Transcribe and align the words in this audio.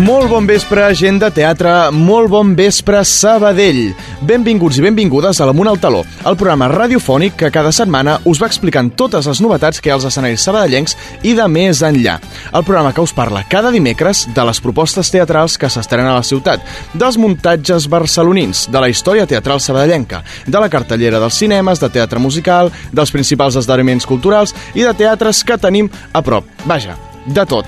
Molt 0.00 0.30
bon 0.30 0.46
vespre, 0.48 0.86
gent 0.96 1.18
de 1.20 1.28
teatre, 1.34 1.90
molt 1.92 2.30
bon 2.32 2.54
vespre, 2.56 3.02
Sabadell. 3.04 3.90
Benvinguts 4.24 4.78
i 4.78 4.84
benvingudes 4.86 5.40
a 5.42 5.48
l'Amunt 5.48 5.68
al 5.68 5.80
Taló, 5.82 6.00
el 6.24 6.38
programa 6.40 6.70
radiofònic 6.72 7.34
que 7.36 7.50
cada 7.52 7.72
setmana 7.74 8.14
us 8.30 8.40
va 8.40 8.48
explicant 8.48 8.88
totes 8.96 9.28
les 9.28 9.42
novetats 9.44 9.82
que 9.82 9.90
hi 9.90 9.92
ha 9.92 9.98
als 9.98 10.06
escenaris 10.08 10.46
sabadellencs 10.46 10.96
i 11.28 11.34
de 11.36 11.48
més 11.52 11.82
enllà. 11.84 12.16
El 12.48 12.64
programa 12.64 12.94
que 12.96 13.04
us 13.04 13.12
parla 13.12 13.44
cada 13.50 13.74
dimecres 13.74 14.24
de 14.32 14.46
les 14.48 14.62
propostes 14.64 15.12
teatrals 15.12 15.58
que 15.60 15.68
s'estrenen 15.68 16.14
a 16.14 16.16
la 16.22 16.24
ciutat, 16.24 16.64
dels 16.94 17.20
muntatges 17.20 17.90
barcelonins, 17.92 18.70
de 18.72 18.80
la 18.80 18.88
història 18.88 19.28
teatral 19.28 19.60
sabadellenca, 19.60 20.22
de 20.46 20.64
la 20.64 20.72
cartellera 20.72 21.20
dels 21.20 21.42
cinemes, 21.44 21.82
de 21.82 21.92
teatre 21.92 22.22
musical, 22.24 22.72
dels 22.88 23.12
principals 23.12 23.60
esdeveniments 23.60 24.08
culturals 24.08 24.56
i 24.72 24.86
de 24.86 24.96
teatres 24.96 25.44
que 25.44 25.60
tenim 25.60 25.92
a 26.14 26.24
prop. 26.24 26.48
Vaja, 26.64 26.96
de 27.34 27.46
tot. 27.46 27.66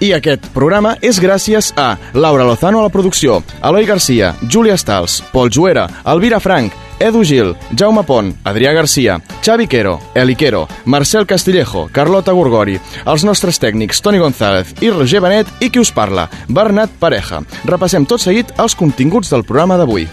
I 0.00 0.10
aquest 0.12 0.50
programa 0.52 0.96
és 1.00 1.16
gràcies 1.22 1.70
a 1.80 1.94
Laura 2.12 2.44
Lozano 2.44 2.82
a 2.82 2.88
la 2.88 2.92
producció, 2.92 3.40
Eloi 3.64 3.86
Garcia, 3.88 4.34
Júlia 4.44 4.76
Stals, 4.76 5.22
Pol 5.32 5.48
Juera, 5.48 5.86
Elvira 6.04 6.40
Frank, 6.40 6.74
Edu 6.98 7.22
Gil, 7.24 7.54
Jaume 7.76 8.02
Pont, 8.04 8.34
Adrià 8.44 8.72
Garcia, 8.76 9.18
Xavi 9.44 9.66
Quero, 9.66 9.98
Eli 10.14 10.36
Quero, 10.36 10.66
Marcel 10.84 11.26
Castillejo, 11.26 11.88
Carlota 11.92 12.32
Gorgori, 12.32 12.78
els 13.06 13.24
nostres 13.24 13.60
tècnics 13.60 14.00
Toni 14.04 14.20
González 14.20 14.74
i 14.80 14.92
Roger 14.92 15.20
Benet 15.24 15.64
i 15.64 15.70
qui 15.70 15.80
us 15.80 15.92
parla, 15.92 16.28
Bernat 16.48 16.92
Pareja. 17.00 17.42
Repassem 17.64 18.04
tot 18.04 18.20
seguit 18.20 18.52
els 18.60 18.76
continguts 18.76 19.32
del 19.32 19.44
programa 19.44 19.80
d'avui. 19.80 20.08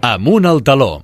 Amunt 0.00 0.46
al 0.46 0.62
taló. 0.64 0.98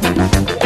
Thank 0.00 0.50
you. 0.50 0.57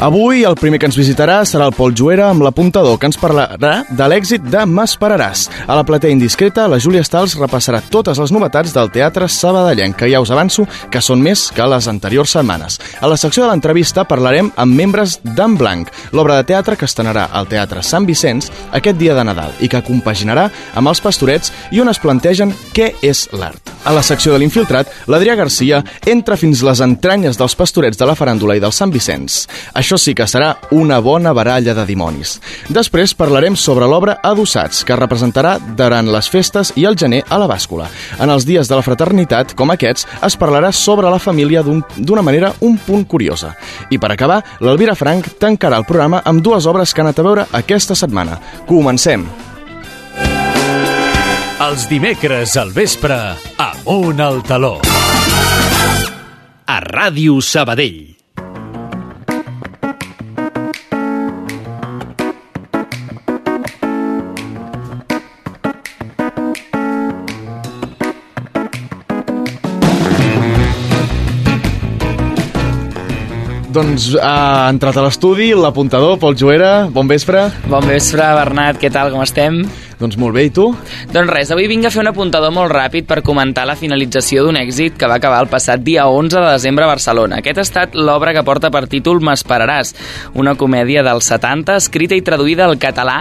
Avui 0.00 0.44
el 0.46 0.54
primer 0.54 0.78
que 0.78 0.86
ens 0.86 0.94
visitarà 0.94 1.40
serà 1.42 1.64
el 1.66 1.72
Pol 1.74 1.90
Juera 1.90 2.28
amb 2.30 2.44
l'apuntador, 2.46 3.00
que 3.02 3.08
ens 3.10 3.16
parlarà 3.18 3.80
de 3.90 4.06
l'èxit 4.06 4.44
de 4.46 4.60
M'esperaràs. 4.62 5.48
A 5.66 5.74
la 5.74 5.82
platea 5.82 6.14
indiscreta, 6.14 6.68
la 6.70 6.78
Júlia 6.78 7.02
Stals 7.02 7.34
repassarà 7.34 7.80
totes 7.90 8.20
les 8.22 8.30
novetats 8.30 8.70
del 8.76 8.92
teatre 8.94 9.26
sabadellenc, 9.26 9.96
que 9.98 10.06
ja 10.06 10.20
us 10.22 10.30
avanço 10.30 10.68
que 10.94 11.02
són 11.02 11.18
més 11.18 11.48
que 11.50 11.66
les 11.66 11.88
anteriors 11.90 12.30
setmanes. 12.36 12.78
A 13.02 13.10
la 13.10 13.16
secció 13.18 13.42
de 13.42 13.48
l'entrevista 13.50 14.04
parlarem 14.06 14.52
amb 14.54 14.78
membres 14.78 15.16
d'en 15.24 15.56
Blanc, 15.58 15.90
l'obra 16.14 16.36
de 16.38 16.46
teatre 16.52 16.78
que 16.78 16.86
estrenarà 16.86 17.26
al 17.32 17.50
Teatre 17.50 17.82
Sant 17.82 18.06
Vicenç 18.06 18.52
aquest 18.78 19.02
dia 19.02 19.18
de 19.18 19.26
Nadal 19.26 19.58
i 19.58 19.66
que 19.66 19.82
compaginarà 19.82 20.46
amb 20.78 20.94
els 20.94 21.02
pastorets 21.02 21.50
i 21.74 21.82
on 21.82 21.90
es 21.90 21.98
plantegen 21.98 22.54
què 22.70 22.92
és 23.02 23.26
l'art. 23.34 23.74
A 23.88 23.92
la 23.96 24.02
secció 24.04 24.34
de 24.34 24.38
l'infiltrat, 24.42 24.90
l'Adrià 25.08 25.34
Garcia 25.38 25.78
entra 26.06 26.36
fins 26.36 26.60
les 26.66 26.82
entranyes 26.84 27.38
dels 27.40 27.54
pastorets 27.56 27.96
de 27.96 28.06
la 28.06 28.14
faràndula 28.18 28.58
i 28.58 28.60
del 28.60 28.74
Sant 28.74 28.92
Vicenç. 28.92 29.46
Això 29.72 29.87
sí 29.96 30.12
que 30.12 30.26
serà 30.28 30.50
una 30.74 30.98
bona 31.00 31.32
baralla 31.32 31.72
de 31.72 31.84
dimonis. 31.88 32.34
Després 32.68 33.14
parlarem 33.16 33.56
sobre 33.56 33.86
l'obra 33.88 34.18
Adossats, 34.22 34.82
que 34.84 34.92
es 34.92 35.00
representarà 35.00 35.56
durant 35.78 36.10
les 36.12 36.28
festes 36.28 36.74
i 36.76 36.84
el 36.84 36.98
gener 36.98 37.22
a 37.28 37.38
la 37.40 37.48
bàscula. 37.48 37.88
En 38.20 38.28
els 38.28 38.44
dies 38.44 38.68
de 38.68 38.76
la 38.76 38.84
fraternitat, 38.84 39.54
com 39.56 39.70
aquests, 39.72 40.04
es 40.26 40.36
parlarà 40.36 40.72
sobre 40.72 41.08
la 41.08 41.22
família 41.22 41.62
d'una 41.62 42.20
un, 42.20 42.24
manera 42.24 42.52
un 42.60 42.76
punt 42.76 43.06
curiosa. 43.08 43.54
I 43.88 43.96
per 43.96 44.12
acabar, 44.12 44.42
l'Elvira 44.60 44.98
Frank 44.98 45.38
tancarà 45.40 45.78
el 45.78 45.86
programa 45.88 46.20
amb 46.24 46.42
dues 46.42 46.66
obres 46.66 46.92
que 46.92 47.00
han 47.00 47.08
anat 47.08 47.22
a 47.22 47.28
veure 47.30 47.46
aquesta 47.62 47.96
setmana. 47.96 48.40
Comencem! 48.66 49.24
Els 51.58 51.88
dimecres 51.90 52.54
al 52.60 52.70
vespre, 52.76 53.16
amunt 53.58 54.20
al 54.22 54.44
taló. 54.46 54.76
A 56.68 56.78
Ràdio 56.84 57.40
Sabadell. 57.42 58.17
Doncs 73.78 74.08
ha 74.18 74.66
entrat 74.72 74.96
a 74.98 75.04
l'estudi 75.04 75.52
l'apuntador, 75.54 76.16
Pol 76.18 76.34
Juera. 76.34 76.88
Bon 76.90 77.06
vespre. 77.06 77.44
Bon 77.70 77.84
vespre, 77.86 78.24
Bernat. 78.34 78.80
Què 78.82 78.88
tal, 78.90 79.12
com 79.14 79.22
estem? 79.22 79.60
Doncs 80.00 80.16
molt 80.18 80.34
bé, 80.34 80.48
i 80.48 80.50
tu? 80.50 80.64
Doncs 81.14 81.30
res, 81.30 81.52
avui 81.54 81.68
vinc 81.70 81.86
a 81.86 81.92
fer 81.94 82.00
un 82.02 82.10
apuntador 82.10 82.50
molt 82.54 82.72
ràpid 82.74 83.06
per 83.06 83.20
comentar 83.22 83.68
la 83.70 83.76
finalització 83.78 84.42
d'un 84.42 84.58
èxit 84.58 84.98
que 84.98 85.06
va 85.06 85.20
acabar 85.22 85.44
el 85.44 85.50
passat 85.52 85.84
dia 85.86 86.08
11 86.10 86.40
de 86.40 86.56
desembre 86.56 86.88
a 86.88 86.90
Barcelona. 86.90 87.38
Aquest 87.38 87.62
ha 87.62 87.66
estat 87.68 87.94
l'obra 87.94 88.34
que 88.34 88.42
porta 88.42 88.72
per 88.74 88.88
títol 88.90 89.22
M'esperaràs, 89.22 89.94
una 90.34 90.56
comèdia 90.58 91.06
dels 91.06 91.30
70 91.30 91.78
escrita 91.78 92.18
i 92.18 92.26
traduïda 92.26 92.66
al 92.66 92.80
català 92.82 93.20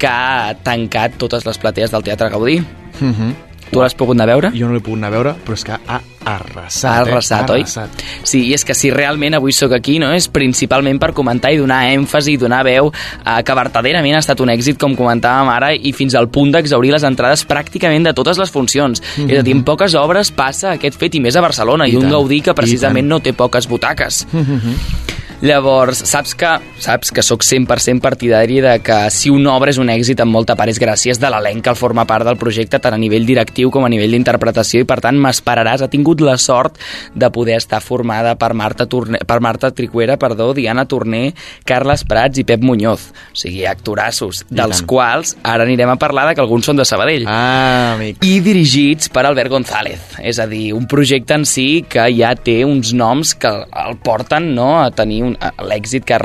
que 0.00 0.08
ha 0.08 0.56
tancat 0.64 1.20
totes 1.20 1.44
les 1.44 1.60
platees 1.60 1.92
del 1.92 2.08
Teatre 2.08 2.32
Gaudí. 2.32 2.56
Uh 3.02 3.12
-huh. 3.12 3.32
Tu 3.70 3.78
l'has 3.78 3.94
pogut 3.94 4.16
anar 4.16 4.26
a 4.26 4.32
veure? 4.32 4.50
Jo 4.56 4.66
no 4.66 4.74
l'he 4.74 4.82
pogut 4.82 4.98
anar 4.98 5.12
a 5.12 5.14
veure, 5.14 5.34
però 5.46 5.54
és 5.54 5.62
que 5.66 5.76
ha 5.76 6.00
arrasat. 6.26 6.90
Ha 6.90 6.94
arrasat, 7.04 7.50
eh? 7.50 7.54
oi? 7.54 7.62
Arrasat. 7.62 8.02
Sí, 8.26 8.40
i 8.48 8.54
és 8.56 8.64
que 8.66 8.74
si 8.74 8.90
realment 8.90 9.36
avui 9.38 9.54
sóc 9.56 9.72
aquí, 9.76 9.98
no 10.02 10.10
és 10.16 10.26
principalment 10.32 10.98
per 11.00 11.12
comentar 11.16 11.52
i 11.54 11.60
donar 11.60 11.84
èmfasi 11.92 12.34
i 12.34 12.40
donar 12.40 12.64
veu 12.66 12.90
a 12.90 13.38
que 13.46 13.56
verdaderament 13.56 14.18
ha 14.18 14.24
estat 14.24 14.42
un 14.42 14.50
èxit, 14.52 14.78
com 14.80 14.96
comentàvem 14.98 15.52
ara, 15.52 15.70
i 15.74 15.94
fins 15.96 16.18
al 16.18 16.28
punt 16.34 16.50
d'exaurir 16.56 16.90
les 16.96 17.06
entrades 17.06 17.46
pràcticament 17.46 18.10
de 18.10 18.14
totes 18.16 18.42
les 18.42 18.50
funcions. 18.50 19.00
Mm 19.00 19.22
-hmm. 19.22 19.30
És 19.30 19.38
a 19.38 19.42
dir, 19.42 19.54
en 19.54 19.62
poques 19.64 19.94
obres 19.94 20.30
passa 20.30 20.72
aquest 20.72 20.98
fet, 20.98 21.14
i 21.14 21.20
més 21.20 21.36
a 21.36 21.40
Barcelona, 21.40 21.86
i, 21.86 21.92
I 21.92 21.96
un 21.96 22.02
tant, 22.02 22.12
Gaudí 22.12 22.40
que 22.40 22.54
precisament 22.54 23.06
no 23.06 23.20
té 23.20 23.32
poques 23.32 23.68
butaques. 23.68 24.26
Mm 24.32 24.44
-hmm. 24.44 25.19
Llavors, 25.40 26.02
saps 26.04 26.34
que 26.36 26.48
saps 26.84 27.10
que 27.16 27.22
sóc 27.24 27.40
100% 27.44 28.00
partidari 28.04 28.58
de 28.60 28.74
que 28.84 28.96
si 29.08 29.30
una 29.32 29.54
obra 29.56 29.72
és 29.72 29.78
un 29.80 29.88
èxit 29.88 30.20
amb 30.20 30.34
molta 30.36 30.52
part 30.56 30.68
és 30.68 30.76
gràcies 30.80 31.16
de 31.20 31.30
l'elenc 31.32 31.64
que 31.64 31.72
el 31.72 31.78
forma 31.80 32.04
part 32.08 32.26
del 32.28 32.36
projecte 32.40 32.76
tant 32.80 32.92
a 32.92 32.98
nivell 33.00 33.24
directiu 33.24 33.70
com 33.72 33.86
a 33.86 33.88
nivell 33.92 34.12
d'interpretació 34.12 34.82
i 34.84 34.88
per 34.88 34.98
tant 35.00 35.16
m'esperaràs, 35.16 35.80
ha 35.80 35.88
tingut 35.88 36.20
la 36.20 36.34
sort 36.36 36.76
de 37.14 37.30
poder 37.32 37.56
estar 37.56 37.80
formada 37.80 38.34
per 38.36 38.50
Marta, 38.52 38.84
Torne, 38.84 39.22
per 39.26 39.38
Marta 39.40 39.70
Tricuera, 39.72 40.18
perdó, 40.20 40.50
Diana 40.52 40.84
Torner, 40.84 41.32
Carles 41.64 42.04
Prats 42.04 42.42
i 42.42 42.44
Pep 42.44 42.60
Muñoz, 42.60 43.08
o 43.32 43.40
sigui, 43.40 43.64
actorassos, 43.64 44.44
dels 44.50 44.82
quals 44.84 45.38
ara 45.42 45.64
anirem 45.64 45.94
a 45.94 45.96
parlar 46.00 46.26
de 46.28 46.36
que 46.36 46.44
alguns 46.44 46.68
són 46.68 46.76
de 46.80 46.84
Sabadell 46.88 47.24
Ah, 47.28 47.94
amic. 47.96 48.20
i 48.28 48.40
dirigits 48.44 49.08
per 49.08 49.24
Albert 49.24 49.48
González. 49.56 50.18
És 50.20 50.38
a 50.38 50.46
dir, 50.46 50.74
un 50.76 50.84
projecte 50.86 51.32
en 51.40 51.48
si 51.48 51.82
que 51.88 52.04
ja 52.12 52.34
té 52.36 52.60
uns 52.68 52.92
noms 52.92 53.32
que 53.40 53.48
el 53.48 53.96
porten 54.04 54.52
no, 54.54 54.70
a 54.84 54.90
tenir 54.92 55.22
un, 55.24 55.29
l'èxit 55.66 56.04
que, 56.08 56.16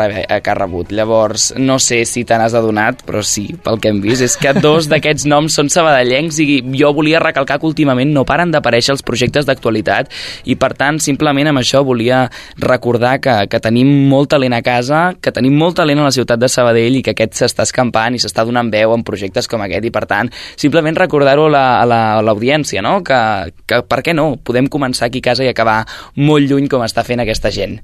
que 0.41 0.49
ha 0.51 0.55
rebut. 0.57 0.91
Llavors, 0.95 1.53
no 1.57 1.77
sé 1.79 2.03
si 2.05 2.23
te 2.25 2.37
n'has 2.37 2.53
adonat, 2.57 3.03
però 3.05 3.21
sí, 3.25 3.47
pel 3.63 3.79
que 3.81 3.89
hem 3.91 4.01
vist, 4.03 4.21
és 4.25 4.37
que 4.37 4.53
dos 4.57 4.87
d'aquests 4.91 5.25
noms 5.29 5.55
són 5.57 5.69
sabadellencs 5.69 6.39
i 6.43 6.61
jo 6.77 6.91
volia 6.95 7.19
recalcar 7.23 7.59
que 7.59 7.67
últimament 7.69 8.11
no 8.13 8.25
paren 8.25 8.51
d'aparèixer 8.53 8.93
els 8.95 9.03
projectes 9.05 9.45
d'actualitat 9.45 10.11
i, 10.45 10.55
per 10.55 10.73
tant, 10.77 10.99
simplement 11.03 11.49
amb 11.51 11.59
això 11.61 11.83
volia 11.85 12.25
recordar 12.61 13.19
que, 13.21 13.35
que 13.51 13.59
tenim 13.63 13.89
molt 14.09 14.29
talent 14.33 14.53
a 14.57 14.61
casa, 14.65 15.13
que 15.21 15.31
tenim 15.35 15.55
molt 15.57 15.77
talent 15.79 15.99
a 16.01 16.07
la 16.09 16.13
ciutat 16.15 16.39
de 16.41 16.49
Sabadell 16.51 16.99
i 16.99 17.03
que 17.05 17.13
aquest 17.15 17.35
s'està 17.41 17.65
escampant 17.67 18.15
i 18.15 18.21
s'està 18.21 18.45
donant 18.47 18.69
veu 18.73 18.93
en 18.95 19.03
projectes 19.07 19.47
com 19.51 19.61
aquest 19.65 19.85
i, 19.85 19.91
per 19.93 20.05
tant, 20.09 20.29
simplement 20.55 20.95
recordar-ho 20.97 21.47
a 21.47 21.53
la- 21.53 21.81
a 21.81 21.85
la- 21.85 22.21
l'audiència, 22.25 22.81
no? 22.81 23.01
Que, 23.03 23.19
que 23.67 23.81
per 23.87 24.01
què 24.05 24.13
no? 24.15 24.35
Podem 24.43 24.67
començar 24.71 25.07
aquí 25.07 25.19
a 25.23 25.29
casa 25.31 25.43
i 25.43 25.49
acabar 25.51 25.83
molt 26.15 26.47
lluny 26.49 26.67
com 26.71 26.81
està 26.85 27.03
fent 27.03 27.19
aquesta 27.23 27.51
gent. 27.51 27.79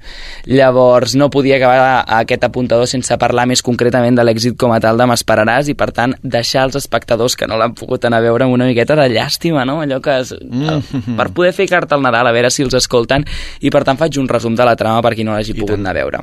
Llavors, 0.46 1.11
no 1.18 1.30
podia 1.30 1.56
acabar 1.56 2.04
aquest 2.20 2.44
apuntador 2.44 2.88
sense 2.90 3.16
parlar 3.18 3.46
més 3.50 3.62
concretament 3.62 4.16
de 4.18 4.24
l'èxit 4.26 4.56
com 4.58 4.72
a 4.74 4.80
tal 4.82 5.00
de 5.00 5.06
M'esperaràs 5.08 5.70
i, 5.72 5.76
per 5.78 5.90
tant, 5.94 6.14
deixar 6.22 6.66
als 6.66 6.76
espectadors 6.80 7.36
que 7.36 7.48
no 7.50 7.58
l'han 7.60 7.74
pogut 7.78 8.04
anar 8.04 8.22
a 8.22 8.26
veure 8.26 8.46
amb 8.46 8.54
una 8.54 8.68
miqueta 8.68 8.96
de 8.98 9.08
llàstima, 9.12 9.66
no? 9.68 9.80
Allò 9.82 10.00
que... 10.02 10.18
És, 10.22 10.34
Mm. 10.52 11.16
Per 11.16 11.28
poder 11.32 11.52
fer 11.56 11.68
carta 11.68 11.96
al 11.96 12.02
Nadal, 12.04 12.26
a 12.28 12.32
veure 12.34 12.50
si 12.50 12.62
els 12.62 12.74
escolten, 12.74 13.24
i 13.60 13.70
per 13.70 13.84
tant 13.84 13.98
faig 14.00 14.18
un 14.20 14.28
resum 14.28 14.54
de 14.58 14.64
la 14.68 14.76
trama 14.76 15.02
per 15.02 15.14
qui 15.16 15.24
no 15.24 15.32
l'hagi 15.32 15.54
pogut 15.56 15.78
anar 15.78 15.94
a 15.96 16.00
veure. 16.02 16.22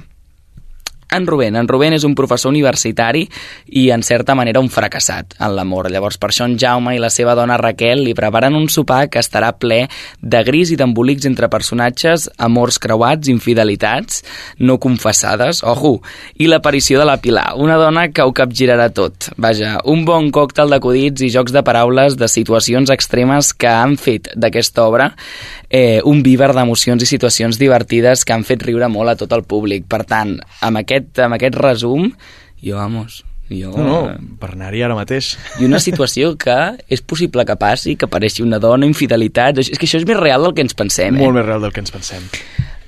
En 1.11 1.25
Rubén. 1.25 1.55
En 1.55 1.67
Rubén 1.67 1.95
és 1.97 2.03
un 2.05 2.13
professor 2.13 2.51
universitari 2.51 3.23
i, 3.65 3.89
en 3.89 4.03
certa 4.05 4.35
manera, 4.37 4.61
un 4.61 4.69
fracassat 4.69 5.33
en 5.41 5.55
l'amor. 5.57 5.89
Llavors, 5.89 6.19
per 6.21 6.29
això 6.29 6.45
en 6.45 6.53
Jaume 6.61 6.93
i 6.93 7.01
la 7.01 7.09
seva 7.09 7.33
dona 7.37 7.57
Raquel 7.57 8.03
li 8.05 8.13
preparen 8.13 8.53
un 8.53 8.67
sopar 8.69 9.07
que 9.09 9.21
estarà 9.23 9.49
ple 9.57 9.79
de 10.21 10.43
gris 10.45 10.69
i 10.69 10.77
d'embolics 10.77 11.25
entre 11.25 11.49
personatges, 11.49 12.27
amors 12.37 12.77
creuats, 12.77 13.31
infidelitats, 13.33 14.21
no 14.59 14.77
confessades, 14.77 15.63
ojo, 15.63 15.95
i 16.37 16.49
l'aparició 16.51 17.01
de 17.01 17.09
la 17.09 17.17
Pilar, 17.17 17.55
una 17.57 17.79
dona 17.81 18.09
que 18.13 18.21
ho 18.21 18.33
capgirarà 18.35 18.91
tot. 18.93 19.31
Vaja, 19.37 19.79
un 19.89 20.05
bon 20.05 20.29
còctel 20.35 20.69
d'acudits 20.69 21.25
i 21.25 21.31
jocs 21.33 21.55
de 21.55 21.65
paraules 21.65 22.19
de 22.21 22.29
situacions 22.29 22.93
extremes 22.93 23.53
que 23.57 23.71
han 23.71 23.97
fet 23.97 24.29
d'aquesta 24.37 24.85
obra 24.85 25.09
eh, 25.69 26.01
un 26.03 26.23
víver 26.23 26.51
d'emocions 26.53 27.03
i 27.03 27.07
situacions 27.07 27.59
divertides 27.61 28.25
que 28.25 28.33
han 28.33 28.43
fet 28.43 28.63
riure 28.65 28.89
molt 28.89 29.13
a 29.13 29.17
tot 29.19 29.33
el 29.37 29.45
públic. 29.47 29.85
Per 29.89 30.01
tant, 30.09 30.35
amb 30.65 30.81
aquest, 30.81 30.98
amb 31.25 31.37
aquest 31.37 31.57
resum, 31.59 32.11
jo, 32.63 32.77
vamos, 32.77 33.23
jo... 33.49 33.73
No, 33.73 33.85
no, 33.85 33.99
per 34.41 34.51
anar-hi 34.53 34.83
ara 34.85 34.97
mateix. 34.97 35.33
I 35.59 35.67
una 35.67 35.81
situació 35.83 36.35
que 36.39 36.57
és 36.91 37.01
possible 37.01 37.45
que 37.45 37.57
passi, 37.59 37.95
que 37.97 38.09
apareixi 38.09 38.45
una 38.45 38.61
dona, 38.61 38.87
infidelitats... 38.89 39.67
És 39.67 39.79
que 39.79 39.89
això 39.89 40.01
és 40.01 40.07
més 40.09 40.19
real 40.19 40.45
del 40.45 40.57
que 40.57 40.65
ens 40.65 40.77
pensem, 40.77 41.17
eh? 41.17 41.23
Molt 41.23 41.39
més 41.39 41.47
real 41.47 41.65
del 41.65 41.73
que 41.75 41.81
ens 41.83 41.93
pensem. 41.95 42.29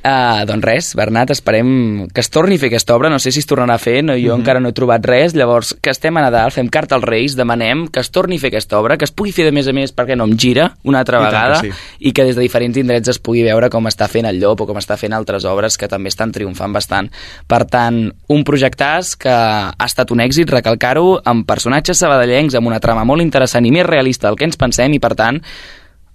Uh, 0.01 0.48
doncs 0.50 0.65
res, 0.65 0.88
Bernat, 0.98 1.30
esperem 1.30 2.07
que 2.09 2.24
es 2.24 2.30
torni 2.33 2.56
a 2.57 2.62
fer 2.62 2.71
aquesta 2.71 2.95
obra, 2.95 3.09
no 3.13 3.19
sé 3.21 3.30
si 3.30 3.38
es 3.44 3.45
tornarà 3.45 3.75
a 3.77 3.81
fer, 3.81 4.00
no, 4.01 4.15
jo 4.15 4.18
mm 4.18 4.25
-hmm. 4.25 4.39
encara 4.39 4.59
no 4.59 4.69
he 4.69 4.74
trobat 4.74 5.06
res, 5.06 5.36
llavors 5.36 5.75
que 5.80 5.92
estem 5.92 6.18
a 6.18 6.21
Nadal, 6.21 6.51
fem 6.51 6.69
carta 6.69 6.95
als 6.95 7.06
Reis, 7.06 7.36
demanem 7.36 7.88
que 7.88 8.00
es 8.00 8.09
torni 8.09 8.38
a 8.38 8.39
fer 8.39 8.48
aquesta 8.48 8.80
obra, 8.80 8.98
que 8.98 9.06
es 9.06 9.12
pugui 9.12 9.31
fer 9.31 9.45
de 9.45 9.51
més 9.51 9.68
a 9.68 9.74
més, 9.74 9.94
perquè 9.94 10.15
no 10.15 10.24
em 10.24 10.36
gira 10.36 10.74
una 10.83 11.00
altra 11.00 11.18
I 11.18 11.21
tant 11.21 11.31
vegada, 11.31 11.62
que 11.62 11.71
sí. 11.71 11.77
i 12.00 12.12
que 12.13 12.24
des 12.24 12.36
de 12.36 12.42
diferents 12.42 12.77
indrets 12.77 13.09
es 13.09 13.19
pugui 13.19 13.44
veure 13.44 13.69
com 13.69 13.86
està 13.86 14.07
fent 14.07 14.25
el 14.25 14.39
Llop 14.39 14.62
o 14.62 14.65
com 14.65 14.77
està 14.77 14.98
fent 14.98 15.13
altres 15.13 15.45
obres 15.45 15.77
que 15.77 15.88
també 15.88 16.09
estan 16.09 16.31
triomfant 16.31 16.74
bastant. 16.74 17.12
Per 17.47 17.65
tant, 17.65 18.12
un 18.27 18.44
projectàs 18.44 19.15
que 19.15 19.30
ha 19.30 19.86
estat 19.86 20.09
un 20.12 20.19
èxit, 20.19 20.50
recalcar-ho, 20.50 21.21
amb 21.24 21.45
personatges 21.45 21.97
sabadellencs, 21.97 22.56
amb 22.56 22.68
una 22.68 22.80
trama 22.80 23.04
molt 23.04 23.21
interessant 23.21 23.65
i 23.65 23.71
més 23.71 23.86
realista 23.86 24.27
del 24.27 24.38
que 24.38 24.45
ens 24.45 24.57
pensem, 24.57 24.94
i 24.94 25.00
per 25.00 25.13
tant, 25.13 25.42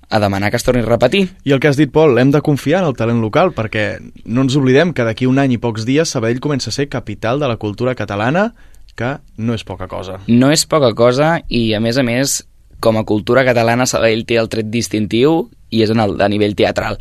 a 0.09 0.21
demanar 0.21 0.51
que 0.51 0.57
es 0.57 0.65
torni 0.65 0.83
a 0.83 0.87
repetir. 0.87 1.29
I 1.45 1.53
el 1.53 1.61
que 1.61 1.69
has 1.69 1.77
dit, 1.77 1.91
Pol, 1.93 2.19
hem 2.19 2.31
de 2.31 2.43
confiar 2.43 2.83
en 2.83 2.91
el 2.91 2.97
talent 2.97 3.21
local, 3.21 3.53
perquè 3.57 3.99
no 4.25 4.45
ens 4.47 4.57
oblidem 4.57 4.93
que 4.95 5.05
d'aquí 5.07 5.27
un 5.27 5.41
any 5.43 5.57
i 5.57 5.61
pocs 5.63 5.87
dies 5.89 6.13
Sabadell 6.15 6.41
comença 6.41 6.71
a 6.71 6.77
ser 6.77 6.89
capital 6.89 7.41
de 7.43 7.49
la 7.51 7.57
cultura 7.57 7.95
catalana, 7.99 8.53
que 8.97 9.19
no 9.37 9.55
és 9.55 9.65
poca 9.65 9.89
cosa. 9.89 10.21
No 10.27 10.51
és 10.55 10.65
poca 10.67 10.95
cosa 10.97 11.37
i, 11.49 11.75
a 11.75 11.81
més 11.85 11.99
a 11.99 12.05
més, 12.07 12.41
com 12.81 12.97
a 12.97 13.05
cultura 13.05 13.45
catalana, 13.45 13.87
Sabadell 13.87 14.25
té 14.27 14.39
el 14.41 14.49
tret 14.53 14.71
distintiu 14.73 15.49
i 15.71 15.83
és 15.83 15.91
en 15.93 16.01
el, 16.01 16.17
a 16.23 16.29
nivell 16.33 16.55
teatral. 16.57 16.99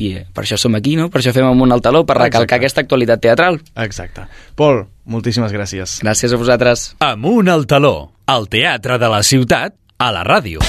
I 0.00 0.12
eh, 0.16 0.22
per 0.32 0.46
això 0.46 0.56
som 0.56 0.76
aquí, 0.78 0.94
no? 0.96 1.10
Per 1.12 1.20
això 1.20 1.34
fem 1.36 1.44
amunt 1.44 1.74
al 1.74 1.82
taló, 1.84 2.04
per 2.06 2.16
recalcar 2.16 2.46
Exacte. 2.46 2.60
aquesta 2.60 2.84
actualitat 2.86 3.20
teatral. 3.26 3.60
Exacte. 3.84 4.28
Pol, 4.56 4.84
moltíssimes 5.04 5.52
gràcies. 5.52 5.98
Gràcies 6.04 6.32
a 6.32 6.40
vosaltres. 6.40 6.86
Amunt 7.04 7.50
al 7.52 7.66
taló, 7.66 8.12
al 8.30 8.48
teatre 8.48 8.96
de 9.02 9.10
la 9.12 9.24
ciutat, 9.26 9.76
a 9.98 10.12
la 10.14 10.24
ràdio. 10.24 10.64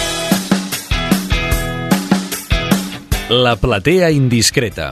La 3.32 3.56
platea 3.56 4.10
indiscreta. 4.12 4.90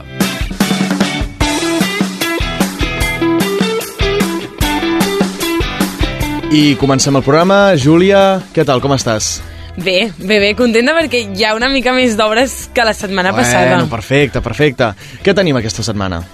I 6.48 6.74
comencem 6.80 7.20
el 7.20 7.22
programa. 7.26 7.76
Júlia, 7.76 8.40
què 8.56 8.64
tal, 8.64 8.80
com 8.80 8.96
estàs? 8.96 9.42
Bé, 9.76 10.08
bé, 10.16 10.38
bé, 10.40 10.54
contenta 10.56 10.96
perquè 10.96 11.20
hi 11.36 11.44
ha 11.44 11.52
una 11.52 11.68
mica 11.68 11.92
més 11.92 12.16
d'obres 12.16 12.70
que 12.72 12.88
la 12.88 12.96
setmana 12.96 13.36
passada. 13.36 13.74
Bueno, 13.74 13.92
perfecte, 13.92 14.40
perfecte. 14.40 14.94
Què 15.20 15.36
tenim 15.36 15.60
aquesta 15.60 15.84
setmana? 15.84 16.24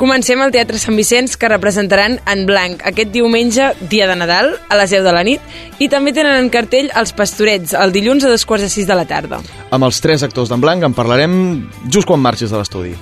Comencem 0.00 0.40
al 0.40 0.50
Teatre 0.54 0.78
Sant 0.80 0.96
Vicenç, 0.96 1.36
que 1.36 1.50
representaran 1.52 2.16
en 2.30 2.46
blanc 2.48 2.80
aquest 2.88 3.12
diumenge, 3.12 3.68
dia 3.90 4.08
de 4.08 4.16
Nadal, 4.16 4.54
a 4.72 4.78
les 4.80 4.90
10 4.90 5.04
de 5.04 5.12
la 5.12 5.22
nit, 5.26 5.54
i 5.78 5.88
també 5.92 6.14
tenen 6.16 6.38
en 6.40 6.48
cartell 6.50 6.88
Els 6.96 7.12
Pastorets, 7.16 7.74
el 7.76 7.92
dilluns 7.92 8.24
a 8.24 8.32
dos 8.32 8.46
quarts 8.48 8.64
de 8.64 8.70
sis 8.72 8.88
de 8.88 8.96
la 8.96 9.04
tarda. 9.04 9.42
Amb 9.70 9.84
els 9.84 10.00
tres 10.00 10.24
actors 10.24 10.48
d'en 10.48 10.64
blanc 10.64 10.88
en 10.88 10.96
parlarem 10.96 11.34
just 11.92 12.08
quan 12.08 12.24
marxis 12.24 12.50
de 12.50 12.58
l'estudi. 12.58 12.96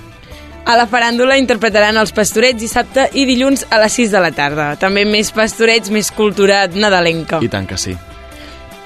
A 0.67 0.75
la 0.77 0.85
faràndula 0.85 1.39
interpretaran 1.41 1.97
els 1.97 2.11
Pastorets 2.13 2.59
dissabte 2.59 3.07
i 3.17 3.25
dilluns 3.25 3.65
a 3.71 3.79
les 3.81 3.97
6 3.97 4.11
de 4.13 4.21
la 4.21 4.29
tarda. 4.35 4.67
També 4.77 5.07
més 5.09 5.31
pastorets, 5.33 5.89
més 5.89 6.11
cultura 6.13 6.67
nadalenca. 6.69 7.39
I 7.41 7.49
tant 7.49 7.65
que 7.67 7.79
sí. 7.81 7.95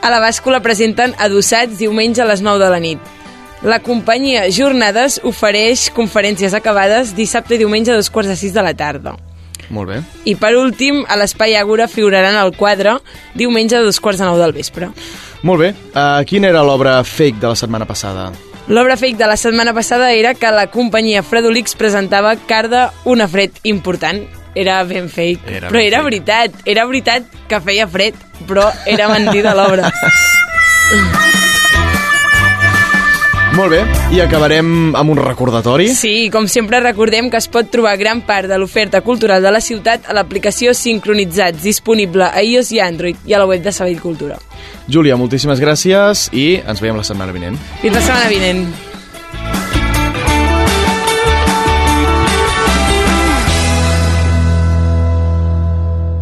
A 0.05 0.13
la 0.13 0.21
bàscula 0.21 0.61
presenten 0.63 1.17
adossats 1.17 1.81
diumenge 1.81 2.21
a 2.21 2.29
les 2.29 2.45
9 2.45 2.63
de 2.63 2.71
la 2.71 2.79
nit. 2.79 3.13
La 3.65 3.79
companyia 3.81 4.43
Jornades 4.53 5.17
ofereix 5.25 5.87
conferències 5.95 6.53
acabades 6.53 7.15
dissabte 7.17 7.55
i 7.57 7.61
diumenge 7.63 7.91
a 7.91 7.97
dos 7.97 8.11
quarts 8.13 8.29
de 8.29 8.35
sis 8.37 8.53
de 8.53 8.61
la 8.61 8.75
tarda. 8.77 9.15
Molt 9.73 9.89
bé. 9.89 9.95
I 10.29 10.35
per 10.37 10.51
últim, 10.59 10.99
a 11.09 11.15
l'Espai 11.17 11.55
Àgora 11.57 11.87
figuraran 11.89 12.35
el 12.37 12.51
quadre 12.53 12.99
diumenge 13.33 13.79
a 13.79 13.81
dos 13.81 13.97
quarts 13.99 14.21
de 14.21 14.27
nou 14.29 14.37
del 14.37 14.53
vespre. 14.53 14.91
Molt 15.41 15.63
bé. 15.63 15.71
Uh, 15.95 16.21
quina 16.29 16.51
era 16.51 16.61
l'obra 16.61 16.99
fake 17.03 17.41
de 17.41 17.49
la 17.49 17.57
setmana 17.57 17.87
passada? 17.89 18.27
L'obra 18.67 18.97
fake 18.97 19.17
de 19.17 19.25
la 19.29 19.37
setmana 19.37 19.73
passada 19.73 20.11
era 20.13 20.35
que 20.37 20.51
la 20.53 20.67
companyia 20.73 21.23
Fredolix 21.25 21.73
presentava 21.77 22.35
Carda 22.49 22.91
una 23.05 23.27
fred 23.27 23.57
important. 23.63 24.21
Era 24.55 24.77
ben 24.87 25.09
fake, 25.09 25.41
Era 25.57 25.67
però 25.67 25.79
ben 25.81 25.87
era 25.87 25.97
fake. 25.97 26.09
veritat. 26.09 26.61
Era 26.65 26.85
veritat 26.85 27.23
que 27.49 27.59
feia 27.61 27.87
fred, 27.87 28.13
però 28.47 28.69
era 28.85 29.09
mentida 29.09 29.53
l'obra. 29.57 29.89
Molt 33.55 33.71
bé. 33.71 33.77
I 34.11 34.19
acabarem 34.19 34.91
amb 34.99 35.13
un 35.13 35.19
recordatori. 35.21 35.87
Sí, 35.95 36.27
com 36.31 36.43
sempre 36.51 36.81
recordem 36.83 37.29
que 37.31 37.39
es 37.39 37.47
pot 37.47 37.69
trobar 37.71 37.93
gran 37.95 38.19
part 38.27 38.49
de 38.51 38.57
l'oferta 38.59 38.99
cultural 38.99 39.39
de 39.45 39.53
la 39.55 39.61
ciutat 39.63 40.09
a 40.11 40.15
l'aplicació 40.17 40.73
Sincronitzats, 40.75 41.63
disponible 41.63 42.27
a 42.27 42.43
iOS 42.43 42.73
i 42.75 42.81
Android 42.83 43.23
i 43.23 43.33
a 43.33 43.39
la 43.39 43.47
web 43.47 43.63
de 43.63 43.71
Sabell 43.71 44.01
Cultura. 44.03 44.35
Júlia, 44.91 45.15
moltíssimes 45.15 45.63
gràcies 45.63 46.27
i 46.35 46.59
ens 46.59 46.83
veiem 46.83 46.99
la 46.99 47.07
setmana 47.07 47.31
vinent. 47.31 47.55
Fins 47.79 47.95
la 47.95 48.03
setmana 48.03 48.27
vinent. 48.27 48.67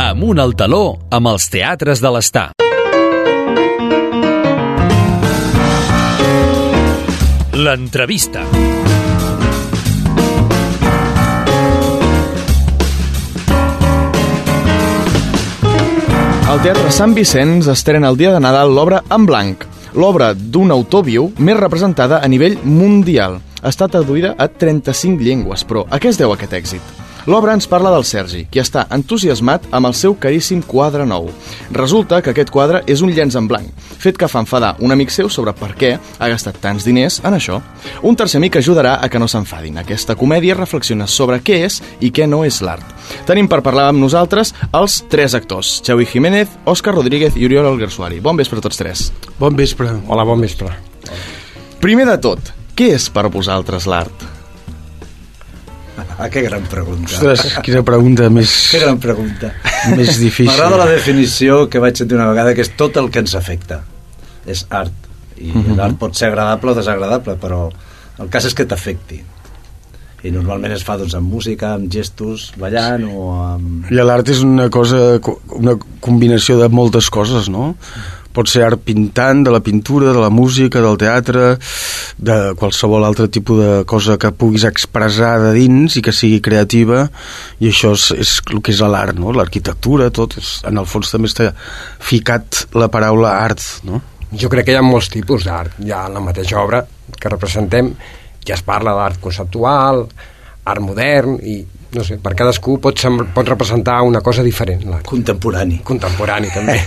Amunt 0.05 0.37
al 0.37 0.53
taló 0.53 0.99
amb 1.09 1.33
els 1.33 1.49
teatres 1.49 1.97
de 1.97 2.13
l'estar. 2.13 2.51
L'entrevista. 7.53 8.41
Al 16.49 16.63
Teatre 16.63 16.89
Sant 16.89 17.13
Vicenç 17.13 17.69
estrena 17.69 18.09
el 18.09 18.17
dia 18.17 18.33
de 18.33 18.41
Nadal 18.41 18.73
l'obra 18.73 19.03
En 19.13 19.29
Blanc, 19.29 19.67
l'obra 19.93 20.31
d'un 20.33 20.73
autor 20.73 21.05
viu 21.05 21.29
més 21.37 21.61
representada 21.61 22.23
a 22.25 22.27
nivell 22.27 22.57
mundial. 22.65 23.37
Estat 23.61 23.93
traduïda 23.93 24.33
a 24.33 24.49
35 24.49 25.21
llengües, 25.21 25.61
però 25.61 25.85
a 25.93 26.01
què 26.01 26.09
es 26.09 26.17
deu 26.17 26.33
aquest 26.33 26.57
èxit? 26.57 27.02
L'obra 27.25 27.53
ens 27.55 27.69
parla 27.71 27.91
del 27.93 28.03
Sergi, 28.03 28.41
qui 28.51 28.59
està 28.59 28.81
entusiasmat 28.91 29.69
amb 29.71 29.87
el 29.87 29.93
seu 29.95 30.11
caríssim 30.19 30.59
quadre 30.67 31.05
nou. 31.07 31.29
Resulta 31.71 32.19
que 32.19 32.33
aquest 32.33 32.49
quadre 32.51 32.81
és 32.83 32.99
un 32.99 33.13
llenç 33.15 33.37
en 33.39 33.47
blanc, 33.47 33.69
fet 34.03 34.19
que 34.19 34.27
fa 34.27 34.41
enfadar 34.43 34.73
un 34.83 34.91
amic 34.91 35.13
seu 35.13 35.29
sobre 35.31 35.53
per 35.55 35.69
què 35.79 35.93
ha 35.95 36.29
gastat 36.33 36.59
tants 36.59 36.83
diners 36.83 37.21
en 37.23 37.37
això. 37.37 37.61
Un 38.03 38.19
tercer 38.19 38.41
amic 38.41 38.57
ajudarà 38.59 38.97
a 38.99 39.07
que 39.07 39.23
no 39.23 39.29
s'enfadin. 39.31 39.79
Aquesta 39.79 40.17
comèdia 40.19 40.59
reflexiona 40.59 41.07
sobre 41.07 41.39
què 41.39 41.61
és 41.63 41.79
i 42.03 42.11
què 42.11 42.27
no 42.27 42.43
és 42.43 42.59
l'art. 42.59 42.83
Tenim 43.29 43.47
per 43.47 43.63
parlar 43.63 43.87
amb 43.93 44.03
nosaltres 44.03 44.51
els 44.75 44.99
tres 45.07 45.39
actors, 45.39 45.77
Xavi 45.87 46.09
Jiménez, 46.11 46.51
Òscar 46.67 46.97
Rodríguez 46.97 47.39
i 47.39 47.47
Oriol 47.47 47.71
Alguersuari. 47.71 48.19
Bon 48.19 48.35
vespre 48.35 48.59
a 48.59 48.67
tots 48.67 48.83
tres. 48.83 49.07
Bon 49.39 49.55
vespre. 49.55 49.95
Hola, 50.11 50.27
bon 50.27 50.43
vespre. 50.43 50.75
Primer 51.79 52.11
de 52.11 52.19
tot, 52.19 52.55
què 52.75 52.91
és 52.99 53.07
per 53.07 53.29
vosaltres 53.31 53.87
l'art? 53.87 54.32
Ah, 56.17 56.29
que 56.29 56.41
gran 56.41 56.63
pregunta. 56.69 57.11
Ostres, 57.13 57.57
quina 57.65 57.83
pregunta 57.85 58.29
més, 58.33 58.51
Que 58.73 58.79
gran 58.81 58.97
pregunta. 59.01 59.51
més 59.95 60.17
difícil. 60.19 60.47
M'agrada 60.51 60.77
la 60.85 60.87
definició 60.89 61.67
que 61.69 61.81
vaig 61.83 61.97
sentir 61.97 62.17
una 62.17 62.29
vegada, 62.31 62.53
que 62.55 62.61
és 62.65 62.71
tot 62.79 62.97
el 63.01 63.09
que 63.13 63.19
ens 63.23 63.35
afecta. 63.35 63.81
És 64.45 64.65
art. 64.69 64.93
I 65.37 65.51
Mhm. 65.51 65.75
l'art 65.77 65.97
pot 65.99 66.15
ser 66.15 66.27
agradable 66.31 66.71
o 66.71 66.75
desagradable, 66.77 67.35
però 67.41 67.67
el 68.19 68.29
cas 68.29 68.45
és 68.45 68.53
que 68.53 68.65
t'afecti. 68.65 69.21
I 70.23 70.31
normalment 70.31 70.71
es 70.71 70.83
fa 70.87 70.95
doncs, 70.97 71.13
amb 71.19 71.27
música, 71.33 71.73
amb 71.75 71.91
gestos, 71.91 72.53
ballant 72.57 73.03
o 73.11 73.33
amb... 73.43 73.89
I 73.91 73.95
l'art 73.99 74.29
és 74.31 74.39
una 74.45 74.69
cosa, 74.71 75.19
una 75.57 75.73
combinació 75.99 76.57
de 76.61 76.69
moltes 76.69 77.09
coses, 77.11 77.49
no? 77.49 77.75
Pot 78.33 78.49
ser 78.49 78.63
art 78.65 78.81
pintant, 78.85 79.43
de 79.45 79.51
la 79.53 79.61
pintura, 79.61 80.11
de 80.13 80.21
la 80.21 80.31
música, 80.33 80.81
del 80.81 80.97
teatre, 80.97 81.51
de 82.17 82.37
qualsevol 82.59 83.05
altre 83.05 83.27
tipus 83.29 83.59
de 83.61 83.71
cosa 83.89 84.17
que 84.17 84.33
puguis 84.33 84.65
expressar 84.69 85.35
de 85.43 85.51
dins 85.57 85.97
i 85.99 86.01
que 86.05 86.13
sigui 86.15 86.41
creativa, 86.41 87.05
i 87.61 87.69
això 87.69 87.93
és, 87.97 88.09
és 88.17 88.33
el 88.49 88.63
que 88.65 88.73
és 88.73 88.81
l'art, 88.81 89.19
no? 89.19 89.35
L'arquitectura, 89.37 90.09
tot. 90.13 90.37
És, 90.41 90.55
en 90.65 90.81
el 90.81 90.89
fons 90.89 91.13
també 91.13 91.29
està 91.29 91.51
ficat 92.01 92.65
la 92.73 92.89
paraula 92.93 93.37
art, 93.43 93.61
no? 93.87 94.01
Jo 94.33 94.49
crec 94.49 94.65
que 94.65 94.73
hi 94.73 94.79
ha 94.79 94.85
molts 94.85 95.11
tipus 95.13 95.45
d'art. 95.45 95.77
Hi 95.85 95.93
ha 95.93 96.07
la 96.09 96.21
mateixa 96.23 96.57
obra 96.63 96.81
que 97.19 97.29
representem, 97.29 97.93
ja 98.43 98.57
es 98.57 98.65
parla 98.65 98.95
d'art 98.97 99.21
conceptual, 99.21 100.07
art 100.65 100.81
modern, 100.81 101.37
i 101.37 101.61
no 101.95 102.03
sé, 102.05 102.17
per 102.21 102.33
cadascú 102.37 102.77
pot, 102.81 102.99
pot 103.33 103.49
representar 103.49 104.01
una 104.05 104.21
cosa 104.21 104.43
diferent. 104.43 104.85
L'art 104.89 105.05
Contemporani. 105.07 105.79
contemporani, 105.83 106.49
també. 106.53 106.77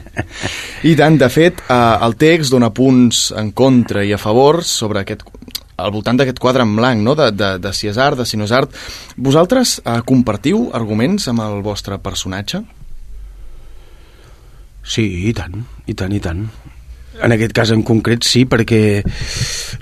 I 0.90 0.94
tant, 0.98 1.18
de 1.18 1.28
fet, 1.32 1.62
eh, 1.68 2.06
el 2.06 2.16
text 2.20 2.54
dona 2.54 2.72
punts 2.74 3.30
en 3.36 3.52
contra 3.56 4.04
i 4.04 4.12
a 4.12 4.20
favor 4.20 4.62
sobre 4.64 5.02
aquest 5.04 5.24
al 5.76 5.92
voltant 5.92 6.16
d'aquest 6.16 6.38
quadre 6.40 6.64
en 6.64 6.72
blanc, 6.76 7.02
no? 7.04 7.14
de, 7.18 7.30
de, 7.36 7.50
de 7.60 7.72
si 7.76 7.90
és 7.90 7.98
art, 8.00 8.16
de 8.16 8.24
si 8.24 8.38
no 8.40 8.46
és 8.48 8.54
art. 8.56 8.72
Vosaltres 9.16 9.78
eh, 9.82 9.98
compartiu 10.08 10.70
arguments 10.76 11.28
amb 11.32 11.44
el 11.44 11.60
vostre 11.64 11.98
personatge? 12.00 12.62
Sí, 14.86 15.04
i 15.28 15.34
tant, 15.36 15.66
i 15.86 15.94
tant, 15.98 16.14
i 16.14 16.22
tant. 16.22 16.46
En 17.24 17.32
aquest 17.32 17.52
cas 17.56 17.70
en 17.72 17.82
concret 17.86 18.24
sí, 18.28 18.44
perquè 18.44 18.80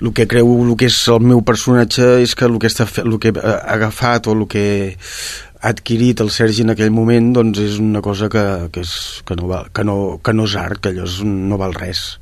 el 0.01 0.11
que 0.15 0.27
creu 0.31 0.51
el 0.63 0.75
que 0.79 0.87
és 0.91 0.99
el 1.11 1.19
meu 1.27 1.41
personatge 1.43 2.21
és 2.23 2.35
que 2.35 2.45
el 2.47 2.57
que, 2.59 2.67
està 2.71 2.87
el 3.03 3.17
que 3.19 3.33
ha 3.35 3.57
agafat 3.75 4.27
o 4.31 4.35
el 4.37 4.45
que 4.51 4.65
ha 5.65 5.71
adquirit 5.73 6.21
el 6.21 6.29
Sergi 6.31 6.61
en 6.63 6.71
aquell 6.75 6.91
moment 6.93 7.31
doncs 7.35 7.59
és 7.63 7.79
una 7.81 8.01
cosa 8.05 8.29
que, 8.29 8.43
que, 8.71 8.83
és, 8.85 9.21
que, 9.25 9.35
no, 9.39 9.47
val, 9.51 9.71
que, 9.73 9.83
no, 9.87 10.19
que 10.23 10.33
no 10.37 10.45
és 10.45 10.55
art, 10.61 10.79
que 10.83 10.93
allò 10.93 11.07
és, 11.09 11.19
no 11.25 11.57
val 11.57 11.73
res. 11.73 12.19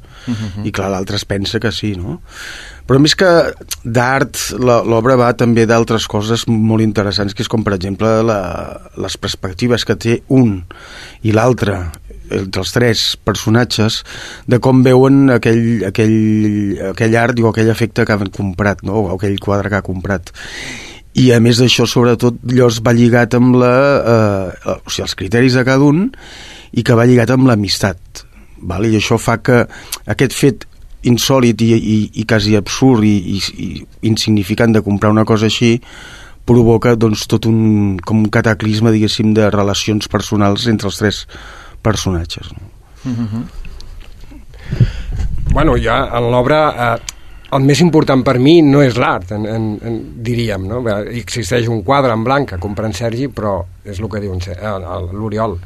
I 0.63 0.71
clar, 0.71 0.87
l'altre 0.93 1.17
es 1.19 1.25
pensa 1.27 1.59
que 1.59 1.67
sí, 1.75 1.97
no? 1.99 2.21
Però 2.87 2.95
més 3.03 3.11
que 3.19 3.27
d'art, 3.83 4.37
la- 4.63 4.79
l'obra 4.87 5.17
va 5.19 5.33
també 5.35 5.65
d'altres 5.67 6.05
coses 6.07 6.45
molt 6.47 6.79
interessants, 6.83 7.35
que 7.35 7.43
és 7.43 7.49
com, 7.51 7.63
per 7.63 7.73
exemple, 7.75 8.07
la, 8.23 8.37
les 9.03 9.17
perspectives 9.19 9.83
que 9.83 9.97
té 9.99 10.21
un 10.31 10.61
i 11.27 11.35
l'altre, 11.35 11.75
entre 12.39 12.63
els 12.63 12.73
tres 12.75 13.03
personatges, 13.23 14.01
de 14.49 14.59
com 14.63 14.81
veuen 14.85 15.29
aquell, 15.35 15.83
aquell, 15.89 16.17
aquell 16.93 17.19
art 17.19 17.39
o 17.43 17.51
aquell 17.51 17.71
efecte 17.73 18.05
que 18.07 18.17
han 18.17 18.33
comprat, 18.33 18.83
no? 18.87 19.05
o 19.05 19.13
aquell 19.17 19.39
quadre 19.43 19.71
que 19.71 19.79
ha 19.79 19.85
comprat. 19.85 20.33
I 21.13 21.29
a 21.35 21.39
més 21.43 21.59
d'això, 21.61 21.85
sobretot, 21.85 22.39
llavors 22.49 22.81
va 22.81 22.95
lligat 22.97 23.35
amb 23.37 23.57
la, 23.61 23.73
eh, 24.01 24.77
o 24.81 24.89
sigui, 24.89 25.05
els 25.05 25.17
criteris 25.19 25.57
de 25.59 25.65
cada 25.67 25.85
un 25.85 26.07
i 26.73 26.81
que 26.81 26.97
va 26.97 27.05
lligat 27.05 27.33
amb 27.35 27.45
l'amistat. 27.49 28.23
I 28.63 28.95
això 28.97 29.19
fa 29.19 29.37
que 29.43 29.65
aquest 30.09 30.33
fet 30.33 30.65
insòlid 31.03 31.61
i, 31.61 31.69
i, 31.75 31.97
i 32.21 32.25
quasi 32.25 32.55
absurd 32.55 33.03
i, 33.05 33.13
i, 33.35 33.39
i 33.59 33.69
insignificant 34.07 34.73
de 34.73 34.81
comprar 34.81 35.11
una 35.11 35.25
cosa 35.27 35.49
així 35.51 35.75
provoca 36.47 36.95
doncs, 36.99 37.27
tot 37.31 37.47
un, 37.47 37.99
com 38.03 38.23
un 38.23 38.31
cataclisme 38.31 38.91
diguéssim 38.95 39.33
de 39.35 39.49
relacions 39.51 40.09
personals 40.11 40.67
entre 40.71 40.89
els 40.89 40.99
tres 40.99 41.21
personatges 41.83 42.49
no? 42.55 42.71
Bueno, 45.53 45.75
ja 45.77 45.97
en 46.17 46.29
l'obra 46.33 46.61
eh, 46.73 47.11
el 47.53 47.65
més 47.67 47.81
important 47.85 48.23
per 48.25 48.39
mi 48.41 48.55
no 48.65 48.79
és 48.81 48.95
l'art, 48.97 49.29
en, 49.35 49.43
en, 49.45 49.65
en, 49.85 49.97
diríem, 50.25 50.63
no? 50.65 50.79
Bé, 50.81 50.95
Existeix 51.19 51.67
un 51.69 51.83
quadre 51.85 52.15
en 52.15 52.23
blanc 52.25 52.49
que 52.49 52.57
compra 52.63 52.87
en 52.89 52.95
Sergi, 52.97 53.27
però 53.29 53.59
és 53.85 53.99
el 54.01 54.09
que 54.09 54.21
diu 54.23 54.33
el- 54.33 55.09
l'Oriol. 55.13 55.59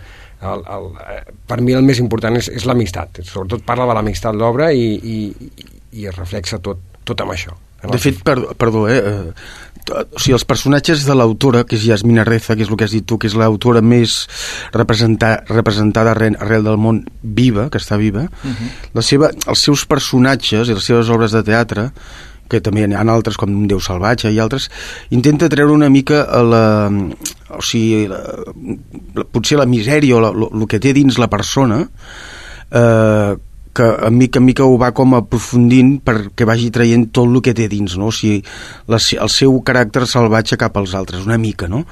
El, 0.43 0.65
el, 0.75 0.89
eh, 1.13 1.21
per 1.47 1.61
mi 1.63 1.71
el 1.73 1.85
més 1.87 2.01
important 2.03 2.35
és, 2.37 2.49
és 2.51 2.65
l'amistat. 2.67 3.21
Sobretot 3.25 3.63
parla 3.65 3.87
de 3.89 3.95
l'amistat 3.97 4.35
l'obra 4.35 4.67
i, 4.75 4.83
i, 4.99 5.61
i 6.01 6.05
es 6.11 6.19
reflexa 6.19 6.59
tot, 6.59 6.83
tot 7.07 7.23
amb 7.23 7.31
això. 7.37 7.55
De 7.87 7.97
fet, 8.01 8.19
perdó, 8.25 8.51
perdó 8.59 8.83
eh, 8.91 8.97
eh, 8.99 9.66
o 9.91 10.19
sigui, 10.19 10.35
els 10.37 10.45
personatges 10.47 11.05
de 11.07 11.15
l'autora, 11.15 11.63
que 11.67 11.77
és 11.77 11.85
Yasmina 11.87 12.25
Reza, 12.27 12.55
que 12.55 12.65
és 12.65 12.71
el 12.71 12.77
que 12.79 12.87
has 12.87 12.95
dit 12.95 13.05
tu, 13.07 13.17
que 13.17 13.29
és 13.29 13.35
l'autora 13.37 13.81
més 13.81 14.19
representar, 14.75 15.43
representada 15.49 16.13
arrel, 16.15 16.37
arrel 16.43 16.67
del 16.67 16.79
món 16.81 17.03
viva, 17.21 17.69
que 17.73 17.81
està 17.81 17.97
viva, 17.97 18.27
uh 18.27 18.49
-huh. 18.49 18.71
la 18.93 19.01
seva, 19.01 19.31
els 19.47 19.59
seus 19.59 19.85
personatges 19.85 20.69
i 20.69 20.73
les 20.73 20.83
seves 20.83 21.09
obres 21.09 21.31
de 21.31 21.43
teatre, 21.43 21.91
que 22.47 22.61
també 22.61 22.85
hi 22.85 22.93
ha 22.95 23.03
altres 23.11 23.37
com 23.37 23.49
Un 23.51 23.67
Déu 23.67 23.79
salvatge 23.79 24.31
i 24.31 24.39
altres, 24.39 24.69
intenta 25.09 25.49
treure 25.49 25.73
una 25.73 25.89
mica 25.89 26.23
a 26.23 26.41
la, 26.43 26.91
o 27.49 27.61
sigui, 27.61 28.07
la, 28.07 28.21
la, 29.15 29.23
potser 29.23 29.57
la 29.57 29.65
misèria 29.65 30.15
o 30.15 30.47
el 30.47 30.67
que 30.67 30.79
té 30.79 30.93
dins 30.93 31.17
la 31.17 31.27
persona 31.27 31.89
eh, 32.71 33.35
que 33.77 33.85
a 33.85 34.09
mica 34.09 34.41
en 34.41 34.45
mica 34.47 34.65
ho 34.65 34.77
va 34.81 34.89
com 34.97 35.13
aprofundint 35.17 35.97
perquè 36.05 36.47
vagi 36.49 36.71
traient 36.73 37.07
tot 37.13 37.29
el 37.29 37.41
que 37.45 37.53
té 37.57 37.67
dins, 37.71 37.97
no? 37.99 38.09
O 38.09 38.15
sigui, 38.15 38.41
la, 38.89 38.97
el 38.97 39.31
seu 39.33 39.59
caràcter 39.67 40.07
salvatge 40.09 40.57
cap 40.59 40.77
als 40.79 40.95
altres, 40.97 41.27
una 41.29 41.37
mica, 41.41 41.69
no? 41.71 41.83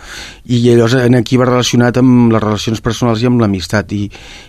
I 0.49 0.63
llavors 0.65 0.97
en 1.03 1.19
aquí 1.19 1.37
va 1.41 1.49
relacionat 1.49 2.01
amb 2.01 2.33
les 2.33 2.43
relacions 2.43 2.81
personals 2.83 3.21
i 3.21 3.29
amb 3.29 3.43
l'amistat 3.43 3.93
i, 3.93 4.03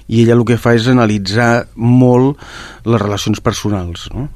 i 0.09 0.25
ella 0.25 0.37
el 0.39 0.45
que 0.49 0.59
fa 0.61 0.75
és 0.79 0.89
analitzar 0.93 1.67
molt 1.77 2.41
les 2.89 3.03
relacions 3.03 3.45
personals, 3.45 4.09
no? 4.15 4.29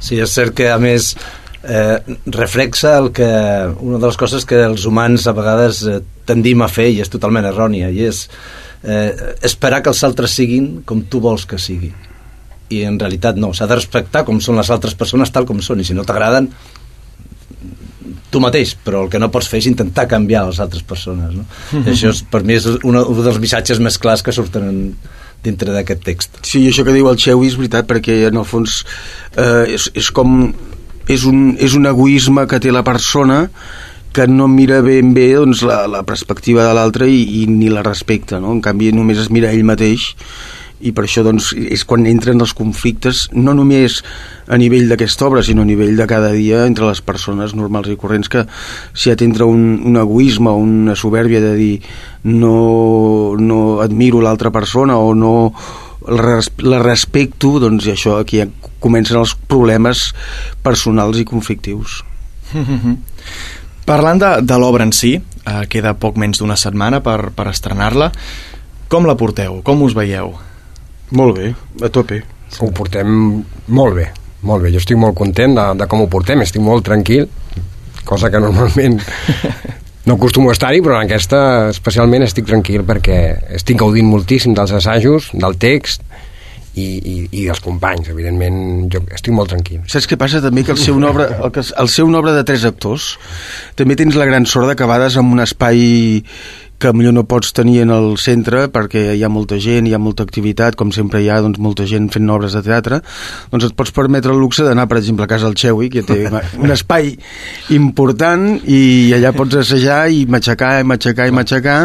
Sí, 0.00 0.20
és 0.20 0.32
cert 0.32 0.54
que 0.56 0.70
a 0.70 0.78
més 0.80 1.12
eh, 1.66 1.98
reflexa 2.26 2.96
el 2.98 3.10
que, 3.12 3.26
una 3.80 3.98
de 3.98 4.06
les 4.06 4.18
coses 4.20 4.46
que 4.48 4.62
els 4.64 4.86
humans 4.86 5.26
a 5.26 5.34
vegades 5.36 5.82
eh, 5.86 5.98
tendim 6.28 6.62
a 6.62 6.70
fer 6.70 6.88
i 6.92 7.02
és 7.04 7.10
totalment 7.12 7.46
errònia 7.48 7.90
i 7.90 8.06
és 8.06 8.26
eh, 8.86 9.34
esperar 9.46 9.82
que 9.82 9.92
els 9.92 10.02
altres 10.06 10.36
siguin 10.38 10.80
com 10.86 11.02
tu 11.10 11.20
vols 11.24 11.46
que 11.48 11.58
sigui 11.60 11.92
i 12.72 12.82
en 12.86 12.98
realitat 12.98 13.38
no, 13.38 13.52
s'ha 13.54 13.68
de 13.70 13.78
respectar 13.78 14.24
com 14.26 14.40
són 14.42 14.58
les 14.58 14.70
altres 14.74 14.96
persones 14.98 15.30
tal 15.34 15.46
com 15.46 15.60
són 15.62 15.82
i 15.82 15.86
si 15.86 15.94
no 15.94 16.06
t'agraden 16.06 16.48
tu 18.30 18.40
mateix, 18.42 18.74
però 18.84 19.04
el 19.04 19.10
que 19.10 19.20
no 19.22 19.30
pots 19.32 19.48
fer 19.50 19.60
és 19.62 19.68
intentar 19.70 20.08
canviar 20.10 20.46
les 20.48 20.58
altres 20.62 20.82
persones 20.86 21.36
no? 21.36 21.46
I 21.84 21.92
això 21.94 22.10
és, 22.14 22.24
per 22.30 22.42
mi 22.46 22.56
és 22.58 22.66
un, 22.66 22.98
un 22.98 23.22
dels 23.22 23.38
missatges 23.42 23.82
més 23.82 23.98
clars 24.02 24.24
que 24.26 24.34
surten 24.34 24.66
en, 24.66 24.80
dintre 25.46 25.74
d'aquest 25.74 26.02
text. 26.04 26.40
Sí, 26.46 26.64
això 26.68 26.84
que 26.86 26.94
diu 26.96 27.08
el 27.10 27.18
Xevi 27.22 27.50
és 27.50 27.58
veritat 27.58 27.88
perquè 27.88 28.24
en 28.30 28.40
el 28.40 28.48
fons 28.48 28.80
eh, 29.38 29.76
és, 29.76 29.90
és 29.94 30.10
com 30.14 30.50
és 31.06 31.26
un, 31.28 31.52
és 31.62 31.76
un 31.78 31.86
egoisme 31.86 32.46
que 32.50 32.58
té 32.62 32.72
la 32.74 32.82
persona 32.86 33.44
que 34.16 34.24
no 34.32 34.48
mira 34.48 34.80
ben 34.80 35.12
bé 35.12 35.30
doncs, 35.36 35.60
la, 35.68 35.82
la 35.92 36.02
perspectiva 36.08 36.64
de 36.64 36.74
l'altre 36.76 37.08
i, 37.12 37.42
i 37.42 37.46
ni 37.52 37.68
la 37.68 37.82
respecta, 37.84 38.40
no? 38.40 38.54
en 38.56 38.62
canvi 38.64 38.88
només 38.96 39.20
es 39.20 39.28
mira 39.30 39.52
ell 39.52 39.66
mateix 39.68 40.14
i 40.84 40.90
per 40.92 41.06
això 41.06 41.22
doncs, 41.24 41.54
és 41.56 41.86
quan 41.88 42.04
entren 42.04 42.40
els 42.44 42.52
conflictes 42.52 43.22
no 43.32 43.54
només 43.56 44.02
a 44.52 44.58
nivell 44.60 44.90
d'aquesta 44.90 45.24
obra 45.24 45.40
sinó 45.44 45.64
a 45.64 45.68
nivell 45.68 45.94
de 45.96 46.04
cada 46.10 46.28
dia 46.34 46.66
entre 46.68 46.84
les 46.90 47.00
persones 47.00 47.54
normals 47.56 47.88
i 47.88 47.96
corrents 47.96 48.28
que 48.28 48.42
si 48.92 49.08
ja 49.08 49.16
t'entra 49.16 49.48
un, 49.48 49.62
un 49.88 49.96
egoisme 49.96 50.52
una 50.52 50.96
soberbia 51.00 51.40
de 51.40 51.54
dir 51.56 51.72
no, 52.28 53.34
no 53.40 53.80
admiro 53.80 54.20
l'altra 54.20 54.52
persona 54.52 54.98
o 55.00 55.14
no 55.16 55.32
la, 56.06 56.20
res- 56.22 56.52
la 56.60 56.82
respecto 56.84 57.56
doncs 57.62 57.88
i 57.88 57.94
això 57.96 58.18
aquí 58.20 58.44
comencen 58.78 59.16
els 59.22 59.32
problemes 59.48 60.10
personals 60.62 61.16
i 61.20 61.24
conflictius 61.24 62.02
Parlant 63.86 64.18
de, 64.18 64.32
de 64.42 64.58
l'obra 64.58 64.84
en 64.86 64.92
si, 64.96 65.14
eh, 65.16 65.62
queda 65.70 65.94
poc 65.94 66.18
menys 66.18 66.42
d'una 66.42 66.58
setmana 66.58 67.00
per, 67.06 67.30
per 67.36 67.48
estrenar-la. 67.52 68.10
Com 68.90 69.06
la 69.06 69.14
porteu? 69.18 69.60
Com 69.66 69.82
us 69.86 69.94
veieu? 69.94 70.34
molt 71.10 71.36
bé, 71.36 71.52
a 71.82 71.88
tope 71.92 72.22
ho 72.62 72.70
portem 72.74 73.08
molt 73.68 73.96
bé, 73.98 74.06
molt 74.46 74.64
bé. 74.64 74.70
Jo 74.74 74.80
estic 74.80 74.98
molt 74.98 75.16
content 75.18 75.56
de, 75.56 75.66
de 75.80 75.88
com 75.90 76.02
ho 76.02 76.08
portem, 76.10 76.40
estic 76.42 76.62
molt 76.62 76.86
tranquil, 76.86 77.26
cosa 78.06 78.30
que 78.30 78.40
normalment 78.40 79.00
no 80.06 80.14
acostumo 80.14 80.50
a 80.50 80.54
estar-hi, 80.54 80.80
però 80.82 80.96
en 80.96 81.08
aquesta 81.08 81.40
especialment 81.72 82.24
estic 82.26 82.46
tranquil 82.48 82.86
perquè 82.86 83.18
estic 83.58 83.80
gaudint 83.82 84.08
moltíssim 84.08 84.54
dels 84.56 84.74
assajos, 84.78 85.32
del 85.34 85.58
text 85.62 86.05
i, 86.76 86.86
i, 87.00 87.14
i 87.32 87.46
dels 87.46 87.62
companys, 87.64 88.10
evidentment 88.12 88.90
jo 88.92 89.00
estic 89.16 89.34
molt 89.36 89.50
tranquil. 89.52 89.80
Saps 89.90 90.08
què 90.10 90.18
passa 90.20 90.42
també? 90.44 90.64
Que 90.66 90.74
el 90.76 90.82
ser 90.82 90.92
una 90.96 91.10
obra, 91.10 91.30
el, 91.38 91.50
que, 91.54 91.64
el 91.64 91.90
ser 91.92 92.04
una 92.04 92.20
obra 92.20 92.36
de 92.36 92.44
tres 92.48 92.66
actors 92.68 93.14
també 93.78 93.96
tens 93.96 94.18
la 94.18 94.28
gran 94.28 94.46
sort 94.46 94.68
de 94.70 94.76
que 94.76 94.84
a 94.84 94.92
vegades 94.92 95.16
en 95.16 95.32
un 95.32 95.42
espai 95.44 95.82
que 96.78 96.92
millor 96.92 97.14
no 97.16 97.24
pots 97.24 97.54
tenir 97.56 97.80
en 97.86 97.92
el 97.94 98.16
centre 98.20 98.66
perquè 98.72 99.14
hi 99.16 99.22
ha 99.24 99.30
molta 99.32 99.56
gent, 99.62 99.88
hi 99.88 99.94
ha 99.96 100.00
molta 100.02 100.26
activitat, 100.26 100.76
com 100.76 100.92
sempre 100.92 101.22
hi 101.24 101.30
ha 101.32 101.38
doncs, 101.44 101.60
molta 101.62 101.86
gent 101.88 102.10
fent 102.12 102.28
obres 102.32 102.56
de 102.56 102.62
teatre, 102.66 103.00
doncs 103.52 103.70
et 103.70 103.76
pots 103.78 103.94
permetre 103.96 104.34
el 104.34 104.42
luxe 104.42 104.64
d'anar, 104.66 104.84
per 104.90 104.98
exemple, 105.00 105.24
a 105.24 105.30
casa 105.30 105.48
del 105.48 105.56
Xeui, 105.56 105.88
que 105.92 106.04
té 106.04 106.26
un 106.60 106.74
espai 106.74 107.14
important 107.76 108.48
i 108.68 109.14
allà 109.16 109.32
pots 109.36 109.62
assajar 109.62 110.02
i 110.12 110.26
matxacar, 110.28 110.76
i 110.82 110.90
matxacar, 110.92 111.30
i 111.30 111.36
matxacar 111.40 111.78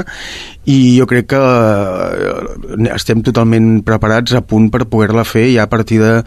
i 0.69 0.75
jo 0.99 1.07
crec 1.09 1.25
que 1.31 1.39
eh, 1.41 2.91
estem 2.93 3.23
totalment 3.25 3.79
preparats 3.87 4.35
a 4.37 4.43
punt 4.45 4.67
per 4.73 4.83
poder-la 4.85 5.23
fer 5.25 5.47
ja 5.55 5.63
a 5.65 5.69
partir 5.71 5.97
de- 6.03 6.21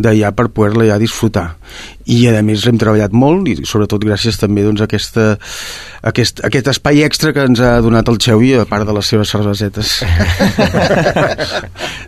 d'allà 0.00 0.30
per 0.32 0.48
poder-la 0.56 0.86
ja 0.88 0.96
disfrutar 0.98 1.50
i 2.08 2.22
a 2.28 2.40
més 2.44 2.64
hem 2.68 2.78
treballat 2.80 3.12
molt 3.12 3.48
i 3.48 3.58
sobretot 3.68 4.00
gràcies 4.04 4.38
també 4.40 4.64
doncs, 4.64 4.80
a 4.80 4.84
aquesta, 4.88 5.26
aquest, 6.02 6.40
aquest 6.44 6.68
espai 6.72 7.02
extra 7.04 7.32
que 7.36 7.44
ens 7.44 7.60
ha 7.60 7.76
donat 7.84 8.08
el 8.08 8.18
Xevi 8.20 8.54
a 8.60 8.64
part 8.68 8.86
de 8.88 8.92
les 8.96 9.06
seves 9.12 9.28
cervesetes 9.32 9.98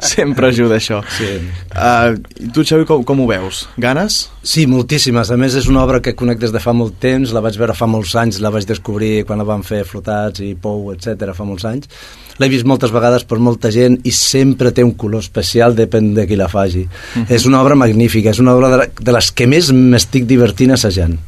Sempre 0.00 0.48
ajuda 0.52 0.76
això. 0.78 1.00
Sí. 1.16 1.28
Uh, 1.72 2.16
tu, 2.54 2.64
Xavi, 2.64 2.86
com, 2.88 3.02
com 3.06 3.22
ho 3.24 3.28
veus? 3.28 3.64
Ganes? 3.80 4.26
Sí, 4.46 4.62
moltíssimes. 4.70 5.32
A 5.34 5.36
més, 5.40 5.56
és 5.58 5.66
una 5.66 5.80
obra 5.82 5.98
que 5.98 6.12
conec 6.14 6.38
des 6.38 6.52
de 6.54 6.60
fa 6.62 6.70
molt 6.70 7.00
temps, 7.02 7.32
la 7.34 7.42
vaig 7.42 7.56
veure 7.58 7.74
fa 7.74 7.88
molts 7.90 8.12
anys, 8.14 8.38
la 8.38 8.52
vaig 8.54 8.68
descobrir 8.68 9.24
quan 9.26 9.42
la 9.42 9.46
van 9.48 9.64
fer 9.66 9.80
Flotats 9.88 10.44
i 10.46 10.52
Pou, 10.54 10.92
etc 10.94 11.32
fa 11.34 11.46
molts 11.48 11.66
anys. 11.66 11.90
L'he 12.38 12.50
vist 12.52 12.68
moltes 12.68 12.92
vegades 12.94 13.26
per 13.26 13.40
molta 13.42 13.72
gent 13.74 13.98
i 14.06 14.12
sempre 14.14 14.70
té 14.70 14.84
un 14.86 14.94
color 14.94 15.24
especial, 15.24 15.74
depèn 15.74 16.12
de 16.14 16.28
qui 16.30 16.38
la 16.38 16.46
faci. 16.46 16.84
Uh 16.86 17.22
-huh. 17.22 17.30
És 17.34 17.46
una 17.46 17.60
obra 17.60 17.74
magnífica, 17.74 18.30
és 18.30 18.38
una 18.38 18.54
obra 18.54 18.68
de, 18.76 18.90
de 19.00 19.12
les 19.12 19.32
que 19.32 19.46
més 19.48 19.72
m'estic 19.72 20.26
divertint 20.26 20.70
assajant 20.70 21.18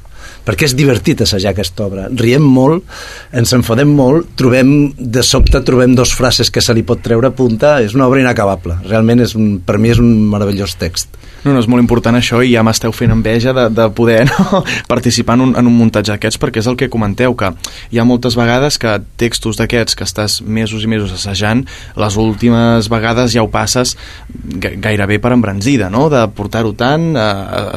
perquè 0.48 0.64
és 0.70 0.74
divertit 0.78 1.20
assajar 1.20 1.52
aquesta 1.52 1.84
obra. 1.84 2.06
Riem 2.08 2.42
molt, 2.48 2.88
ens 3.36 3.52
enfadem 3.52 3.92
molt, 3.92 4.32
trobem, 4.40 4.72
de 4.96 5.22
sobte 5.26 5.60
trobem 5.60 5.92
dos 5.98 6.14
frases 6.16 6.48
que 6.50 6.64
se 6.64 6.72
li 6.72 6.86
pot 6.88 7.04
treure 7.04 7.30
punta, 7.36 7.76
és 7.84 7.92
una 7.94 8.08
obra 8.08 8.24
inacabable. 8.24 8.80
Realment, 8.88 9.20
és 9.28 9.36
un, 9.36 9.58
per 9.60 9.76
mi 9.76 9.92
és 9.92 10.00
un 10.00 10.08
meravellós 10.32 10.78
text. 10.80 11.12
No, 11.44 11.52
no, 11.54 11.60
és 11.62 11.68
molt 11.70 11.78
important 11.78 12.16
això 12.18 12.40
i 12.42 12.50
ja 12.56 12.64
m'esteu 12.66 12.90
fent 12.90 13.12
enveja 13.14 13.52
de, 13.54 13.68
de 13.70 13.84
poder 13.94 14.24
no, 14.32 14.62
participar 14.90 15.36
en 15.38 15.44
un, 15.44 15.52
en 15.60 15.68
un 15.70 15.76
muntatge 15.78 16.10
d'aquests 16.10 16.40
perquè 16.42 16.58
és 16.64 16.66
el 16.66 16.74
que 16.80 16.88
comenteu, 16.90 17.36
que 17.38 17.52
hi 17.94 18.00
ha 18.00 18.06
moltes 18.08 18.34
vegades 18.34 18.74
que 18.82 18.96
textos 19.22 19.60
d'aquests 19.60 19.94
que 19.94 20.02
estàs 20.08 20.40
mesos 20.42 20.82
i 20.82 20.90
mesos 20.90 21.12
assajant, 21.14 21.62
les 21.94 22.16
últimes 22.18 22.88
vegades 22.90 23.36
ja 23.36 23.44
ho 23.46 23.50
passes 23.54 23.94
ga- 24.58 24.74
gairebé 24.82 25.20
per 25.22 25.30
embranzida, 25.36 25.86
no?, 25.94 26.08
de 26.10 26.24
portar-ho 26.34 26.72
tant 26.74 27.12
eh, 27.14 27.28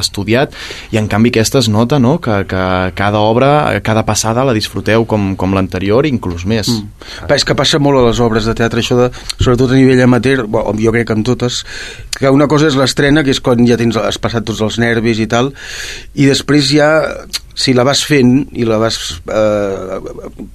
estudiat 0.01 0.57
i 0.89 0.97
en 0.97 1.11
canvi 1.11 1.29
aquesta 1.29 1.61
es 1.61 1.69
nota, 1.69 2.01
no?, 2.01 2.15
que, 2.17 2.41
que 2.49 2.60
cada 2.97 3.21
obra, 3.23 3.79
cada 3.85 4.03
passada 4.07 4.45
la 4.47 4.55
disfruteu 4.55 5.05
com, 5.09 5.33
com 5.39 5.55
l'anterior, 5.55 6.07
inclús 6.09 6.45
més. 6.49 6.69
Mm. 6.69 7.29
És 7.35 7.45
que 7.47 7.57
passa 7.57 7.79
molt 7.81 8.01
a 8.01 8.05
les 8.09 8.21
obres 8.23 8.47
de 8.49 8.55
teatre, 8.57 8.83
això 8.83 8.97
de, 8.99 9.09
sobretot 9.37 9.73
a 9.73 9.79
nivell 9.79 10.03
amateur, 10.05 10.45
bo, 10.47 10.63
jo 10.79 10.93
crec 10.95 11.09
que 11.09 11.17
en 11.17 11.25
totes, 11.27 11.61
que 12.17 12.31
una 12.31 12.49
cosa 12.51 12.69
és 12.71 12.77
l'estrena, 12.79 13.25
que 13.25 13.33
és 13.33 13.41
quan 13.43 13.65
ja 13.67 13.79
tens, 13.79 13.99
has 13.99 14.19
passat 14.21 14.47
tots 14.47 14.61
els 14.65 14.79
nervis 14.81 15.21
i 15.23 15.29
tal, 15.31 15.53
i 16.15 16.29
després 16.29 16.71
ja 16.71 16.91
si 17.53 17.73
la 17.75 17.83
vas 17.87 18.03
fent 18.07 18.47
i 18.57 18.65
la 18.67 18.77
vas 18.81 18.97
eh, 19.27 19.99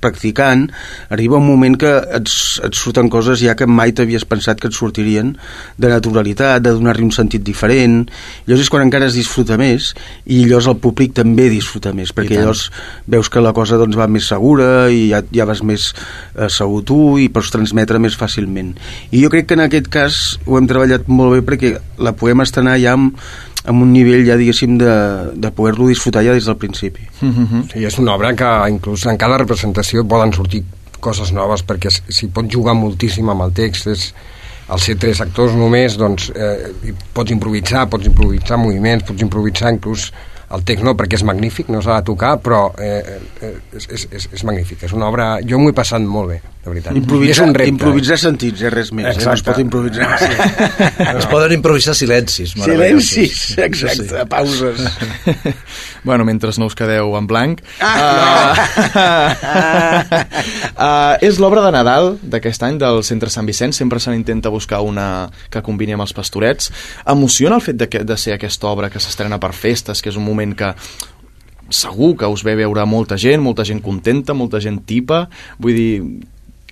practicant, 0.02 0.66
arriba 1.12 1.38
un 1.40 1.46
moment 1.46 1.76
que 1.78 1.92
et, 2.18 2.32
et 2.66 2.78
surten 2.78 3.10
coses 3.12 3.42
ja 3.42 3.56
que 3.58 3.68
mai 3.68 3.94
t'havies 3.96 4.26
pensat 4.28 4.60
que 4.60 4.70
et 4.70 4.76
sortirien 4.76 5.34
de 5.78 5.90
naturalitat, 5.92 6.62
de 6.64 6.74
donar-li 6.76 7.06
un 7.06 7.14
sentit 7.14 7.44
diferent. 7.44 8.04
Llavors 8.46 8.66
és 8.66 8.72
quan 8.72 8.86
encara 8.86 9.10
es 9.10 9.18
disfruta 9.18 9.58
més 9.60 9.92
i 10.24 10.44
llavors 10.44 10.70
el 10.72 10.78
públic 10.82 11.14
també 11.16 11.48
disfruta 11.52 11.92
més, 11.96 12.12
perquè 12.16 12.40
llavors 12.40 12.68
veus 13.06 13.30
que 13.32 13.44
la 13.44 13.54
cosa 13.56 13.80
doncs, 13.80 13.98
va 13.98 14.08
més 14.10 14.28
segura 14.28 14.88
i 14.92 15.08
ja, 15.12 15.22
ja 15.34 15.48
vas 15.48 15.62
més 15.66 15.90
eh, 15.92 16.48
segur 16.52 16.82
tu 16.86 17.00
i 17.22 17.28
pots 17.32 17.52
transmetre 17.54 18.00
més 18.02 18.16
fàcilment. 18.18 18.74
I 19.12 19.24
jo 19.24 19.32
crec 19.32 19.50
que 19.50 19.58
en 19.58 19.66
aquest 19.66 19.90
cas 19.92 20.22
ho 20.46 20.58
hem 20.58 20.68
treballat 20.70 21.10
molt 21.10 21.36
bé 21.36 21.44
perquè 21.46 21.76
la 22.02 22.14
podem 22.16 22.42
estrenar 22.44 22.78
ja 22.82 22.96
amb 22.96 23.20
amb 23.66 23.82
un 23.82 23.92
nivell 23.92 24.24
ja 24.26 24.36
diguéssim 24.38 24.78
de, 24.78 24.94
de 25.34 25.50
poder-lo 25.50 25.88
disfrutar 25.90 26.24
ja 26.26 26.34
des 26.36 26.46
del 26.46 26.56
principi 26.56 27.02
mm 27.20 27.32
-hmm. 27.32 27.72
sí, 27.72 27.84
és 27.84 27.98
una 27.98 28.14
obra 28.14 28.34
que 28.34 28.70
inclús 28.70 29.06
en 29.06 29.16
cada 29.16 29.38
representació 29.38 30.04
poden 30.04 30.32
sortir 30.32 30.64
coses 31.00 31.32
noves 31.32 31.64
perquè 31.66 31.90
s'hi 31.90 32.28
pot 32.28 32.46
jugar 32.52 32.74
moltíssim 32.74 33.28
amb 33.28 33.42
el 33.42 33.52
text 33.52 33.86
és, 33.86 34.14
al 34.68 34.80
ser 34.80 34.96
tres 34.96 35.20
actors 35.20 35.52
només 35.54 35.96
doncs, 35.96 36.32
eh, 36.34 36.72
pots 37.12 37.30
improvisar 37.30 37.88
pots 37.88 38.06
improvisar 38.06 38.58
moviments, 38.58 39.04
pots 39.04 39.22
improvisar 39.22 39.72
inclús 39.72 40.12
el 40.54 40.62
text 40.62 40.84
no, 40.86 40.94
perquè 40.94 41.18
és 41.18 41.24
magnífic, 41.26 41.70
no 41.74 41.80
s'ha 41.82 42.00
de 42.00 42.06
tocar, 42.06 42.36
però 42.42 42.68
eh, 42.78 43.18
eh, 43.42 43.54
és, 43.74 43.88
és, 43.90 44.06
és, 44.12 44.28
és 44.32 44.44
magnífic. 44.46 44.84
És 44.86 44.94
una 44.94 45.08
obra... 45.08 45.40
Jo 45.42 45.58
m'ho 45.58 45.72
he 45.72 45.76
passat 45.76 46.04
molt 46.06 46.30
bé, 46.30 46.40
de 46.66 46.74
veritat. 46.74 46.96
Improvisar, 47.00 47.32
és 47.32 47.40
un 47.42 47.54
repte. 47.56 47.72
improvisar 47.72 48.18
sentits, 48.20 48.62
eh, 48.62 48.70
res 48.74 48.92
més. 48.92 49.08
Eh? 49.16 49.24
No 49.24 49.32
es 49.32 49.42
pot 49.46 49.58
improvisar. 49.62 50.10
Sí. 50.20 50.28
es 51.16 51.26
poden 51.32 51.56
improvisar 51.56 51.96
silencis. 51.98 52.54
Silencis, 52.62 53.58
exacte, 53.58 54.08
sí. 54.10 54.26
pauses. 54.30 54.86
bueno, 56.08 56.24
mentre 56.24 56.52
no 56.56 56.70
us 56.70 56.76
quedeu 56.78 57.16
en 57.18 57.26
blanc. 57.26 57.60
Ah, 57.82 58.54
uh, 58.86 59.40
uh, 60.78 61.14
és 61.26 61.40
l'obra 61.42 61.64
de 61.64 61.72
Nadal 61.74 62.14
d'aquest 62.22 62.62
any 62.62 62.78
del 62.78 63.02
Centre 63.02 63.30
Sant 63.32 63.48
Vicenç. 63.48 63.74
Sempre 63.76 63.98
se 64.00 64.14
n'intenta 64.14 64.48
buscar 64.52 64.80
una 64.86 65.26
que 65.50 65.62
combini 65.66 65.96
amb 65.96 66.06
els 66.06 66.14
pastorets. 66.14 66.70
Emociona 67.04 67.58
el 67.58 67.64
fet 67.66 67.76
de, 67.82 67.90
que, 67.90 68.04
de 68.06 68.16
ser 68.16 68.36
aquesta 68.36 68.70
obra 68.70 68.90
que 68.92 69.02
s'estrena 69.02 69.40
per 69.42 69.52
festes, 69.56 70.00
que 70.00 70.12
és 70.12 70.16
un 70.16 70.24
moment 70.24 70.36
moment 70.36 70.54
que 70.56 70.74
segur 71.70 72.14
que 72.16 72.28
us 72.30 72.44
ve 72.46 72.54
veure 72.54 72.84
molta 72.86 73.16
gent, 73.18 73.42
molta 73.42 73.64
gent 73.66 73.82
contenta, 73.82 74.36
molta 74.36 74.60
gent 74.62 74.84
tipa, 74.86 75.26
vull 75.58 75.74
dir, 75.74 75.92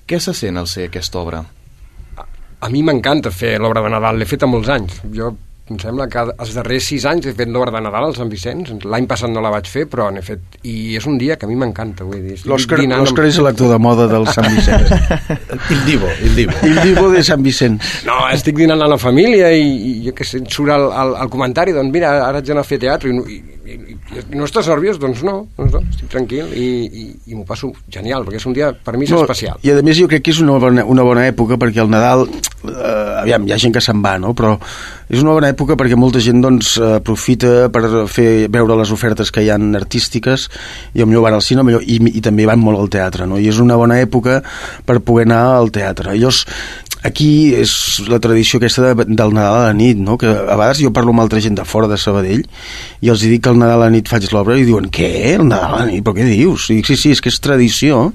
què 0.07 0.21
se 0.21 0.35
sent 0.37 0.61
al 0.61 0.69
ser 0.69 0.91
aquesta 0.91 1.21
obra? 1.21 1.41
A, 1.41 2.29
a 2.61 2.71
mi 2.73 2.85
m'encanta 2.85 3.33
fer 3.33 3.57
l'obra 3.61 3.83
de 3.85 3.93
Nadal, 3.95 4.21
l'he 4.21 4.29
fet 4.29 4.45
a 4.45 4.51
molts 4.51 4.71
anys. 4.73 5.01
Jo 5.17 5.33
em 5.73 5.79
sembla 5.81 6.05
que 6.13 6.21
els 6.29 6.51
darrers 6.53 6.85
sis 6.91 7.07
anys 7.09 7.31
he 7.31 7.33
fet 7.33 7.49
l'obra 7.49 7.73
de 7.73 7.81
Nadal 7.87 8.11
al 8.11 8.17
Sant 8.17 8.29
Vicenç 8.29 8.85
l'any 8.85 9.07
passat 9.09 9.33
no 9.33 9.41
la 9.41 9.49
vaig 9.55 9.71
fer 9.73 9.87
però 9.89 10.11
n'he 10.13 10.21
fet 10.25 10.59
i 10.69 10.93
és 10.99 11.07
un 11.09 11.17
dia 11.17 11.39
que 11.41 11.49
a 11.49 11.49
mi 11.49 11.57
m'encanta 11.57 12.05
l'Òscar 12.05 12.83
amb... 12.85 13.31
és 13.31 13.39
l'actor 13.41 13.73
de 13.73 13.79
moda 13.81 14.05
del 14.11 14.29
Sant 14.29 14.51
Vicenç 14.53 14.93
il 15.73 15.81
Divo 15.89 16.11
il 16.21 16.37
Divo. 16.37 16.59
il 16.69 16.83
Divo 16.83 17.09
de 17.15 17.25
Sant 17.25 17.41
Vicenç 17.47 18.05
no, 18.05 18.19
estic 18.37 18.61
dinant 18.61 18.85
amb 18.85 18.93
la 18.93 19.01
família 19.01 19.55
i, 19.57 19.65
i 19.65 19.95
jo 20.05 20.13
que 20.13 20.29
sé, 20.29 20.43
surt 20.45 20.75
el, 20.77 20.85
el, 20.93 21.17
el 21.25 21.33
comentari 21.33 21.73
doncs 21.73 21.97
mira, 21.97 22.13
ara 22.29 22.43
haig 22.43 22.53
d'anar 22.53 22.67
a 22.67 22.69
fer 22.69 22.83
teatre 22.85 23.09
i, 23.09 23.17
i 23.39 23.54
no 24.35 24.47
estàs 24.47 24.69
nerviós? 24.71 24.99
Doncs 25.03 25.23
no, 25.27 25.37
doncs 25.59 25.77
no 25.77 25.83
estic 25.91 26.11
tranquil 26.13 26.51
i, 26.55 26.67
i, 26.87 27.05
i 27.31 27.37
m'ho 27.37 27.45
passo 27.49 27.73
genial 27.93 28.27
perquè 28.27 28.41
és 28.41 28.49
un 28.49 28.57
dia 28.57 28.73
per 28.75 28.97
mi 28.99 29.09
és 29.09 29.15
no, 29.15 29.23
especial 29.25 29.61
i 29.65 29.73
a 29.73 29.83
més 29.85 29.99
jo 29.99 30.09
crec 30.11 30.25
que 30.27 30.35
és 30.35 30.41
una 30.45 30.59
bona, 30.63 30.85
una 30.91 31.07
bona 31.07 31.27
època 31.29 31.59
perquè 31.61 31.83
el 31.83 31.91
Nadal 31.93 32.27
eh, 32.27 33.21
aviam, 33.23 33.47
hi 33.49 33.55
ha 33.55 33.61
gent 33.61 33.75
que 33.75 33.83
se'n 33.85 34.03
va 34.05 34.17
no? 34.23 34.35
però 34.37 34.55
és 35.09 35.21
una 35.21 35.35
bona 35.37 35.51
època 35.53 35.77
perquè 35.81 35.99
molta 35.99 36.23
gent 36.25 36.43
doncs, 36.45 36.77
aprofita 36.99 37.69
per 37.73 38.07
fer 38.11 38.47
veure 38.53 38.79
les 38.81 38.93
ofertes 38.95 39.33
que 39.35 39.45
hi 39.45 39.51
han 39.53 39.75
artístiques 39.79 40.49
i 40.95 41.05
millor 41.05 41.27
van 41.27 41.39
al 41.39 41.45
cinema 41.45 41.77
i, 41.81 41.99
i 42.15 42.25
també 42.25 42.49
van 42.49 42.63
molt 42.63 42.81
al 42.81 42.93
teatre 42.93 43.29
no? 43.31 43.41
i 43.41 43.49
és 43.51 43.61
una 43.63 43.79
bona 43.81 44.01
època 44.03 44.41
per 44.87 45.01
poder 45.05 45.29
anar 45.29 45.43
al 45.59 45.73
teatre 45.75 46.15
llavors 46.15 46.45
aquí 47.05 47.53
és 47.55 47.75
la 48.09 48.19
tradició 48.23 48.59
aquesta 48.59 48.89
de, 48.89 49.07
del 49.07 49.35
Nadal 49.37 49.59
a 49.59 49.67
la 49.69 49.77
nit 49.77 50.01
no? 50.01 50.17
que 50.21 50.31
a 50.31 50.57
vegades 50.57 50.81
jo 50.83 50.93
parlo 50.97 51.13
amb 51.13 51.25
altra 51.25 51.43
gent 51.45 51.59
de 51.59 51.67
fora 51.69 51.91
de 51.91 51.99
Sabadell 52.01 52.45
i 53.05 53.13
els 53.13 53.25
dic 53.25 53.45
que 53.45 53.53
el 53.53 53.61
Nadal 53.61 53.83
a 53.83 53.85
la 53.87 53.93
nit 53.93 54.09
faig 54.09 54.31
l'obra 54.33 54.57
i 54.59 54.65
diuen 54.67 54.89
què? 54.95 55.13
El 55.35 55.47
Nadal 55.51 55.77
a 55.77 55.83
la 55.85 55.91
nit? 55.93 56.05
però 56.05 56.17
què 56.17 56.27
dius? 56.31 56.71
I 56.73 56.81
dic, 56.81 56.89
sí, 56.89 56.97
sí, 57.01 57.13
és 57.15 57.21
que 57.21 57.33
és 57.33 57.41
tradició 57.45 58.07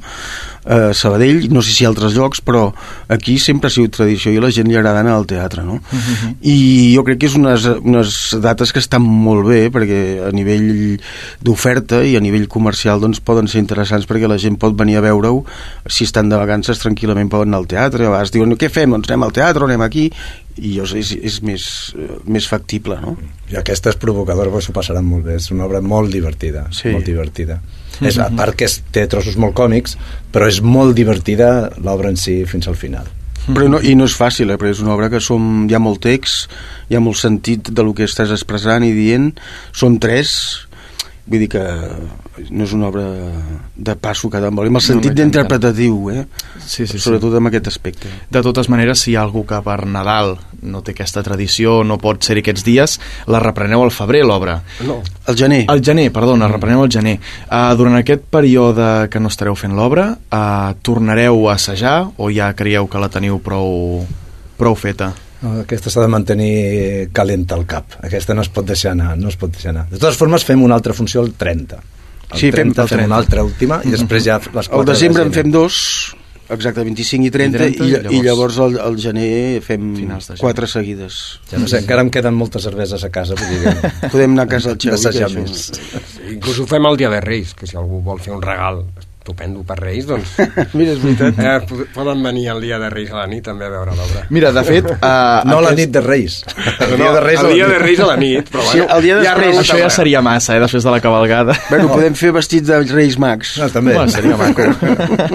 eh, 0.66 0.92
Sabadell, 0.94 1.48
no 1.54 1.62
sé 1.62 1.74
si 1.74 1.88
altres 1.88 2.16
llocs, 2.18 2.42
però 2.46 2.70
aquí 3.08 3.38
sempre 3.40 3.70
ha 3.70 3.74
sigut 3.74 3.96
tradició 3.98 4.34
i 4.34 4.40
a 4.40 4.44
la 4.44 4.52
gent 4.54 4.70
li 4.70 4.78
agrada 4.78 5.04
anar 5.04 5.16
al 5.18 5.28
teatre, 5.30 5.64
no? 5.64 5.80
Uh 5.80 5.96
mhm. 5.96 6.16
-huh. 6.20 6.36
I 6.42 6.96
jo 6.96 7.04
crec 7.04 7.20
que 7.20 7.28
és 7.28 7.36
unes, 7.36 7.66
unes 7.66 8.36
dates 8.42 8.72
que 8.74 8.80
estan 8.80 9.02
molt 9.02 9.48
bé, 9.48 9.72
perquè 9.72 10.28
a 10.28 10.32
nivell 10.32 11.00
d'oferta 11.42 12.04
i 12.04 12.16
a 12.16 12.20
nivell 12.20 12.48
comercial 12.48 13.00
doncs 13.00 13.20
poden 13.20 13.48
ser 13.48 13.60
interessants 13.60 14.08
perquè 14.08 14.28
la 14.28 14.38
gent 14.38 14.58
pot 14.58 14.76
venir 14.76 14.98
a 14.98 15.02
veure-ho, 15.02 15.46
si 15.88 16.04
estan 16.04 16.30
de 16.30 16.36
vacances 16.36 16.80
tranquil·lament 16.80 17.30
poden 17.30 17.50
anar 17.50 17.60
al 17.60 17.68
teatre, 17.68 18.06
a 18.06 18.10
vegades 18.10 18.32
diuen 18.32 18.58
què 18.58 18.70
fem? 18.70 18.90
Doncs 18.92 19.10
anem 19.10 19.24
al 19.24 19.32
teatre 19.32 19.64
anem 19.66 19.82
aquí 19.82 20.12
i 20.60 20.76
llavors 20.76 20.94
és, 21.00 21.12
és 21.24 21.42
més, 21.46 21.66
uh, 21.96 22.20
més 22.28 22.48
factible, 22.50 23.00
no? 23.02 23.16
I 23.50 23.58
provocadora, 24.00 24.52
però 24.52 24.62
s'ho 24.62 24.76
passaran 24.76 25.06
molt 25.08 25.28
bé, 25.30 25.38
és 25.40 25.50
una 25.56 25.66
obra 25.66 25.82
molt 25.82 26.12
divertida, 26.12 26.68
sí. 26.76 26.92
molt 26.96 27.08
divertida. 27.08 27.60
És, 28.00 28.18
a 28.22 28.30
part 28.32 28.56
que 28.56 28.68
té 28.96 29.06
trossos 29.12 29.38
molt 29.40 29.56
còmics, 29.58 29.98
però 30.32 30.48
és 30.48 30.62
molt 30.64 30.96
divertida 30.96 31.70
l'obra 31.84 32.12
en 32.14 32.20
si 32.20 32.42
fins 32.48 32.70
al 32.72 32.78
final. 32.80 33.10
Però 33.50 33.66
no, 33.72 33.80
I 33.82 33.96
no 33.98 34.06
és 34.06 34.16
fàcil, 34.16 34.52
eh, 34.52 34.58
perquè 34.60 34.76
és 34.76 34.84
una 34.84 34.94
obra 34.94 35.10
que 35.10 35.22
som, 35.24 35.66
hi 35.70 35.76
ha 35.76 35.82
molt 35.82 36.04
text, 36.06 36.52
hi 36.90 36.98
ha 36.98 37.04
molt 37.04 37.18
sentit 37.18 37.72
de 37.74 37.86
lo 37.86 37.96
que 37.98 38.06
estàs 38.06 38.32
expressant 38.36 38.86
i 38.86 38.92
dient, 38.94 39.32
són 39.74 39.98
tres, 40.04 40.36
vull 41.26 41.46
dir 41.46 41.50
que 41.56 41.64
no 42.50 42.66
és 42.66 42.74
una 42.76 42.88
obra 42.90 43.06
de 43.76 43.96
passo 44.00 44.30
cada 44.32 44.50
vol, 44.50 44.70
amb 44.70 44.80
el 44.80 44.84
sentit 44.84 45.14
no, 45.14 45.18
d'interpretatiu, 45.18 45.98
eh? 46.14 46.24
Sí, 46.60 46.86
sí, 46.88 47.00
sobretot 47.00 47.34
sí. 47.34 47.40
en 47.40 47.50
aquest 47.50 47.70
aspecte. 47.72 48.12
De 48.32 48.42
totes 48.46 48.70
maneres, 48.72 49.04
si 49.04 49.14
hi 49.14 49.18
ha 49.18 49.24
algú 49.26 49.46
que 49.48 49.60
per 49.66 49.80
Nadal 49.90 50.36
no 50.62 50.82
té 50.84 50.94
aquesta 50.96 51.24
tradició, 51.26 51.80
no 51.88 52.00
pot 52.02 52.26
ser 52.26 52.40
aquests 52.42 52.66
dies, 52.68 52.98
la 53.32 53.42
repreneu 53.44 53.84
al 53.86 53.94
febrer, 53.96 54.24
l'obra. 54.28 54.60
No, 54.88 55.00
al 55.28 55.40
gener. 55.40 55.64
Al 55.72 55.84
gener, 55.86 56.10
perdona, 56.16 56.48
mm. 56.48 56.58
repreneu 56.58 56.84
al 56.86 56.92
gener. 56.94 57.18
Uh, 57.48 57.72
durant 57.80 58.00
aquest 58.00 58.28
període 58.32 59.08
que 59.12 59.22
no 59.24 59.32
estareu 59.32 59.58
fent 59.60 59.76
l'obra, 59.78 60.12
uh, 60.16 60.74
tornareu 60.86 61.48
a 61.48 61.56
assajar 61.56 61.98
o 62.18 62.32
ja 62.34 62.52
creieu 62.58 62.90
que 62.92 63.02
la 63.02 63.12
teniu 63.14 63.40
prou, 63.44 64.04
prou 64.60 64.80
feta? 64.80 65.14
No, 65.40 65.62
aquesta 65.62 65.92
s'ha 65.92 66.04
de 66.04 66.12
mantenir 66.12 66.56
calenta 67.16 67.56
al 67.56 67.64
cap. 67.70 67.96
Aquesta 68.04 68.36
no 68.36 68.44
es 68.44 68.52
pot 68.52 68.68
deixar 68.68 68.92
anar, 68.92 69.14
no 69.20 69.32
es 69.32 69.40
pot 69.40 69.54
deixar 69.54 69.72
anar. 69.72 69.88
De 69.92 70.02
totes 70.02 70.20
formes, 70.20 70.44
fem 70.44 70.62
una 70.66 70.76
altra 70.76 70.96
funció 70.98 71.24
el 71.24 71.32
30 71.40 71.80
el 72.30 72.40
sí, 72.40 72.52
30 72.54 72.74
fem, 72.74 72.84
el 72.84 72.90
fem 72.94 73.06
una 73.08 73.20
altra 73.24 73.44
última 73.46 73.82
i 73.86 73.94
després 73.96 74.26
ja 74.26 74.40
les 74.40 74.70
4 74.72 74.80
El 74.80 74.88
desembre 74.90 75.26
en 75.26 75.34
fem 75.36 75.52
dos, 75.54 75.80
exacte, 76.50 76.84
25 76.86 77.28
i 77.28 77.34
30, 77.34 77.58
I, 77.58 77.60
30, 77.60 77.84
i, 77.84 77.92
llavors, 77.92 78.16
i 78.16 78.24
llavors 78.26 78.62
al, 78.66 78.80
al 78.86 78.98
gener 79.02 79.30
fem 79.66 79.92
quatre 80.40 80.70
seguides. 80.70 81.20
Ja 81.52 81.62
no 81.62 81.70
sé, 81.70 81.84
encara 81.84 82.06
em 82.06 82.14
queden 82.14 82.38
moltes 82.38 82.66
cerveses 82.70 83.06
a 83.06 83.12
casa, 83.14 83.38
vull 83.40 83.54
dir 83.54 83.76
que... 83.76 83.94
Podem 84.10 84.38
anar 84.38 84.48
a 84.50 84.54
casa 84.56 84.74
al 84.76 84.80
Xavi. 84.80 85.44
més. 85.46 85.70
Inclús 86.38 86.64
ho 86.64 86.68
fem 86.70 86.90
el 86.90 87.00
dia 87.02 87.14
de 87.14 87.22
Reis, 87.26 87.54
que 87.58 87.70
si 87.70 87.78
algú 87.80 88.02
vol 88.06 88.22
fer 88.24 88.36
un 88.38 88.44
regal 88.46 88.84
estupendo 89.30 89.62
per 89.64 89.78
Reis, 89.78 90.08
doncs... 90.10 90.34
Mira, 90.78 90.94
és 90.96 91.02
veritat. 91.04 91.38
Eh, 91.38 91.86
poden 91.94 92.24
venir 92.26 92.48
el 92.50 92.62
dia 92.64 92.80
de 92.82 92.90
Reis 92.90 93.12
a 93.14 93.20
la 93.22 93.28
nit 93.30 93.44
també 93.46 93.68
a 93.68 93.72
veure 93.72 93.94
l'obra. 93.94 94.26
Mira, 94.34 94.52
de 94.56 94.64
fet... 94.66 94.88
Uh, 94.90 95.46
no 95.46 95.60
aquest... 95.60 95.68
la 95.68 95.74
nit 95.78 95.92
de 95.94 96.02
Reis. 96.02 96.40
El 96.80 96.96
dia 96.98 97.12
de 97.14 97.22
Reis, 97.22 97.42
el 97.44 97.54
dia 97.54 97.68
de 97.70 97.80
Reis 97.80 98.00
a 98.02 98.08
la 98.10 98.16
nit, 98.18 98.50
però 98.50 98.64
bueno... 98.66 98.74
Sí, 98.74 98.96
el 98.98 99.06
dia 99.06 99.18
de 99.20 99.34
Reis, 99.38 99.60
això 99.62 99.78
ja 99.80 99.90
seria 99.94 100.24
massa, 100.26 100.56
eh, 100.56 100.64
després 100.64 100.88
de 100.88 100.94
la 100.96 101.02
cabalgada. 101.04 101.58
Bueno, 101.70 101.92
podem 101.94 102.18
fer 102.18 102.32
vestits 102.36 102.70
de 102.70 102.80
Reis 102.90 103.20
Mags. 103.22 103.58
No, 103.62 103.70
també. 103.74 103.94
Bueno, 103.98 104.10
seria 104.14 104.40
maco. 104.40 104.66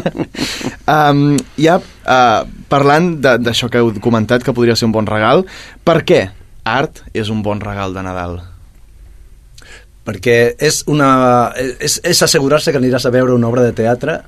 um, 0.97 1.27
ja, 1.61 1.79
uh, 1.79 2.41
parlant 2.73 3.13
d'això 3.23 3.71
que 3.71 3.83
heu 3.83 3.93
comentat, 4.03 4.43
que 4.43 4.57
podria 4.57 4.75
ser 4.79 4.91
un 4.91 4.97
bon 4.97 5.07
regal, 5.11 5.47
per 5.87 6.01
què 6.09 6.27
art 6.65 7.05
és 7.15 7.31
un 7.31 7.45
bon 7.47 7.63
regal 7.63 7.95
de 7.95 8.03
Nadal? 8.03 8.43
Perquè 10.05 10.39
és, 10.61 10.83
una, 10.91 11.09
és, 11.57 11.99
és 12.05 12.23
assegurar-se 12.23 12.73
que 12.73 12.81
aniràs 12.81 13.07
a 13.09 13.13
veure 13.15 13.35
una 13.35 13.49
obra 13.49 13.65
de 13.65 13.75
teatre 13.77 14.21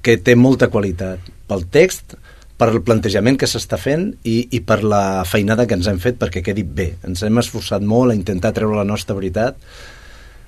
que 0.00 0.16
té 0.16 0.34
molta 0.36 0.70
qualitat 0.72 1.28
pel 1.50 1.66
text, 1.70 2.16
per 2.60 2.68
el 2.68 2.82
plantejament 2.84 3.38
que 3.40 3.48
s'està 3.48 3.78
fent 3.80 4.10
i, 4.28 4.42
i 4.52 4.60
per 4.60 4.82
la 4.84 5.22
feinada 5.24 5.64
que 5.66 5.78
ens 5.78 5.88
hem 5.88 6.00
fet 6.00 6.18
perquè 6.20 6.42
quedi 6.44 6.64
bé. 6.64 6.90
Ens 7.08 7.22
hem 7.24 7.40
esforçat 7.40 7.80
molt 7.80 8.12
a 8.12 8.16
intentar 8.18 8.52
treure 8.56 8.76
la 8.76 8.84
nostra 8.84 9.16
veritat. 9.16 9.56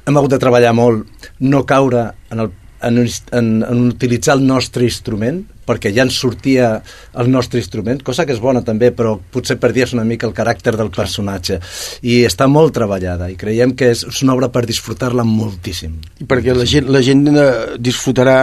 Hem 0.05 0.19
hagut 0.19 0.35
de 0.35 0.41
treballar 0.43 0.75
molt, 0.77 1.07
no 1.41 1.63
caure 1.65 2.11
en 2.35 2.45
el, 2.45 2.51
en, 2.83 2.99
en, 3.03 3.49
en 3.63 3.87
utilitzar 3.89 4.37
el 4.39 4.47
nostre 4.47 4.85
instrument, 4.89 5.43
perquè 5.67 5.93
ja 5.95 6.05
ens 6.07 6.19
sortia 6.19 6.73
el 7.19 7.31
nostre 7.31 7.61
instrument, 7.63 8.03
cosa 8.03 8.27
que 8.27 8.35
és 8.35 8.43
bona 8.43 8.65
també, 8.67 8.91
però 8.95 9.15
potser 9.33 9.59
perdies 9.63 9.95
una 9.97 10.05
mica 10.09 10.27
el 10.29 10.35
caràcter 10.37 10.75
del 10.79 10.91
personatge. 10.95 11.61
I 12.03 12.23
està 12.27 12.49
molt 12.51 12.75
treballada, 12.77 13.31
i 13.31 13.39
creiem 13.39 13.77
que 13.79 13.93
és, 13.95 14.05
és 14.09 14.23
una 14.27 14.37
obra 14.37 14.51
per 14.53 14.67
disfrutar-la 14.69 15.27
moltíssim. 15.29 15.99
I 16.21 16.29
perquè 16.29 16.57
la 16.57 16.69
gent, 16.69 16.91
la 16.91 17.03
gent 17.05 17.27
eh, 17.33 17.49
disfrutarà 17.79 18.39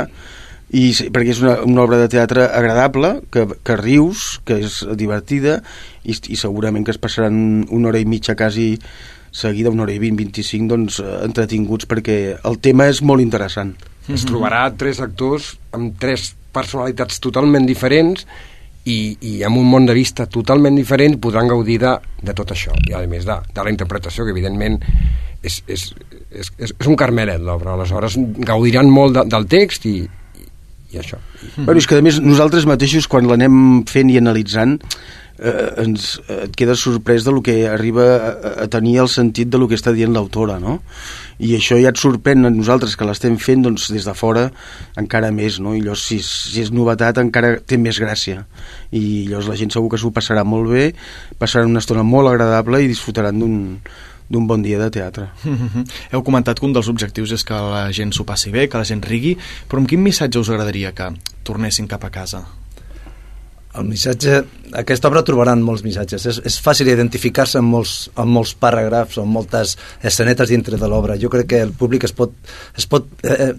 i 0.69 0.89
perquè 0.93 1.33
és 1.33 1.39
una, 1.41 1.55
una 1.65 1.81
obra 1.81 1.97
de 1.97 2.09
teatre 2.13 2.45
agradable, 2.45 3.15
que, 3.33 3.47
que 3.65 3.77
rius, 3.79 4.37
que 4.45 4.59
és 4.67 4.81
divertida 4.97 5.59
i, 6.03 6.13
i 6.13 6.37
segurament 6.37 6.85
que 6.85 6.93
es 6.93 7.01
passaran 7.01 7.65
una 7.73 7.89
hora 7.89 8.01
i 8.01 8.05
mitja 8.05 8.37
quasi 8.37 8.75
seguida, 9.31 9.69
una 9.73 9.83
hora 9.85 9.93
i 9.93 10.01
vint, 10.01 10.17
25, 10.17 10.69
doncs, 10.69 10.99
eh, 11.01 11.15
entretinguts 11.25 11.89
perquè 11.89 12.19
el 12.45 12.59
tema 12.61 12.89
és 12.89 13.01
molt 13.05 13.25
interessant. 13.25 13.73
Es 14.09 14.25
trobarà 14.25 14.63
tres 14.77 14.99
actors 15.05 15.53
amb 15.75 15.93
tres 16.01 16.31
personalitats 16.53 17.19
totalment 17.21 17.67
diferents 17.69 18.25
i, 18.89 19.17
i 19.21 19.33
amb 19.45 19.59
un 19.59 19.67
món 19.69 19.85
de 19.85 19.93
vista 19.93 20.25
totalment 20.31 20.77
diferent 20.79 21.19
podran 21.21 21.49
gaudir 21.51 21.77
de, 21.83 21.93
de 22.25 22.35
tot 22.35 22.53
això. 22.55 22.73
I 22.89 22.95
a 22.97 23.03
més 23.09 23.27
de, 23.27 23.35
de 23.53 23.65
la 23.65 23.73
interpretació 23.73 24.25
que 24.25 24.33
evidentment 24.33 24.79
és, 25.43 25.61
és, 25.67 25.85
és, 26.31 26.51
és, 26.57 26.73
és 26.73 26.89
un 26.89 26.97
carmelet 26.99 27.41
l'obra, 27.43 27.75
aleshores 27.75 28.17
gaudiran 28.47 28.89
molt 28.91 29.19
de, 29.19 29.25
del 29.29 29.47
text 29.51 29.85
i, 29.89 29.97
i, 30.03 30.49
i 30.95 31.01
això. 31.03 31.21
Mm. 31.21 31.69
Bueno, 31.69 31.77
és 31.79 31.87
que 31.87 31.99
a 31.99 32.05
més 32.05 32.19
nosaltres 32.23 32.67
mateixos 32.69 33.07
quan 33.11 33.29
l'anem 33.29 33.83
fent 33.89 34.11
i 34.11 34.19
analitzant 34.19 34.79
eh, 35.41 35.83
ens, 35.83 36.19
eh, 36.27 36.45
et 36.45 36.55
quedes 36.55 36.81
sorprès 36.83 37.25
de 37.25 37.31
lo 37.31 37.41
que 37.41 37.67
arriba 37.67 38.05
a, 38.15 38.53
a 38.65 38.67
tenir 38.71 38.97
el 39.03 39.09
sentit 39.09 39.49
de 39.49 39.59
lo 39.61 39.67
que 39.67 39.77
està 39.79 39.93
dient 39.95 40.13
l'autora, 40.13 40.59
no? 40.59 40.79
I 41.39 41.53
això 41.55 41.77
ja 41.79 41.93
et 41.93 41.99
sorprèn 41.99 42.45
a 42.45 42.51
nosaltres 42.51 42.97
que 42.99 43.07
l'estem 43.07 43.37
fent 43.39 43.63
doncs, 43.63 43.87
des 43.95 44.07
de 44.07 44.15
fora 44.17 44.49
encara 44.99 45.31
més, 45.31 45.61
no? 45.63 45.75
I 45.75 45.83
llavors 45.85 46.03
si, 46.11 46.19
si 46.25 46.63
és 46.63 46.73
novetat 46.75 47.21
encara 47.23 47.55
té 47.59 47.79
més 47.79 48.01
gràcia 48.01 48.45
i 48.91 49.29
llavors 49.29 49.49
la 49.49 49.57
gent 49.59 49.71
segur 49.73 49.93
que 49.93 50.01
s'ho 50.01 50.11
passarà 50.15 50.43
molt 50.43 50.69
bé 50.73 50.91
passaran 51.39 51.71
una 51.71 51.83
estona 51.83 52.03
molt 52.03 52.33
agradable 52.33 52.83
i 52.83 52.91
disfrutaran 52.91 53.39
d'un 53.39 53.57
d'un 54.29 54.45
bon 54.45 54.61
dia 54.61 54.77
de 54.77 54.91
teatre. 54.93 55.31
Heu 56.13 56.21
comentat 56.21 56.59
que 56.59 56.67
un 56.67 56.75
dels 56.75 56.89
objectius 56.91 57.33
és 57.33 57.43
que 57.43 57.57
la 57.57 57.87
gent 57.89 58.13
s'ho 58.13 58.27
passi 58.29 58.53
bé, 58.53 58.67
que 58.69 58.77
la 58.77 58.85
gent 58.85 59.01
rigui, 59.01 59.33
però 59.67 59.81
amb 59.81 59.89
quin 59.89 60.03
missatge 60.05 60.37
us 60.37 60.51
agradaria 60.53 60.93
que 60.93 61.09
tornessin 61.47 61.89
cap 61.89 62.05
a 62.05 62.13
casa? 62.13 62.45
El 63.77 63.85
missatge... 63.85 64.39
Aquesta 64.79 65.09
obra 65.09 65.23
trobaran 65.25 65.63
molts 65.65 65.81
missatges. 65.81 66.25
És, 66.29 66.37
és 66.45 66.55
fàcil 66.61 66.89
identificar-se 66.89 67.57
amb, 67.57 67.71
molts, 67.73 67.93
amb 68.21 68.33
molts 68.37 68.51
paràgrafs 68.61 69.17
o 69.17 69.23
amb 69.23 69.33
moltes 69.33 69.75
escenetes 70.05 70.49
dintre 70.49 70.77
de 70.77 70.89
l'obra. 70.89 71.17
Jo 71.21 71.29
crec 71.33 71.47
que 71.49 71.61
el 71.65 71.73
públic 71.77 72.05
es 72.05 72.13
pot, 72.17 72.33
es 72.77 72.85
pot 72.89 73.07
eh, 73.25 73.49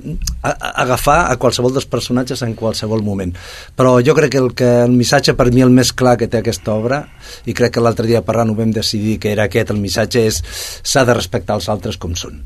a, 0.42 0.52
agafar 0.84 1.18
a 1.30 1.36
qualsevol 1.42 1.74
dels 1.74 1.88
personatges 1.90 2.42
en 2.46 2.54
qualsevol 2.58 3.02
moment. 3.06 3.34
Però 3.78 3.96
jo 4.06 4.14
crec 4.18 4.34
que 4.34 4.42
el, 4.42 4.50
que 4.54 4.70
el 4.84 4.94
missatge 4.94 5.34
per 5.38 5.48
mi 5.54 5.66
el 5.66 5.74
més 5.74 5.90
clar 5.94 6.16
que 6.18 6.30
té 6.30 6.42
aquesta 6.42 6.74
obra, 6.74 7.04
i 7.46 7.54
crec 7.54 7.74
que 7.74 7.82
l'altre 7.82 8.10
dia 8.10 8.22
parlant 8.26 8.50
ho 8.50 8.58
vam 8.58 8.74
decidir 8.74 9.18
que 9.22 9.34
era 9.34 9.46
aquest, 9.46 9.70
el 9.74 9.82
missatge 9.82 10.26
és 10.30 10.42
s'ha 10.46 11.06
de 11.06 11.18
respectar 11.18 11.58
els 11.58 11.70
altres 11.70 11.98
com 11.98 12.14
són. 12.18 12.38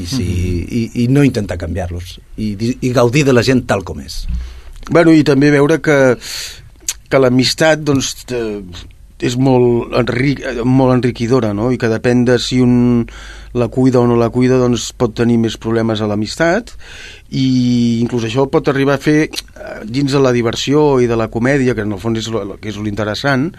I, 0.00 0.06
si, 0.06 0.24
i, 0.24 0.80
i 1.02 1.08
no 1.12 1.24
intentar 1.26 1.58
canviar-los 1.60 2.14
i, 2.40 2.54
i 2.54 2.92
gaudir 2.94 3.24
de 3.26 3.34
la 3.34 3.42
gent 3.44 3.66
tal 3.68 3.82
com 3.84 3.98
és 4.00 4.22
Bueno, 4.88 5.12
i 5.12 5.26
també 5.26 5.50
veure 5.52 5.78
que, 5.84 5.98
que 7.10 7.20
l'amistat 7.20 7.84
doncs, 7.84 8.24
és 9.20 9.36
molt, 9.36 9.92
enric, 10.00 10.40
eh, 10.40 10.64
molt 10.64 10.94
enriquidora, 10.94 11.52
no? 11.56 11.68
I 11.72 11.78
que 11.78 11.90
depèn 11.92 12.24
de 12.24 12.38
si 12.40 12.60
un 12.64 13.06
la 13.52 13.66
cuida 13.68 13.98
o 14.00 14.06
no 14.06 14.16
la 14.16 14.30
cuida, 14.30 14.56
doncs 14.60 14.90
pot 14.96 15.12
tenir 15.18 15.36
més 15.42 15.56
problemes 15.58 16.00
a 16.00 16.06
l'amistat 16.06 16.70
i 17.34 17.98
inclús 18.00 18.28
això 18.28 18.46
pot 18.50 18.68
arribar 18.70 18.94
a 18.96 19.02
fer 19.02 19.18
eh, 19.26 19.32
dins 19.84 20.14
de 20.14 20.20
la 20.22 20.32
diversió 20.32 21.00
i 21.02 21.08
de 21.10 21.18
la 21.18 21.28
comèdia, 21.28 21.74
que 21.74 21.84
en 21.84 21.92
el 21.92 22.00
fons 22.00 22.22
és 22.22 22.30
lo, 22.32 22.44
que 22.62 22.70
és 22.70 22.78
l'interessant, 22.78 23.50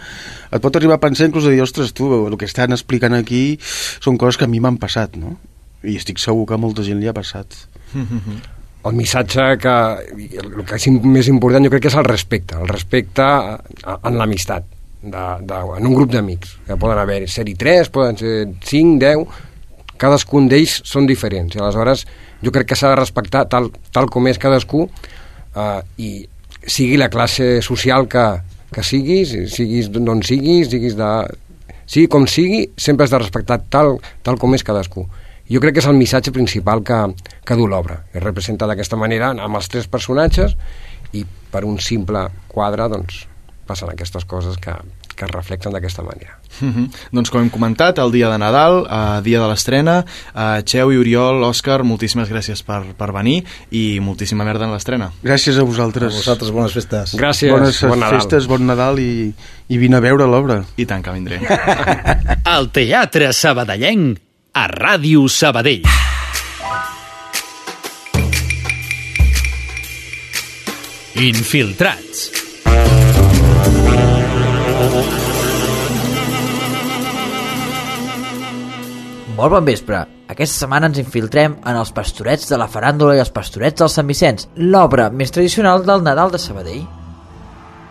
et 0.49 0.63
pot 0.63 0.79
arribar 0.79 0.97
a 0.97 1.03
pensar 1.03 1.29
inclús 1.29 1.49
a 1.49 1.53
dir, 1.53 1.61
ostres, 1.61 1.93
tu, 1.93 2.09
el 2.25 2.37
que 2.39 2.49
estan 2.49 2.73
explicant 2.73 3.17
aquí 3.17 3.59
són 3.61 4.17
coses 4.17 4.39
que 4.39 4.49
a 4.49 4.51
mi 4.51 4.63
m'han 4.63 4.79
passat, 4.81 5.19
no? 5.19 5.37
I 5.83 5.97
estic 5.97 6.21
segur 6.21 6.47
que 6.47 6.57
a 6.57 6.61
molta 6.61 6.85
gent 6.85 7.01
li 7.01 7.09
ha 7.11 7.17
passat. 7.17 7.67
el 8.85 8.97
missatge 8.97 9.47
que 9.61 9.75
el 10.41 10.63
que 10.65 10.77
és 10.77 10.87
més 11.05 11.29
important 11.29 11.63
jo 11.65 11.71
crec 11.73 11.85
que 11.85 11.91
és 11.91 11.97
el 11.99 12.07
respecte 12.07 12.57
el 12.57 12.69
respecte 12.71 13.25
en 13.93 14.17
l'amistat 14.17 14.65
de, 15.01 15.59
en 15.77 15.87
un 15.87 15.95
grup 15.95 16.11
d'amics 16.13 16.57
que 16.67 16.77
poden 16.77 16.99
haver 17.01 17.23
ser-hi 17.29 17.55
tres, 17.57 17.89
poden 17.89 18.17
ser 18.17 18.35
cinc, 18.65 18.99
deu 19.01 19.25
cadascun 20.01 20.49
d'ells 20.49 20.81
són 20.87 21.07
diferents 21.09 21.55
i 21.55 21.61
aleshores 21.61 22.05
jo 22.41 22.53
crec 22.53 22.71
que 22.71 22.77
s'ha 22.77 22.93
de 22.93 22.99
respectar 22.99 23.45
tal, 23.49 23.69
tal 23.93 24.09
com 24.13 24.29
és 24.29 24.41
cadascú 24.41 24.87
eh, 24.87 25.81
i 25.97 26.11
sigui 26.65 26.97
la 27.01 27.09
classe 27.13 27.61
social 27.65 28.07
que, 28.09 28.25
que 28.73 28.85
siguis 28.85 29.33
siguis 29.53 29.89
d'on 29.93 30.21
siguis 30.25 30.69
siguis 30.73 30.97
de, 30.97 31.11
sigui 31.85 32.07
com 32.09 32.27
sigui 32.29 32.67
sempre 32.77 33.05
has 33.05 33.13
de 33.13 33.21
respectar 33.21 33.61
tal, 33.69 33.97
tal 34.25 34.41
com 34.41 34.53
és 34.57 34.65
cadascú 34.65 35.05
jo 35.51 35.59
crec 35.59 35.75
que 35.75 35.83
és 35.83 35.89
el 35.89 35.99
missatge 35.99 36.31
principal 36.35 36.83
que, 36.87 37.01
que 37.43 37.57
du 37.59 37.67
l'obra. 37.67 38.01
Es 38.13 38.23
representa 38.23 38.69
d'aquesta 38.69 38.99
manera 38.99 39.33
amb 39.35 39.59
els 39.59 39.69
tres 39.71 39.89
personatges 39.91 40.55
i 41.17 41.25
per 41.51 41.65
un 41.67 41.79
simple 41.83 42.27
quadre 42.51 42.87
doncs, 42.91 43.25
passen 43.67 43.91
aquestes 43.91 44.25
coses 44.27 44.57
que, 44.61 44.73
que 45.15 45.27
es 45.27 45.31
reflexen 45.31 45.73
d'aquesta 45.75 46.03
manera. 46.03 46.37
Mhm. 46.61 46.87
Doncs 47.15 47.31
com 47.31 47.41
hem 47.43 47.49
comentat, 47.51 47.99
el 48.03 48.11
dia 48.11 48.29
de 48.31 48.37
Nadal, 48.41 48.81
eh, 48.85 49.21
dia 49.23 49.39
de 49.41 49.47
l'estrena, 49.47 49.97
eh, 50.33 50.63
Xeu 50.67 50.91
i 50.91 50.97
Oriol, 50.99 51.43
Òscar, 51.47 51.81
moltíssimes 51.87 52.31
gràcies 52.31 52.63
per, 52.63 52.81
per 52.97 53.11
venir 53.15 53.41
i 53.71 53.99
moltíssima 53.99 54.47
merda 54.47 54.67
en 54.67 54.75
l'estrena. 54.75 55.11
Gràcies 55.23 55.57
a 55.57 55.61
a 55.61 55.67
vosaltres. 55.67 56.15
vosaltres 56.15 56.51
bones 56.51 56.73
festes 56.73 57.15
Gràcies, 57.15 57.51
Bones 57.51 57.83
bon 57.83 57.99
Nadal. 57.99 58.19
festes, 58.19 58.47
bon 58.47 58.65
Nadal 58.67 58.99
i, 58.99 59.33
i 59.67 59.77
vine 59.77 59.97
a 59.97 60.03
veure 60.03 60.27
l'obra. 60.27 60.63
I 60.77 60.85
tant 60.85 61.03
que 61.03 61.11
vindré. 61.11 61.39
El 62.57 62.71
Teatre 62.71 63.31
Sabadellenc 63.33 64.30
a 64.53 64.67
Ràdio 64.67 65.27
Sabadell. 65.31 65.85
Infiltrats. 71.15 72.31
Molt 79.37 79.53
bon 79.53 79.65
vespre. 79.65 80.03
Aquesta 80.31 80.65
setmana 80.65 80.87
ens 80.91 80.99
infiltrem 80.99 81.57
en 81.63 81.77
els 81.77 81.91
pastorets 81.95 82.49
de 82.51 82.59
la 82.59 82.67
faràndula 82.71 83.15
i 83.15 83.23
els 83.23 83.31
pastorets 83.31 83.79
del 83.79 83.91
Sant 83.91 84.07
Vicenç, 84.07 84.49
l'obra 84.55 85.09
més 85.11 85.31
tradicional 85.31 85.85
del 85.87 86.03
Nadal 86.03 86.31
de 86.31 86.39
Sabadell. 86.39 87.00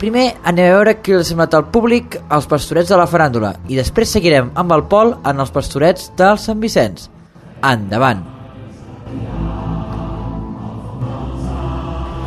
Primer 0.01 0.31
anem 0.49 0.65
a 0.65 0.77
veure 0.79 0.95
què 1.05 1.13
li 1.13 1.21
ha 1.21 1.29
semblat 1.29 1.53
al 1.53 1.67
públic 1.69 2.15
els 2.33 2.47
pastorets 2.49 2.89
de 2.89 2.97
la 2.97 3.05
faràndula 3.05 3.51
i 3.69 3.77
després 3.77 4.09
seguirem 4.15 4.47
amb 4.57 4.73
el 4.73 4.87
Pol 4.89 5.11
en 5.29 5.43
els 5.45 5.51
pastorets 5.53 6.07
del 6.17 6.39
Sant 6.41 6.63
Vicenç. 6.63 7.11
Endavant. 7.61 8.23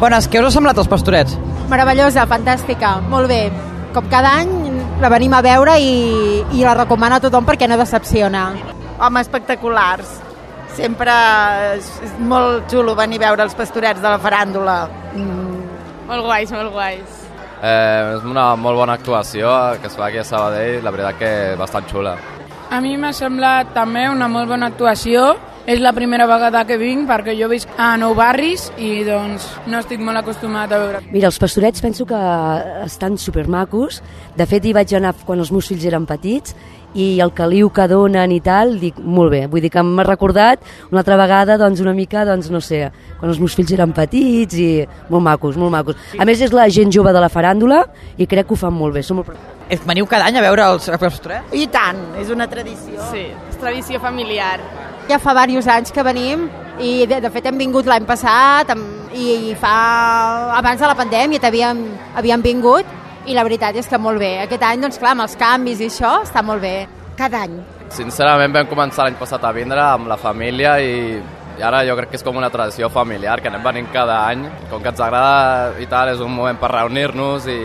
Bones, 0.04 0.28
què 0.30 0.44
us 0.44 0.52
ha 0.52 0.54
semblat 0.54 0.84
els 0.84 0.92
pastorets? 0.92 1.34
Meravellosa, 1.72 2.28
fantàstica, 2.30 2.94
molt 3.10 3.32
bé. 3.34 3.48
Com 3.98 4.06
cada 4.12 4.36
any 4.44 4.54
la 5.02 5.10
venim 5.10 5.34
a 5.34 5.42
veure 5.42 5.80
i, 5.82 5.98
i 6.54 6.62
la 6.62 6.78
recomano 6.78 7.18
a 7.18 7.26
tothom 7.26 7.50
perquè 7.50 7.66
no 7.72 7.80
decepciona. 7.82 8.46
Home, 9.00 9.26
espectaculars. 9.26 10.14
Sempre 10.78 11.18
és, 11.74 11.90
és 12.06 12.14
molt 12.22 12.70
xulo 12.70 12.94
venir 13.02 13.24
a 13.24 13.32
veure 13.32 13.50
els 13.50 13.58
pastorets 13.58 14.02
de 14.04 14.14
la 14.14 14.22
faràndula. 14.22 14.80
Mm. 15.18 15.62
Molt 16.14 16.30
guais, 16.30 16.54
molt 16.54 16.74
guais. 16.78 17.23
Eh, 17.64 18.16
és 18.18 18.24
una 18.28 18.58
molt 18.60 18.76
bona 18.76 18.98
actuació 19.00 19.48
que 19.80 19.88
es 19.88 19.94
fa 19.96 20.10
aquí 20.10 20.20
a 20.20 20.26
Sabadell, 20.28 20.82
la 20.84 20.92
veritat 20.92 21.20
que 21.22 21.30
bastant 21.56 21.88
xula. 21.88 22.18
A 22.76 22.80
mi 22.84 22.98
m'ha 23.00 23.14
semblat 23.16 23.72
també 23.76 24.10
una 24.12 24.28
molt 24.28 24.52
bona 24.52 24.68
actuació. 24.74 25.30
És 25.64 25.80
la 25.80 25.94
primera 25.96 26.26
vegada 26.28 26.66
que 26.68 26.76
vinc 26.76 27.06
perquè 27.08 27.38
jo 27.40 27.48
visc 27.48 27.70
a 27.80 27.94
Nou 27.96 28.12
Barris 28.18 28.66
i 28.76 29.06
doncs 29.08 29.46
no 29.72 29.80
estic 29.80 30.02
molt 30.04 30.20
acostumat 30.20 30.74
a 30.76 30.80
veure. 30.82 31.00
Mira, 31.14 31.30
els 31.30 31.40
pastorets 31.40 31.80
penso 31.80 32.04
que 32.06 32.20
estan 32.84 33.16
supermacos. 33.16 34.02
De 34.36 34.44
fet, 34.50 34.66
hi 34.68 34.74
vaig 34.76 34.92
anar 34.98 35.14
quan 35.24 35.40
els 35.40 35.54
meus 35.56 35.70
fills 35.72 35.86
eren 35.88 36.04
petits 36.10 36.52
i 37.00 37.22
el 37.24 37.32
caliu 37.34 37.72
que 37.74 37.86
donen 37.88 38.34
i 38.36 38.42
tal, 38.44 38.76
dic, 38.82 39.00
molt 39.00 39.32
bé. 39.32 39.46
Vull 39.48 39.64
dir 39.64 39.72
que 39.72 39.82
m'ha 39.88 40.04
recordat 40.04 40.60
una 40.92 41.00
altra 41.00 41.16
vegada, 41.18 41.56
doncs, 41.58 41.80
una 41.80 41.96
mica, 41.96 42.26
doncs, 42.28 42.52
no 42.52 42.60
sé, 42.60 42.84
quan 43.22 43.32
els 43.32 43.40
meus 43.40 43.56
fills 43.56 43.72
eren 43.72 43.96
petits 43.96 44.60
i 44.60 44.70
molt 45.08 45.24
macos, 45.24 45.56
molt 45.56 45.72
macos. 45.72 45.96
A 46.20 46.28
més, 46.28 46.44
és 46.44 46.52
la 46.52 46.68
gent 46.68 46.92
jove 46.92 47.16
de 47.16 47.24
la 47.24 47.32
faràndula 47.32 47.86
i 48.18 48.28
crec 48.28 48.52
que 48.52 48.58
ho 48.58 48.60
fan 48.60 48.76
molt 48.76 49.00
bé. 49.00 49.06
Som 49.08 49.24
molt... 49.24 49.32
Veniu 49.88 50.06
cada 50.12 50.28
any 50.28 50.38
a 50.38 50.44
veure 50.44 50.68
els 50.76 50.92
pastorets? 51.00 51.56
I 51.56 51.70
tant, 51.72 52.04
és 52.20 52.36
una 52.36 52.52
tradició. 52.52 53.00
Sí, 53.16 53.30
és 53.32 53.62
tradició 53.64 54.04
familiar. 54.04 54.60
Ja 55.10 55.20
fa 55.20 55.34
diversos 55.46 55.72
anys 55.72 55.92
que 55.92 56.04
venim 56.06 56.48
i 56.80 57.06
de, 57.06 57.20
de 57.22 57.30
fet 57.34 57.46
hem 57.50 57.60
vingut 57.60 57.86
l'any 57.90 58.06
passat 58.10 58.72
amb, 58.74 59.12
i, 59.14 59.52
i 59.52 59.56
fa 59.60 59.76
abans 60.58 60.82
de 60.82 60.90
la 60.90 60.98
pandèmia 60.98 61.44
havíem, 61.44 61.84
havíem 62.16 62.42
vingut 62.42 62.86
i 63.28 63.36
la 63.36 63.44
veritat 63.46 63.76
és 63.80 63.88
que 63.88 64.00
molt 64.00 64.20
bé. 64.20 64.34
Aquest 64.44 64.64
any, 64.68 64.82
doncs 64.84 65.00
clar, 65.00 65.14
amb 65.16 65.28
els 65.28 65.38
canvis 65.40 65.80
i 65.80 65.88
això, 65.92 66.18
està 66.26 66.44
molt 66.44 66.64
bé. 66.64 66.88
Cada 67.16 67.44
any. 67.46 67.60
Sincerament 67.94 68.56
vam 68.56 68.68
començar 68.68 69.06
l'any 69.06 69.20
passat 69.20 69.44
a 69.46 69.54
vindre 69.54 69.80
amb 69.86 70.10
la 70.10 70.18
família 70.18 70.80
i 70.82 71.22
i 71.54 71.62
ara 71.62 71.84
jo 71.86 71.94
crec 71.94 72.10
que 72.10 72.18
és 72.18 72.24
com 72.26 72.38
una 72.40 72.50
tradició 72.50 72.88
familiar, 72.90 73.38
que 73.42 73.50
anem 73.52 73.62
venint 73.62 73.90
cada 73.94 74.24
any. 74.26 74.48
Com 74.72 74.82
que 74.82 74.90
ens 74.90 75.02
agrada 75.04 75.78
i 75.82 75.86
tal, 75.86 76.10
és 76.10 76.22
un 76.24 76.34
moment 76.34 76.58
per 76.58 76.72
reunir-nos 76.74 77.46
i, 77.46 77.60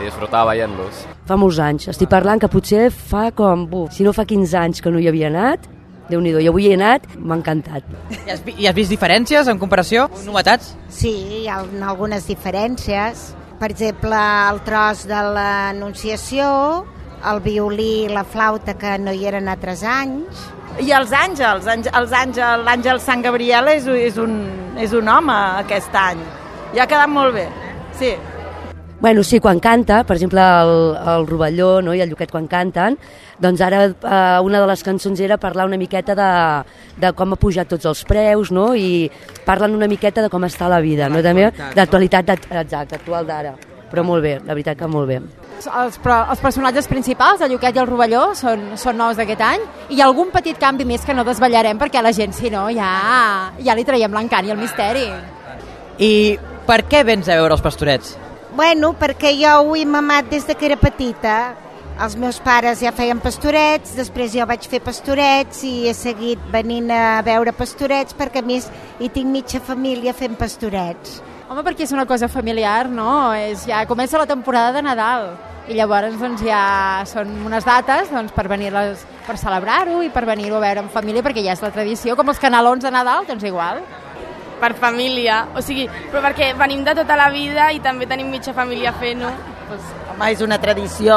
i 0.00 0.02
disfrutar 0.02 0.42
veient-los. 0.48 1.04
Fa 1.28 1.38
molts 1.38 1.60
anys. 1.62 1.86
Estic 1.94 2.10
parlant 2.10 2.42
que 2.42 2.50
potser 2.50 2.88
fa 2.90 3.28
com, 3.36 3.68
buf, 3.70 3.94
si 3.94 4.06
no 4.06 4.14
fa 4.16 4.26
15 4.26 4.58
anys 4.58 4.82
que 4.82 4.90
no 4.90 4.98
hi 4.98 5.06
havia 5.10 5.30
anat, 5.30 5.70
déu 6.10 6.20
nhi 6.20 6.32
Jo 6.44 6.50
avui 6.52 6.66
he 6.68 6.74
anat, 6.74 7.06
m'ha 7.16 7.36
encantat. 7.38 7.84
I 8.10 8.30
has, 8.30 8.42
I 8.58 8.66
has 8.68 8.74
vist 8.76 8.90
diferències 8.92 9.48
en 9.48 9.58
comparació? 9.58 10.08
Novetats? 10.26 10.74
Sí, 10.88 11.10
hi 11.42 11.48
ha 11.48 11.62
un- 11.62 11.82
algunes 11.82 12.26
diferències. 12.28 13.30
Per 13.60 13.70
exemple, 13.70 14.16
el 14.50 14.60
tros 14.64 15.06
de 15.06 15.20
l'Anunciació, 15.36 16.84
el 17.30 17.40
violí 17.44 18.04
i 18.06 18.08
la 18.08 18.24
flauta 18.24 18.74
que 18.78 18.98
no 18.98 19.12
hi 19.12 19.26
eren 19.28 19.48
altres 19.52 19.82
anys. 19.84 20.46
I 20.80 20.92
els 20.96 21.10
àngels, 21.12 21.66
àngel- 21.68 21.92
els 21.98 22.12
àngels, 22.12 22.64
l'àngel 22.64 23.00
Sant 23.00 23.22
Gabriel 23.22 23.68
és, 23.68 23.86
és, 23.86 24.16
un, 24.16 24.34
és 24.78 24.92
un 24.92 25.08
home 25.08 25.34
aquest 25.60 25.94
any. 25.94 26.20
I 26.74 26.78
ha 26.80 26.86
quedat 26.86 27.08
molt 27.10 27.34
bé, 27.34 27.48
sí. 27.98 28.14
Bueno, 29.00 29.22
sí, 29.24 29.40
quan 29.40 29.58
canta, 29.64 30.02
per 30.04 30.16
exemple, 30.18 30.42
el, 30.44 30.74
el 31.08 31.26
Rovelló 31.26 31.80
no, 31.80 31.94
i 31.96 32.02
el 32.04 32.10
Lluquet 32.10 32.28
quan 32.30 32.44
canten, 32.50 32.98
doncs 33.40 33.62
ara 33.64 33.86
eh, 33.88 34.40
una 34.44 34.60
de 34.60 34.66
les 34.68 34.82
cançons 34.84 35.22
era 35.24 35.38
parlar 35.40 35.64
una 35.70 35.78
miqueta 35.80 36.12
de, 36.18 36.26
de 37.00 37.12
com 37.16 37.32
ha 37.32 37.38
pujat 37.40 37.70
tots 37.72 37.88
els 37.88 38.04
preus, 38.04 38.50
no? 38.52 38.74
i 38.76 39.08
parlen 39.46 39.72
una 39.78 39.88
miqueta 39.88 40.20
de 40.20 40.28
com 40.28 40.44
està 40.44 40.68
la 40.68 40.82
vida, 40.84 41.08
no? 41.08 41.22
també 41.24 41.48
d'actualitat, 41.74 42.28
d'ac- 42.28 42.46
exacte, 42.60 43.00
actual 43.00 43.24
d'ara. 43.24 43.54
Però 43.90 44.04
molt 44.06 44.22
bé, 44.22 44.36
la 44.44 44.52
veritat 44.52 44.76
que 44.78 44.86
molt 44.86 45.08
bé. 45.08 45.16
Els, 45.64 45.96
però, 45.98 46.20
els 46.30 46.38
personatges 46.44 46.86
principals, 46.86 47.40
el 47.40 47.54
Lluquet 47.56 47.74
i 47.74 47.80
el 47.80 47.88
Rovelló, 47.88 48.34
són, 48.36 48.74
són 48.78 49.00
nous 49.00 49.16
d'aquest 49.16 49.40
any 49.48 49.64
i 49.88 49.96
hi 49.96 50.04
ha 50.04 50.10
algun 50.12 50.28
petit 50.30 50.60
canvi 50.60 50.84
més 50.84 51.02
que 51.08 51.16
no 51.16 51.24
desvetllarem 51.24 51.80
perquè 51.80 52.04
la 52.04 52.12
gent, 52.12 52.36
si 52.36 52.52
no, 52.52 52.68
ja, 52.70 52.92
ja 53.64 53.74
li 53.74 53.84
traiem 53.88 54.12
l'encant 54.12 54.44
i 54.46 54.52
el 54.52 54.60
misteri. 54.60 55.08
I 56.04 56.12
per 56.68 56.82
què 56.84 57.00
vens 57.04 57.28
a 57.32 57.40
veure 57.40 57.56
els 57.56 57.64
pastorets? 57.64 58.18
Bueno, 58.52 58.94
perquè 58.98 59.30
jo 59.38 59.50
ho 59.62 59.74
he 59.78 59.84
mamat 59.86 60.26
des 60.30 60.46
de 60.46 60.56
que 60.58 60.66
era 60.66 60.76
petita. 60.76 61.54
Els 62.00 62.16
meus 62.16 62.40
pares 62.40 62.80
ja 62.82 62.90
feien 62.96 63.20
pastorets, 63.20 63.92
després 63.94 64.32
jo 64.34 64.46
vaig 64.48 64.64
fer 64.66 64.80
pastorets 64.82 65.60
i 65.68 65.86
he 65.86 65.92
seguit 65.94 66.40
venint 66.50 66.88
a 66.90 67.20
veure 67.22 67.52
pastorets 67.52 68.16
perquè 68.16 68.40
a 68.40 68.46
més 68.46 68.66
hi 68.98 69.10
tinc 69.12 69.30
mitja 69.30 69.60
família 69.60 70.14
fent 70.16 70.34
pastorets. 70.40 71.20
Home, 71.50 71.62
perquè 71.66 71.84
és 71.84 71.92
una 71.94 72.06
cosa 72.08 72.26
familiar, 72.32 72.88
no? 72.88 73.30
És, 73.36 73.68
ja 73.68 73.84
comença 73.86 74.18
la 74.18 74.26
temporada 74.26 74.72
de 74.74 74.82
Nadal 74.86 75.28
i 75.70 75.76
llavors 75.78 76.16
doncs, 76.18 76.42
ja 76.42 77.04
són 77.06 77.30
unes 77.46 77.66
dates 77.68 78.10
doncs, 78.10 78.32
per 78.34 78.48
venir 78.50 78.72
per 78.72 79.36
celebrar-ho 79.38 80.00
i 80.02 80.10
per 80.10 80.24
venir-ho 80.26 80.58
a 80.58 80.64
veure 80.64 80.82
en 80.82 80.90
família 80.90 81.22
perquè 81.22 81.44
ja 81.44 81.54
és 81.54 81.62
la 81.62 81.70
tradició, 81.74 82.16
com 82.18 82.32
els 82.32 82.42
canalons 82.42 82.82
de 82.82 82.90
Nadal, 82.90 83.28
doncs 83.28 83.46
igual. 83.46 83.84
Per 84.60 84.74
família, 84.78 85.42
o 85.56 85.64
sigui, 85.64 85.88
però 86.10 86.22
perquè 86.28 86.52
venim 86.58 86.84
de 86.86 86.94
tota 87.00 87.16
la 87.18 87.30
vida 87.32 87.70
i 87.72 87.80
també 87.84 88.08
tenim 88.10 88.30
mitja 88.30 88.54
família 88.56 88.92
fent-ho. 89.00 89.32
Pues, 89.70 89.92
home, 90.12 90.30
és 90.32 90.40
una 90.44 90.58
tradició 90.62 91.16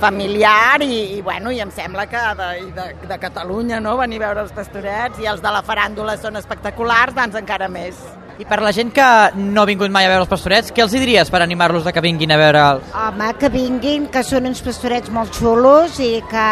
familiar 0.00 0.82
i, 0.82 1.16
i, 1.16 1.22
bueno, 1.22 1.52
i 1.52 1.60
em 1.62 1.70
sembla 1.72 2.06
que 2.10 2.20
de, 2.40 2.50
de, 2.74 2.84
de 3.08 3.18
Catalunya, 3.22 3.80
no?, 3.80 3.96
venir 4.00 4.20
a 4.22 4.26
veure 4.26 4.44
els 4.44 4.52
pastorets 4.52 5.22
i 5.22 5.30
els 5.30 5.42
de 5.42 5.54
la 5.54 5.62
faràndula 5.64 6.18
són 6.20 6.36
espectaculars, 6.40 7.14
doncs 7.16 7.38
encara 7.40 7.70
més. 7.72 7.98
I 8.34 8.44
per 8.50 8.58
la 8.64 8.72
gent 8.74 8.90
que 8.90 9.06
no 9.38 9.62
ha 9.62 9.68
vingut 9.68 9.92
mai 9.94 10.08
a 10.08 10.10
veure 10.10 10.24
els 10.24 10.30
pastorets, 10.30 10.72
què 10.74 10.82
els 10.82 10.94
hi 10.94 11.02
diries 11.04 11.30
per 11.30 11.40
animar-los 11.44 11.86
a 11.86 11.92
que 11.94 12.02
vinguin 12.02 12.34
a 12.34 12.38
veure 12.40 12.62
els... 12.72 12.94
Home, 12.98 13.28
que 13.38 13.50
vinguin, 13.54 14.08
que 14.10 14.24
són 14.26 14.48
uns 14.50 14.62
pastorets 14.66 15.12
molt 15.14 15.38
xulos 15.38 16.00
i 16.02 16.16
que, 16.30 16.48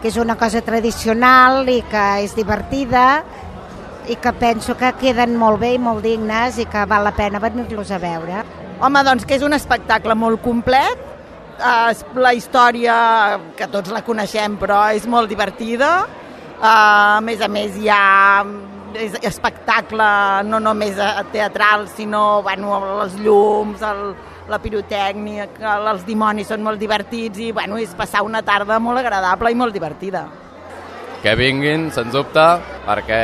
que 0.00 0.08
és 0.08 0.16
una 0.16 0.38
cosa 0.40 0.64
tradicional 0.64 1.68
i 1.68 1.82
que 1.92 2.06
és 2.24 2.32
divertida 2.38 3.04
i 4.08 4.16
que 4.16 4.32
penso 4.32 4.76
que 4.76 4.92
queden 5.00 5.36
molt 5.36 5.60
bé 5.60 5.74
i 5.76 5.82
molt 5.82 6.02
dignes 6.04 6.58
i 6.58 6.66
que 6.70 6.84
val 6.88 7.04
la 7.04 7.12
pena 7.16 7.40
venir-los 7.42 7.90
a 7.92 8.00
veure. 8.00 8.42
Home, 8.80 9.02
doncs 9.04 9.26
que 9.26 9.36
és 9.36 9.44
un 9.44 9.56
espectacle 9.56 10.14
molt 10.16 10.40
complet, 10.42 11.04
eh, 11.58 11.92
la 12.14 12.32
història, 12.34 12.96
que 13.56 13.68
tots 13.68 13.92
la 13.92 14.04
coneixem, 14.06 14.56
però 14.56 14.86
és 14.94 15.06
molt 15.06 15.28
divertida, 15.28 15.92
eh, 16.06 16.64
a 16.64 17.20
més 17.20 17.40
a 17.40 17.48
més 17.48 17.76
hi 17.76 17.88
ha 17.92 18.44
és 18.96 19.12
espectacle 19.28 20.08
no 20.48 20.60
només 20.60 20.96
eh, 20.96 21.12
teatral, 21.32 21.88
sinó 21.92 22.42
bueno, 22.42 22.78
els 23.02 23.18
llums, 23.20 23.82
el, 23.84 24.14
la 24.48 24.58
pirotècnia, 24.62 25.48
els 25.92 26.06
dimonis 26.08 26.48
són 26.48 26.64
molt 26.64 26.80
divertits 26.80 27.38
i 27.38 27.52
bueno, 27.52 27.76
és 27.76 27.92
passar 27.94 28.24
una 28.24 28.42
tarda 28.42 28.78
molt 28.80 29.02
agradable 29.02 29.52
i 29.52 29.58
molt 29.58 29.76
divertida. 29.76 30.24
Que 31.22 31.34
vinguin, 31.34 31.88
sens 31.90 32.12
dubte, 32.14 32.44
perquè 32.86 33.22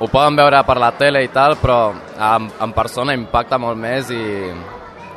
ho 0.00 0.08
poden 0.08 0.38
veure 0.40 0.62
per 0.64 0.78
la 0.80 0.92
tele 0.96 1.20
i 1.24 1.28
tal, 1.32 1.58
però 1.60 1.92
en, 1.92 2.48
en 2.48 2.72
persona 2.72 3.16
impacta 3.16 3.58
molt 3.60 3.76
més 3.80 4.08
i 4.14 4.24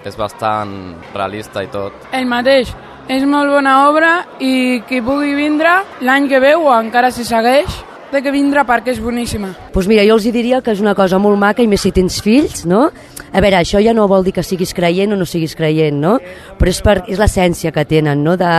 és 0.07 0.15
bastant 0.19 0.73
realista 1.13 1.63
i 1.63 1.71
tot. 1.71 2.09
El 2.15 2.27
mateix. 2.29 2.73
És 3.07 3.23
molt 3.23 3.47
bona 3.47 3.87
obra 3.87 4.09
i 4.43 4.81
qui 4.87 4.99
pugui 4.99 5.31
vindre 5.31 5.77
l'any 6.03 6.27
que 6.27 6.41
ve 6.43 6.57
o 6.59 6.67
encara 6.75 7.07
si 7.15 7.23
segueix, 7.23 7.71
té 8.11 8.19
que 8.23 8.33
vindre 8.35 8.65
perquè 8.67 8.91
és 8.91 8.99
boníssima. 9.03 9.53
Doncs 9.53 9.71
pues 9.75 9.87
mira, 9.87 10.03
jo 10.07 10.17
els 10.17 10.27
diria 10.27 10.59
que 10.63 10.75
és 10.75 10.83
una 10.83 10.95
cosa 10.95 11.19
molt 11.19 11.39
maca 11.39 11.63
i 11.63 11.69
més 11.71 11.83
si 11.83 11.93
tens 11.95 12.19
fills, 12.23 12.65
no? 12.67 12.89
A 13.33 13.41
veure, 13.43 13.59
això 13.59 13.81
ja 13.83 13.93
no 13.95 14.07
vol 14.07 14.23
dir 14.23 14.33
que 14.35 14.43
siguis 14.45 14.73
creient 14.73 15.13
o 15.13 15.17
no 15.19 15.25
siguis 15.27 15.55
creient, 15.57 15.97
no? 15.99 16.15
Però 16.59 16.71
és, 16.71 16.79
per, 16.83 17.01
és 17.11 17.19
l'essència 17.19 17.73
que 17.75 17.83
tenen, 17.89 18.23
no? 18.23 18.37
De, 18.39 18.51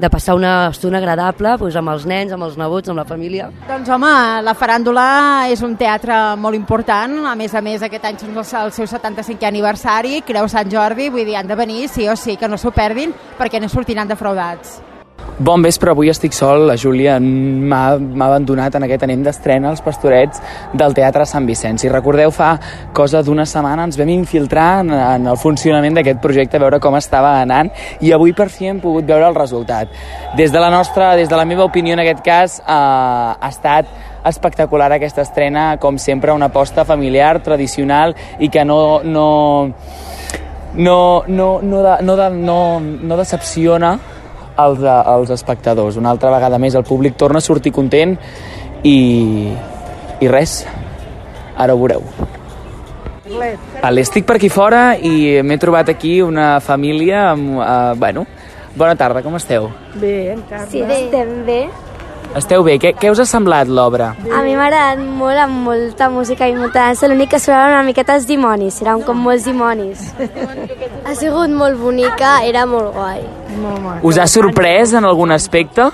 de 0.00 0.10
passar 0.12 0.36
una 0.38 0.68
estona 0.70 1.00
agradable 1.00 1.56
doncs, 1.60 1.78
amb 1.80 1.94
els 1.94 2.06
nens, 2.08 2.34
amb 2.36 2.46
els 2.48 2.58
nebots, 2.60 2.92
amb 2.92 3.00
la 3.00 3.06
família. 3.08 3.48
Doncs 3.68 3.88
home, 3.88 4.12
la 4.44 4.56
faràndula 4.58 5.06
és 5.52 5.64
un 5.66 5.76
teatre 5.80 6.18
molt 6.40 6.58
important, 6.58 7.20
a 7.30 7.34
més 7.38 7.54
a 7.56 7.64
més 7.64 7.82
aquest 7.86 8.06
any 8.10 8.20
el, 8.28 8.36
el 8.36 8.74
seu 8.76 8.90
75è 8.90 9.48
aniversari, 9.48 10.20
Creu 10.26 10.48
Sant 10.52 10.70
Jordi, 10.72 11.08
vull 11.08 11.24
dir, 11.24 11.38
han 11.40 11.48
de 11.48 11.58
venir 11.58 11.88
sí 11.88 12.08
o 12.08 12.16
sí, 12.16 12.36
que 12.36 12.48
no 12.48 12.60
s'ho 12.60 12.74
perdin, 12.76 13.14
perquè 13.38 13.60
no 13.60 13.72
sortiran 13.72 14.08
defraudats. 14.10 14.80
Bon 15.40 15.62
vespre, 15.64 15.88
avui 15.88 16.10
estic 16.12 16.34
sol, 16.36 16.66
la 16.68 16.74
Júlia 16.76 17.14
m'ha 17.16 17.94
abandonat 18.26 18.74
en 18.76 18.84
aquest 18.84 19.06
anem 19.06 19.22
d'estrena 19.24 19.70
als 19.70 19.80
pastorets 19.80 20.42
del 20.76 20.92
Teatre 20.92 21.24
Sant 21.24 21.46
Vicenç. 21.48 21.86
I 21.86 21.92
recordeu, 21.94 22.28
fa 22.28 22.50
cosa 22.92 23.22
d'una 23.24 23.46
setmana 23.48 23.86
ens 23.88 23.96
vam 23.96 24.12
infiltrar 24.12 24.66
en, 24.82 24.92
en 24.92 25.30
el 25.32 25.40
funcionament 25.40 25.96
d'aquest 25.96 26.20
projecte, 26.20 26.60
a 26.60 26.64
veure 26.66 26.82
com 26.84 26.98
estava 27.00 27.38
anant, 27.40 27.72
i 28.04 28.12
avui 28.12 28.36
per 28.36 28.50
fi 28.52 28.68
hem 28.68 28.82
pogut 28.84 29.08
veure 29.08 29.30
el 29.32 29.40
resultat. 29.40 29.88
Des 30.36 30.52
de 30.52 30.60
la 30.60 30.68
nostra, 30.68 31.14
des 31.16 31.32
de 31.32 31.40
la 31.40 31.48
meva 31.48 31.64
opinió 31.64 31.96
en 31.96 32.04
aquest 32.04 32.20
cas, 32.20 32.60
eh, 32.60 32.68
ha 32.68 33.48
estat 33.48 33.88
espectacular 34.28 34.92
aquesta 34.92 35.24
estrena, 35.24 35.78
com 35.80 35.96
sempre, 35.96 36.36
una 36.36 36.52
aposta 36.52 36.84
familiar, 36.84 37.38
tradicional, 37.40 38.12
i 38.38 38.52
que 38.52 38.68
no, 38.68 39.00
no, 39.08 39.72
no, 40.74 41.02
no, 41.26 41.50
no, 41.64 41.82
de, 41.82 42.00
no, 42.04 42.16
de, 42.16 42.32
no, 42.44 42.62
no 42.80 43.16
decepciona 43.24 43.96
els, 44.66 44.82
els 44.84 45.32
espectadors. 45.34 45.98
Una 46.00 46.12
altra 46.14 46.32
vegada 46.34 46.58
més 46.58 46.76
el 46.78 46.84
públic 46.84 47.16
torna 47.20 47.40
a 47.40 47.44
sortir 47.44 47.72
content 47.72 48.16
i, 48.82 48.98
i 50.20 50.28
res, 50.28 50.60
ara 51.56 51.74
ho 51.74 51.80
veureu. 51.80 52.04
Estic 54.00 54.26
per 54.26 54.36
aquí 54.40 54.48
fora 54.50 54.96
i 54.96 55.40
m'he 55.46 55.58
trobat 55.62 55.92
aquí 55.92 56.18
una 56.24 56.58
família 56.64 57.30
amb, 57.30 57.60
uh, 57.60 57.92
bueno, 57.98 58.26
bona 58.76 58.96
tarda, 58.98 59.22
com 59.22 59.36
esteu? 59.38 59.70
Bé, 60.00 60.32
encara. 60.34 60.66
Sí, 60.70 60.82
estem 60.82 61.40
bé. 61.46 61.62
Esteu 62.38 62.62
bé? 62.62 62.76
Què, 62.78 62.92
què 62.94 63.10
us 63.10 63.18
ha 63.18 63.26
semblat 63.26 63.66
l'obra? 63.66 64.12
A 64.30 64.42
mi 64.46 64.52
m'ha 64.54 64.68
agradat 64.68 65.00
molt, 65.02 65.38
amb 65.42 65.64
molta 65.66 66.06
música 66.12 66.46
i 66.46 66.54
molta 66.54 66.84
dansa. 66.86 67.08
L'únic 67.10 67.32
que 67.32 67.40
sonava 67.42 67.72
una 67.72 67.82
miqueta 67.86 68.14
els 68.14 68.28
dimonis, 68.28 68.78
eren 68.84 69.02
com 69.06 69.18
molts 69.18 69.48
dimonis. 69.48 70.04
ha 71.06 71.14
sigut 71.18 71.50
molt 71.50 71.80
bonica, 71.80 72.36
era 72.46 72.62
molt 72.70 72.94
guai. 72.94 73.24
Molt. 73.58 74.04
Us 74.06 74.20
ha 74.22 74.28
sorprès 74.30 74.94
en 74.94 75.08
algun 75.10 75.34
aspecte? 75.34 75.88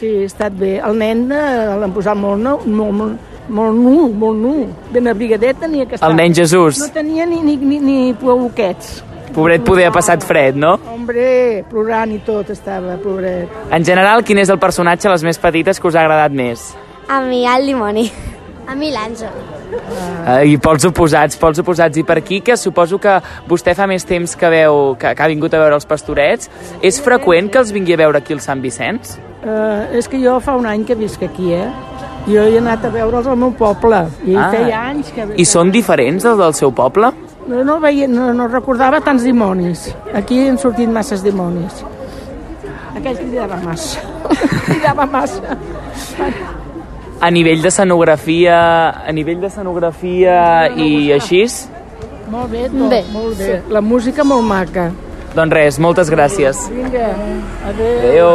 Sí, 0.00 0.10
ha 0.24 0.26
estat 0.26 0.58
bé. 0.58 0.76
El 0.82 0.98
nen 0.98 1.28
eh, 1.30 1.76
l'han 1.78 1.94
posat 1.94 2.18
molt, 2.18 2.42
nou, 2.42 2.58
molt, 2.66 2.98
molt, 2.98 3.36
molt 3.48 3.78
nu, 3.78 4.08
molt 4.18 4.42
nu. 4.42 4.54
Ben 4.90 5.06
abrigadet 5.14 5.62
tenia 5.62 5.86
que 5.86 5.94
estar. 5.94 6.10
El 6.10 6.18
nen 6.18 6.34
Jesús. 6.34 6.82
No 6.82 6.90
tenia 6.94 7.26
ni, 7.26 7.38
ni, 7.44 7.54
ni, 7.56 7.78
ni 7.78 8.00
pouquets. 8.18 8.98
Pobret 9.34 9.62
poder 9.64 9.86
ha 9.88 9.92
passat 9.94 10.24
fred, 10.26 10.56
no? 10.58 10.76
Hombre, 10.92 11.64
plorant 11.70 12.10
i 12.14 12.18
tot 12.26 12.50
estava, 12.54 12.96
pobret. 13.02 13.48
En 13.74 13.84
general, 13.84 14.24
quin 14.26 14.38
és 14.42 14.50
el 14.50 14.58
personatge, 14.58 15.08
les 15.12 15.22
més 15.26 15.38
petites, 15.38 15.78
que 15.80 15.88
us 15.88 15.94
ha 15.98 16.02
agradat 16.06 16.32
més? 16.34 16.72
A 17.08 17.20
mi 17.24 17.44
el 17.46 17.66
dimoni. 17.70 18.10
A 18.68 18.74
mi 18.76 18.90
l'Àngel. 18.92 19.32
Eh, 20.28 20.50
I 20.52 20.56
pels 20.60 20.84
oposats, 20.88 21.38
pels 21.40 21.60
oposats. 21.62 21.96
I 21.96 22.02
per 22.04 22.18
aquí, 22.20 22.40
que 22.44 22.56
suposo 22.56 22.98
que 23.00 23.14
vostè 23.48 23.72
fa 23.76 23.86
més 23.88 24.04
temps 24.04 24.34
que, 24.36 24.50
veu, 24.52 24.96
que, 25.00 25.14
que 25.16 25.22
ha 25.24 25.28
vingut 25.30 25.54
a 25.54 25.60
veure 25.62 25.78
els 25.78 25.86
pastorets, 25.88 26.50
és 26.84 26.98
freqüent 27.00 27.48
que 27.52 27.62
els 27.62 27.72
vingui 27.72 27.96
a 27.96 28.00
veure 28.02 28.20
aquí 28.20 28.36
al 28.36 28.42
Sant 28.44 28.60
Vicenç? 28.64 29.14
Uh, 29.38 29.86
és 29.96 30.08
que 30.10 30.20
jo 30.20 30.36
fa 30.44 30.56
un 30.58 30.66
any 30.66 30.84
que 30.84 30.96
visc 30.98 31.22
aquí, 31.24 31.52
eh? 31.56 31.68
Jo 32.28 32.42
he 32.44 32.58
anat 32.60 32.84
a 32.84 32.90
veure'ls 32.92 33.28
al 33.30 33.38
meu 33.40 33.54
poble 33.56 34.02
i 34.26 34.34
Ah. 34.36 34.50
feia 34.52 34.82
anys 34.90 35.12
que... 35.14 35.24
I 35.36 35.44
són 35.48 35.70
diferents 35.72 36.24
els 36.28 36.36
del 36.36 36.52
seu 36.58 36.72
poble? 36.72 37.12
No, 37.48 37.64
no, 37.64 37.78
veia, 37.80 38.06
no, 38.08 38.28
no 38.36 38.46
recordava 38.48 39.00
tants 39.00 39.24
dimonis. 39.24 39.88
Aquí 40.14 40.42
han 40.48 40.58
sortit 40.60 40.90
masses 40.92 41.24
dimonis. 41.24 41.80
Aquell 42.92 43.16
cridava 43.16 43.56
massa. 43.64 44.04
cridava 44.68 45.06
massa. 45.08 45.56
a 47.20 47.30
nivell 47.30 47.62
de 47.62 47.70
scenografia, 47.70 48.58
a 49.02 49.12
nivell 49.12 49.40
de 49.40 49.50
scenografia 49.50 50.38
i 50.76 51.10
així, 51.16 51.46
Molt 52.28 52.50
bé, 52.52 52.66
tot, 52.68 52.90
Bé, 52.92 53.04
molt 53.12 53.38
bé. 53.40 53.54
La 53.72 53.80
música 53.80 54.24
molt 54.24 54.44
maca. 54.44 54.90
Doncs 55.38 55.54
res, 55.54 55.78
moltes 55.78 56.10
gràcies. 56.10 56.66
Vinga, 56.74 57.12
adéu. 57.70 57.98
Adéu. 57.98 58.32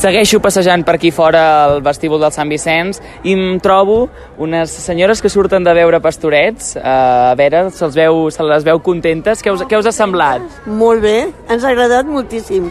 Segueixo 0.00 0.38
passejant 0.42 0.84
per 0.86 0.94
aquí 0.96 1.10
fora 1.10 1.42
al 1.64 1.80
vestíbul 1.82 2.20
del 2.22 2.32
Sant 2.34 2.50
Vicenç 2.50 3.00
i 3.26 3.34
em 3.34 3.58
trobo 3.62 4.04
unes 4.38 4.70
senyores 4.70 5.22
que 5.22 5.30
surten 5.32 5.66
de 5.66 5.74
veure 5.74 5.98
pastorets. 6.02 6.76
Uh, 6.76 7.32
a 7.32 7.34
veure, 7.38 7.64
se'ls 7.74 7.98
veu, 7.98 8.22
se 8.30 8.46
les 8.46 8.66
veu 8.66 8.78
contentes. 8.86 9.42
Què 9.42 9.54
us, 9.54 9.64
què 9.66 9.78
us 9.78 9.90
ha 9.90 9.94
semblat? 9.94 10.44
Molt 10.66 11.02
bé, 11.02 11.16
ens 11.50 11.64
ha 11.64 11.72
agradat 11.74 12.10
moltíssim. 12.10 12.70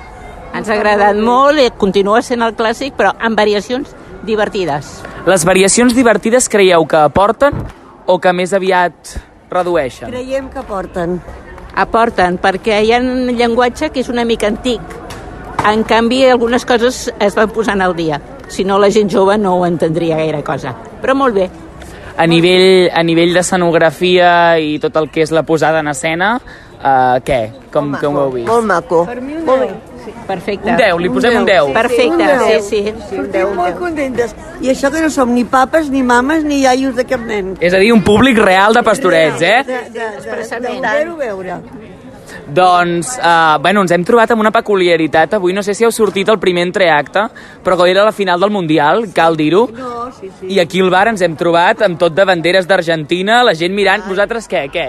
Ens 0.55 0.69
ha 0.69 0.77
agradat 0.77 1.19
molt, 1.19 1.59
i 1.61 1.69
continua 1.77 2.23
sent 2.25 2.41
el 2.41 2.55
clàssic, 2.57 2.95
però 2.97 3.13
amb 3.19 3.37
variacions 3.37 3.91
divertides. 4.25 4.95
Les 5.29 5.45
variacions 5.45 5.93
divertides 5.93 6.49
creieu 6.49 6.87
que 6.89 7.03
aporten 7.03 7.59
o 8.09 8.17
que 8.17 8.33
més 8.33 8.55
aviat 8.55 9.19
redueixen? 9.51 10.09
Creiem 10.09 10.49
que 10.49 10.63
porten. 10.65 11.19
Aporten, 11.75 12.39
perquè 12.41 12.81
hi 12.83 12.93
ha 12.93 12.99
un 13.03 13.29
llenguatge 13.37 13.91
que 13.93 14.01
és 14.01 14.09
una 14.09 14.25
mica 14.25 14.47
antic. 14.47 14.81
En 15.69 15.83
canvi, 15.83 16.23
algunes 16.25 16.65
coses 16.65 17.09
es 17.19 17.35
van 17.35 17.51
posant 17.53 17.81
al 17.81 17.95
dia. 17.95 18.19
Si 18.49 18.63
no, 18.65 18.79
la 18.79 18.89
gent 18.89 19.11
jove 19.11 19.37
no 19.37 19.57
ho 19.57 19.65
entendria 19.67 20.17
gaire 20.17 20.41
cosa. 20.43 20.73
Però 21.01 21.15
molt 21.15 21.35
bé. 21.35 21.49
A 22.19 22.25
nivell, 22.27 22.89
a 22.91 23.03
nivell 23.03 23.35
de 23.35 23.43
scenografia 23.43 24.31
i 24.59 24.79
tot 24.83 24.97
el 24.99 25.07
que 25.13 25.23
és 25.23 25.31
la 25.31 25.45
posada 25.47 25.79
en 25.83 25.91
escena, 25.91 26.33
uh, 26.79 27.19
què? 27.23 27.39
Com, 27.71 27.93
com 28.01 28.17
ho 28.17 28.25
heu 28.25 28.33
vist? 28.39 28.49
Molt 28.49 28.67
maco. 28.67 29.05
Per 29.07 29.21
mi 29.21 29.37
un 29.39 29.45
Molt. 29.47 29.88
Perfecte. 30.29 30.69
Un 30.69 30.77
10, 30.77 30.99
li 31.01 31.09
posem 31.09 31.37
un 31.39 31.45
10. 31.47 31.73
Perfecte, 31.73 32.13
Un 32.13 32.17
deu. 32.21 32.61
sí, 32.61 32.83
sí. 32.85 32.93
Sortim 33.09 33.55
molt 33.57 33.79
contentes. 33.81 34.35
I 34.61 34.69
això 34.75 34.91
que 34.93 35.01
no 35.01 35.09
som 35.13 35.33
ni 35.33 35.43
papes, 35.49 35.89
ni 35.89 36.03
mames, 36.05 36.43
ni 36.45 36.61
iaios 36.61 36.93
de 36.95 37.05
cap 37.09 37.23
nen. 37.25 37.55
És 37.59 37.73
a 37.73 37.81
dir, 37.81 37.91
un 37.95 38.03
públic 38.05 38.37
real 38.37 38.77
de 38.77 38.83
pastorets, 38.85 39.41
eh? 39.41 39.63
De, 39.65 39.79
de, 39.95 40.11
de, 40.27 40.59
de 40.59 40.75
poder-ho 40.75 41.15
veure. 41.17 41.61
Doncs, 42.49 43.11
uh, 43.17 43.57
bueno, 43.61 43.81
ens 43.85 43.91
hem 43.93 44.03
trobat 44.05 44.31
amb 44.33 44.41
una 44.41 44.51
peculiaritat 44.53 45.35
avui. 45.37 45.53
No 45.53 45.61
sé 45.65 45.75
si 45.77 45.85
heu 45.85 45.91
sortit 45.93 46.29
al 46.29 46.39
primer 46.41 46.65
entreacte, 46.67 47.27
però 47.65 47.77
que 47.77 47.89
era 47.91 48.05
la 48.05 48.13
final 48.13 48.41
del 48.41 48.53
Mundial, 48.53 49.07
cal 49.13 49.37
dir-ho. 49.37 49.67
No, 49.73 50.09
sí, 50.19 50.31
sí. 50.39 50.53
I 50.55 50.59
aquí 50.61 50.81
al 50.81 50.89
bar 50.93 51.07
ens 51.11 51.21
hem 51.25 51.37
trobat 51.37 51.83
amb 51.85 51.99
tot 52.01 52.15
de 52.17 52.25
banderes 52.25 52.69
d'Argentina, 52.69 53.43
la 53.45 53.53
gent 53.57 53.75
mirant. 53.77 54.05
Vosaltres 54.09 54.49
què, 54.49 54.65
què? 54.73 54.87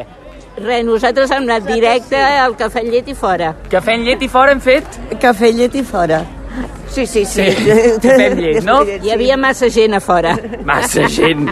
Res, 0.58 0.82
nosaltres 0.84 1.30
hem 1.30 1.46
anat 1.46 1.64
directe 1.68 2.18
al 2.18 2.56
cafè 2.58 2.82
llet 2.84 3.08
i 3.08 3.14
fora. 3.16 3.54
Cafè 3.70 3.94
amb 3.96 4.06
llet 4.08 4.22
i 4.26 4.28
fora 4.28 4.52
hem 4.52 4.60
fet? 4.60 4.98
Cafè, 5.22 5.52
llet 5.54 5.76
i 5.78 5.82
fora. 5.86 6.20
Sí, 6.90 7.04
sí, 7.06 7.22
sí. 7.24 7.46
Cafè 8.02 8.26
amb 8.32 8.40
llet, 8.42 8.64
no? 8.66 8.80
Hi 9.04 9.12
havia 9.14 9.36
massa 9.40 9.70
gent 9.70 9.94
a 9.96 10.00
fora. 10.02 10.34
Massa 10.66 11.06
gent. 11.18 11.46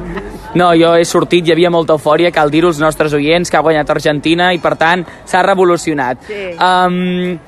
No, 0.58 0.72
jo 0.76 0.94
he 0.98 1.04
sortit, 1.06 1.46
hi 1.46 1.54
havia 1.54 1.70
molta 1.70 1.94
eufòria, 1.94 2.32
cal 2.34 2.50
dir-ho 2.50 2.72
als 2.72 2.80
nostres 2.82 3.14
oients, 3.14 3.50
que 3.52 3.56
ha 3.56 3.62
guanyat 3.64 3.90
Argentina 3.94 4.50
i, 4.52 4.58
per 4.58 4.74
tant, 4.80 5.06
s'ha 5.28 5.44
revolucionat. 5.46 6.26
Sí. 6.26 6.42
Um, 6.58 7.38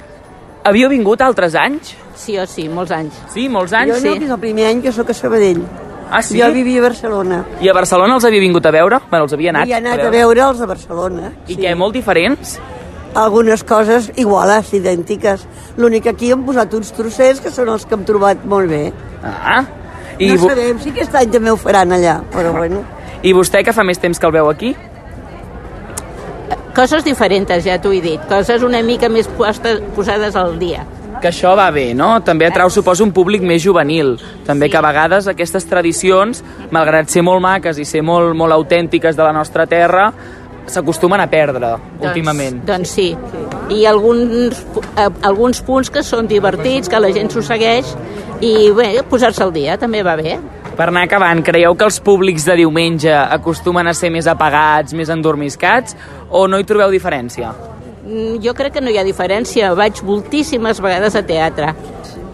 havíeu 0.70 0.92
vingut 0.92 1.24
altres 1.26 1.56
anys? 1.58 1.96
Sí 2.20 2.36
o 2.38 2.44
sí, 2.46 2.68
molts 2.68 2.92
anys. 2.92 3.16
Sí, 3.34 3.48
molts 3.48 3.72
anys? 3.74 3.96
Jo 3.96 4.10
no, 4.12 4.18
que 4.20 4.28
és 4.28 4.34
el 4.36 4.42
primer 4.42 4.68
any 4.70 4.82
que 4.84 4.92
sóc 4.92 5.10
a 5.10 5.16
Sabadell. 5.16 5.64
Ah, 6.10 6.22
sí? 6.22 6.40
Jo 6.40 6.50
vivia 6.52 6.80
a 6.80 6.82
Barcelona. 6.88 7.44
I 7.62 7.70
a 7.70 7.74
Barcelona 7.76 8.16
els 8.18 8.26
havia 8.26 8.42
vingut 8.42 8.66
a 8.66 8.72
veure? 8.74 8.98
Bueno, 9.10 9.24
els 9.28 9.34
havia 9.36 9.54
anat, 9.54 9.68
he 9.70 9.76
anat 9.78 10.02
a 10.04 10.10
veure 10.10 10.42
els 10.48 10.58
de 10.58 10.66
Barcelona. 10.66 11.32
I 11.46 11.56
què, 11.60 11.74
molt 11.78 11.94
diferents? 11.94 12.58
Algunes 13.14 13.62
coses 13.66 14.10
iguales, 14.16 14.72
idèntiques. 14.74 15.46
L'únic 15.78 16.04
que 16.06 16.14
aquí 16.14 16.30
hem 16.34 16.44
posat 16.46 16.74
uns 16.78 16.92
trossers 16.94 17.40
que 17.42 17.50
són 17.54 17.70
els 17.72 17.86
que 17.86 17.94
hem 17.94 18.04
trobat 18.06 18.44
molt 18.44 18.70
bé. 18.70 18.84
Ah, 19.22 19.64
I 20.18 20.34
no 20.34 20.50
sabem 20.50 20.78
si 20.82 20.92
aquest 20.92 21.14
any 21.18 21.30
també 21.32 21.50
ho 21.50 21.58
faran 21.58 21.94
allà, 21.96 22.20
però 22.34 22.52
bueno. 22.58 22.84
I 23.26 23.34
vostè, 23.36 23.64
que 23.64 23.74
fa 23.76 23.84
més 23.86 23.98
temps 24.00 24.18
que 24.18 24.26
el 24.26 24.34
veu 24.34 24.50
aquí? 24.50 24.74
Coses 26.74 27.04
diferents, 27.04 27.50
ja 27.64 27.80
t'ho 27.82 27.92
he 27.92 28.00
dit. 28.00 28.22
Coses 28.30 28.62
una 28.66 28.82
mica 28.86 29.10
més 29.10 29.28
postes, 29.38 29.82
posades 29.96 30.36
al 30.38 30.58
dia. 30.58 30.86
Que 31.20 31.28
això 31.28 31.52
va 31.56 31.68
bé, 31.70 31.90
no? 31.92 32.14
També 32.24 32.46
atrau, 32.48 32.70
suposo, 32.72 33.04
un 33.04 33.12
públic 33.12 33.42
més 33.44 33.60
juvenil. 33.62 34.14
També 34.46 34.66
sí. 34.66 34.72
que 34.72 34.78
a 34.80 34.84
vegades 34.84 35.28
aquestes 35.28 35.66
tradicions, 35.68 36.40
malgrat 36.72 37.12
ser 37.12 37.22
molt 37.26 37.44
maques 37.44 37.78
i 37.78 37.84
ser 37.84 38.00
molt, 38.00 38.32
molt 38.36 38.56
autèntiques 38.56 39.18
de 39.18 39.26
la 39.26 39.34
nostra 39.36 39.66
terra, 39.68 40.08
s'acostumen 40.70 41.20
a 41.20 41.26
perdre 41.30 41.74
últimament. 42.00 42.62
Doncs 42.66 42.94
sí. 42.96 43.10
I 43.70 43.84
alguns, 43.86 44.62
eh, 44.96 45.08
alguns 45.22 45.60
punts 45.66 45.90
que 45.90 46.02
són 46.02 46.28
divertits, 46.30 46.88
que 46.88 47.00
la 47.00 47.12
gent 47.12 47.30
s'ho 47.30 47.42
segueix, 47.42 47.92
i 48.40 48.70
bé, 48.72 49.02
posar-se 49.08 49.42
al 49.44 49.52
dia 49.52 49.76
també 49.78 50.02
va 50.02 50.16
bé. 50.16 50.38
Per 50.76 50.86
anar 50.88 51.04
acabant, 51.04 51.42
creieu 51.44 51.74
que 51.76 51.84
els 51.84 52.00
públics 52.00 52.46
de 52.48 52.56
diumenge 52.62 53.12
acostumen 53.12 53.90
a 53.90 53.92
ser 53.94 54.08
més 54.10 54.26
apagats, 54.30 54.94
més 54.96 55.10
endormiscats, 55.12 55.96
o 56.30 56.46
no 56.48 56.58
hi 56.58 56.64
trobeu 56.64 56.90
diferència? 56.94 57.52
Mm, 58.10 58.40
Jo 58.42 58.54
crec 58.58 58.74
que 58.74 58.82
no 58.82 58.90
hi 58.90 58.98
ha 58.98 59.06
diferència. 59.06 59.70
Vaig 59.78 60.02
moltíssimes 60.02 60.80
vegades 60.82 61.14
a 61.14 61.22
teatre 61.26 61.74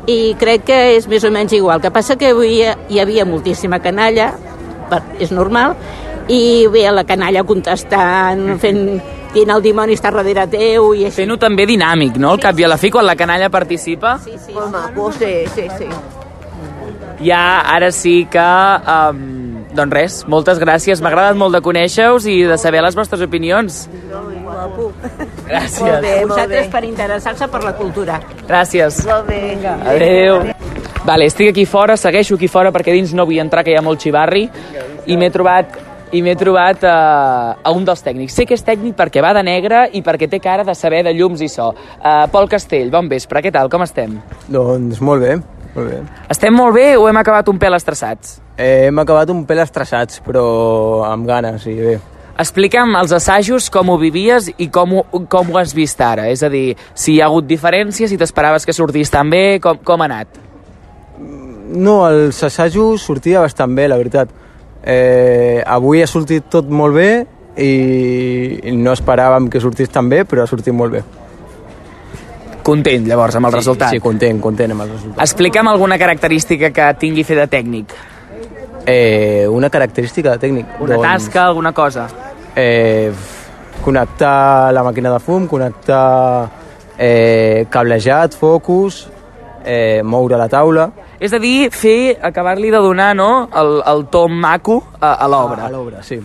i 0.06 0.34
crec 0.38 0.64
que 0.68 0.76
és 0.96 1.08
més 1.10 1.24
o 1.26 1.30
menys 1.34 1.52
igual. 1.56 1.80
El 1.80 1.82
que 1.82 1.90
passa 1.92 2.16
que 2.16 2.30
avui 2.32 2.62
hi 2.62 3.00
havia 3.02 3.26
moltíssima 3.26 3.80
canalla, 3.82 4.30
per, 4.88 5.02
és 5.20 5.32
normal, 5.34 5.74
i 6.30 6.66
bé, 6.70 6.86
la 6.94 7.04
canalla 7.06 7.42
contestant, 7.46 8.56
fent 8.62 8.84
dient 9.34 9.50
el 9.52 9.64
dimoni 9.64 9.96
està 9.98 10.12
darrere 10.14 10.46
teu 10.48 10.92
i 10.94 11.04
així. 11.08 11.18
Fent-ho 11.20 11.36
també 11.42 11.66
dinàmic, 11.68 12.16
no? 12.22 12.30
Al 12.36 12.40
cap 12.40 12.58
i 12.58 12.64
a 12.64 12.70
la 12.70 12.78
fi, 12.80 12.90
quan 12.94 13.04
la 13.04 13.16
canalla 13.18 13.50
participa, 13.50 14.16
Sí, 14.24 14.38
sí. 14.38 14.54
Molt 14.54 14.70
maco, 14.72 15.10
sí, 15.12 15.34
sí, 15.54 15.66
sí. 15.76 15.90
ja 17.26 17.60
ara 17.74 17.90
sí 17.92 18.26
que... 18.30 18.46
Um, 18.86 19.34
doncs 19.76 19.92
res, 19.92 20.14
moltes 20.30 20.56
gràcies. 20.56 21.02
M'ha 21.04 21.10
agradat 21.10 21.36
molt 21.36 21.52
de 21.52 21.60
conèixer-vos 21.60 22.24
i 22.32 22.38
de 22.48 22.56
saber 22.56 22.80
les 22.80 22.94
vostres 22.96 23.20
opinions. 23.20 23.82
Guapo. 24.66 24.92
Gràcies. 25.46 25.81
Molt 25.81 26.02
bé, 26.02 26.14
molt 26.18 26.29
Vosaltres 26.35 26.66
bé. 26.66 26.70
per 26.72 26.85
interessar-se 26.85 27.48
per 27.48 27.62
la 27.64 27.72
cultura. 27.79 28.20
Gràcies. 28.48 29.02
Molt 29.07 29.26
bé. 29.29 29.40
Adéu. 29.94 30.42
Vale, 31.07 31.26
estic 31.31 31.52
aquí 31.52 31.64
fora, 31.66 31.96
segueixo 31.96 32.35
aquí 32.35 32.48
fora 32.50 32.72
perquè 32.74 32.92
dins 32.92 33.12
no 33.14 33.26
vull 33.26 33.38
entrar, 33.38 33.62
que 33.62 33.70
hi 33.70 33.76
ha 33.79 33.83
molt 33.83 34.02
xivarri, 34.02 34.48
i 35.07 35.16
m'he 35.16 35.31
trobat 35.31 35.76
i 36.14 36.20
m'he 36.22 36.37
trobat 36.38 36.85
uh, 36.87 37.57
a 37.62 37.72
un 37.74 37.85
dels 37.85 38.02
tècnics. 38.02 38.35
Sé 38.35 38.46
que 38.46 38.55
és 38.55 38.62
tècnic 38.64 38.94
perquè 38.98 39.22
va 39.22 39.33
de 39.35 39.42
negre 39.46 39.88
i 39.92 40.02
perquè 40.07 40.29
té 40.31 40.38
cara 40.42 40.64
de 40.64 40.74
saber 40.74 41.02
de 41.07 41.12
llums 41.14 41.42
i 41.42 41.48
so. 41.50 41.72
Uh, 41.98 42.26
Pol 42.31 42.48
Castell, 42.48 42.90
bon 42.94 43.11
vespre, 43.11 43.42
què 43.42 43.52
tal, 43.55 43.70
com 43.70 43.83
estem? 43.83 44.18
Doncs 44.48 45.02
molt 45.02 45.22
bé, 45.22 45.37
molt 45.74 45.90
bé. 45.90 46.02
Estem 46.31 46.55
molt 46.55 46.74
bé 46.79 46.92
o 46.96 47.09
hem 47.11 47.22
acabat 47.22 47.50
un 47.50 47.59
pèl 47.59 47.74
estressats? 47.79 48.38
Eh, 48.57 48.87
hem 48.88 48.98
acabat 49.02 49.31
un 49.35 49.44
pèl 49.46 49.61
estressats, 49.66 50.22
però 50.24 50.46
amb 51.11 51.26
ganes, 51.29 51.66
i 51.66 51.74
bé. 51.74 51.98
Explica'm 52.37 52.92
els 52.99 53.14
assajos, 53.16 53.70
com 53.72 53.88
ho 53.88 53.96
vivies 53.96 54.51
i 54.61 54.68
com 54.72 54.99
ho, 54.99 55.05
com 55.33 55.53
ho 55.53 55.61
has 55.61 55.72
vist 55.77 56.01
ara. 56.05 56.27
És 56.29 56.42
a 56.44 56.51
dir, 56.53 56.77
si 56.94 57.14
hi 57.14 57.20
ha 57.22 57.31
hagut 57.31 57.46
diferències, 57.49 58.11
si 58.12 58.18
t'esperaves 58.20 58.68
que 58.68 58.75
sortís 58.77 59.12
tan 59.12 59.31
bé, 59.33 59.59
com, 59.64 59.79
com 59.81 60.05
ha 60.05 60.09
anat? 60.11 60.42
No, 61.66 62.03
els 62.09 62.42
assajos 62.44 63.07
sortia 63.09 63.40
bastant 63.40 63.72
bé, 63.77 63.88
la 63.88 63.96
veritat. 63.96 64.35
Eh, 64.87 65.62
avui 65.66 66.03
ha 66.05 66.07
sortit 66.07 66.51
tot 66.53 66.68
molt 66.68 66.94
bé 66.94 67.11
i, 67.57 68.72
no 68.77 68.92
esperàvem 68.92 69.49
que 69.51 69.62
sortís 69.64 69.88
tan 69.90 70.11
bé, 70.12 70.25
però 70.29 70.44
ha 70.44 70.51
sortit 70.51 70.77
molt 70.77 70.92
bé. 70.99 71.03
Content, 72.66 73.07
llavors, 73.07 73.38
amb 73.38 73.49
el 73.49 73.55
sí, 73.55 73.62
resultat. 73.62 73.94
Sí, 73.94 74.03
content, 74.03 74.42
content 74.42 74.75
amb 74.75 74.85
el 74.85 74.92
resultat. 74.92 75.22
Explica'm 75.25 75.72
alguna 75.72 75.96
característica 76.03 76.72
que 76.75 76.92
tingui 77.01 77.25
fer 77.25 77.40
de 77.40 77.49
tècnic. 77.49 77.96
Eh, 78.87 79.46
una 79.51 79.68
característica 79.68 80.31
de 80.37 80.38
tècnic. 80.38 80.79
Una 80.81 81.01
tasca, 81.03 81.46
alguna 81.46 81.72
cosa. 81.72 82.07
Eh, 82.55 83.11
connectar 83.83 84.72
la 84.72 84.85
màquina 84.87 85.11
de 85.12 85.18
fum, 85.20 85.49
connectar 85.51 86.49
eh, 86.96 87.66
cablejat, 87.70 88.37
focus, 88.38 89.09
eh, 89.64 90.03
moure 90.05 90.38
la 90.38 90.49
taula. 90.49 90.87
És 91.18 91.35
a 91.35 91.40
dir, 91.42 91.68
fer, 91.75 92.16
acabar-li 92.22 92.70
de 92.70 92.81
donar 92.85 93.11
no, 93.16 93.49
el, 93.55 93.81
el 93.87 94.07
to 94.12 94.27
maco 94.29 94.83
a, 95.01 95.14
a 95.14 95.29
l'obra. 95.29 95.66
A 95.66 95.70
l'obra, 95.75 96.03
sí. 96.07 96.20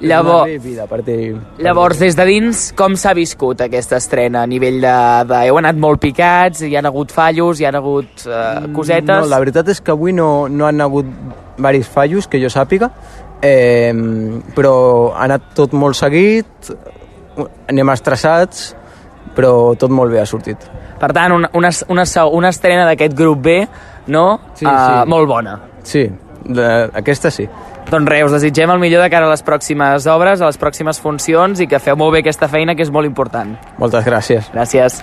Llavors, 0.00 0.62
vida, 0.62 0.84
per 0.86 1.00
dir... 1.02 1.32
llavors, 1.58 1.98
des 1.98 2.14
de 2.14 2.24
dins, 2.28 2.60
com 2.78 2.94
s'ha 2.94 3.10
viscut 3.18 3.64
aquesta 3.64 3.98
estrena? 3.98 4.44
A 4.46 4.46
nivell 4.46 4.78
de, 4.84 4.94
de... 5.26 5.40
Heu 5.48 5.58
anat 5.58 5.74
molt 5.74 5.98
picats, 6.00 6.62
hi 6.62 6.76
han 6.78 6.86
hagut 6.86 7.10
fallos, 7.10 7.58
hi 7.58 7.66
han 7.66 7.80
hagut 7.80 8.22
uh, 8.28 8.68
cosetes... 8.76 9.10
No, 9.10 9.26
la 9.26 9.40
veritat 9.42 9.72
és 9.74 9.82
que 9.82 9.90
avui 9.96 10.14
no, 10.14 10.46
no 10.46 10.68
han 10.70 10.86
hagut 10.86 11.10
varis 11.58 11.88
fallos, 11.88 12.28
que 12.28 12.40
jo 12.42 12.50
sàpiga, 12.52 12.90
eh, 13.42 13.92
però 14.56 15.12
ha 15.14 15.24
anat 15.28 15.52
tot 15.58 15.74
molt 15.76 15.98
seguit, 15.98 16.72
anem 17.70 17.92
estressats, 17.94 18.72
però 19.36 19.74
tot 19.78 19.90
molt 19.94 20.10
bé 20.10 20.20
ha 20.22 20.26
sortit. 20.26 20.64
Per 20.98 21.12
tant, 21.14 21.32
una, 21.36 21.50
una, 21.54 21.70
una, 21.94 22.04
una 22.32 22.48
estrena 22.50 22.86
d'aquest 22.88 23.14
grup 23.14 23.42
B, 23.44 23.58
no? 24.10 24.40
Sí, 24.54 24.66
Uh, 24.66 25.02
sí. 25.04 25.08
molt 25.08 25.28
bona. 25.30 25.58
Sí, 25.86 26.08
de, 26.44 26.68
aquesta 26.98 27.30
sí. 27.30 27.46
Doncs 27.88 28.10
res, 28.10 28.24
us 28.26 28.34
desitgem 28.36 28.68
el 28.74 28.80
millor 28.82 29.00
de 29.00 29.08
cara 29.08 29.24
a 29.24 29.30
les 29.30 29.44
pròximes 29.46 30.04
obres, 30.12 30.42
a 30.42 30.50
les 30.50 30.58
pròximes 30.60 30.98
funcions 31.00 31.60
i 31.60 31.66
que 31.70 31.78
feu 31.80 31.96
molt 31.96 32.12
bé 32.12 32.20
aquesta 32.24 32.48
feina 32.48 32.74
que 32.76 32.82
és 32.84 32.90
molt 32.92 33.06
important. 33.08 33.54
Moltes 33.78 34.04
gràcies. 34.04 34.50
Gràcies. 34.52 34.98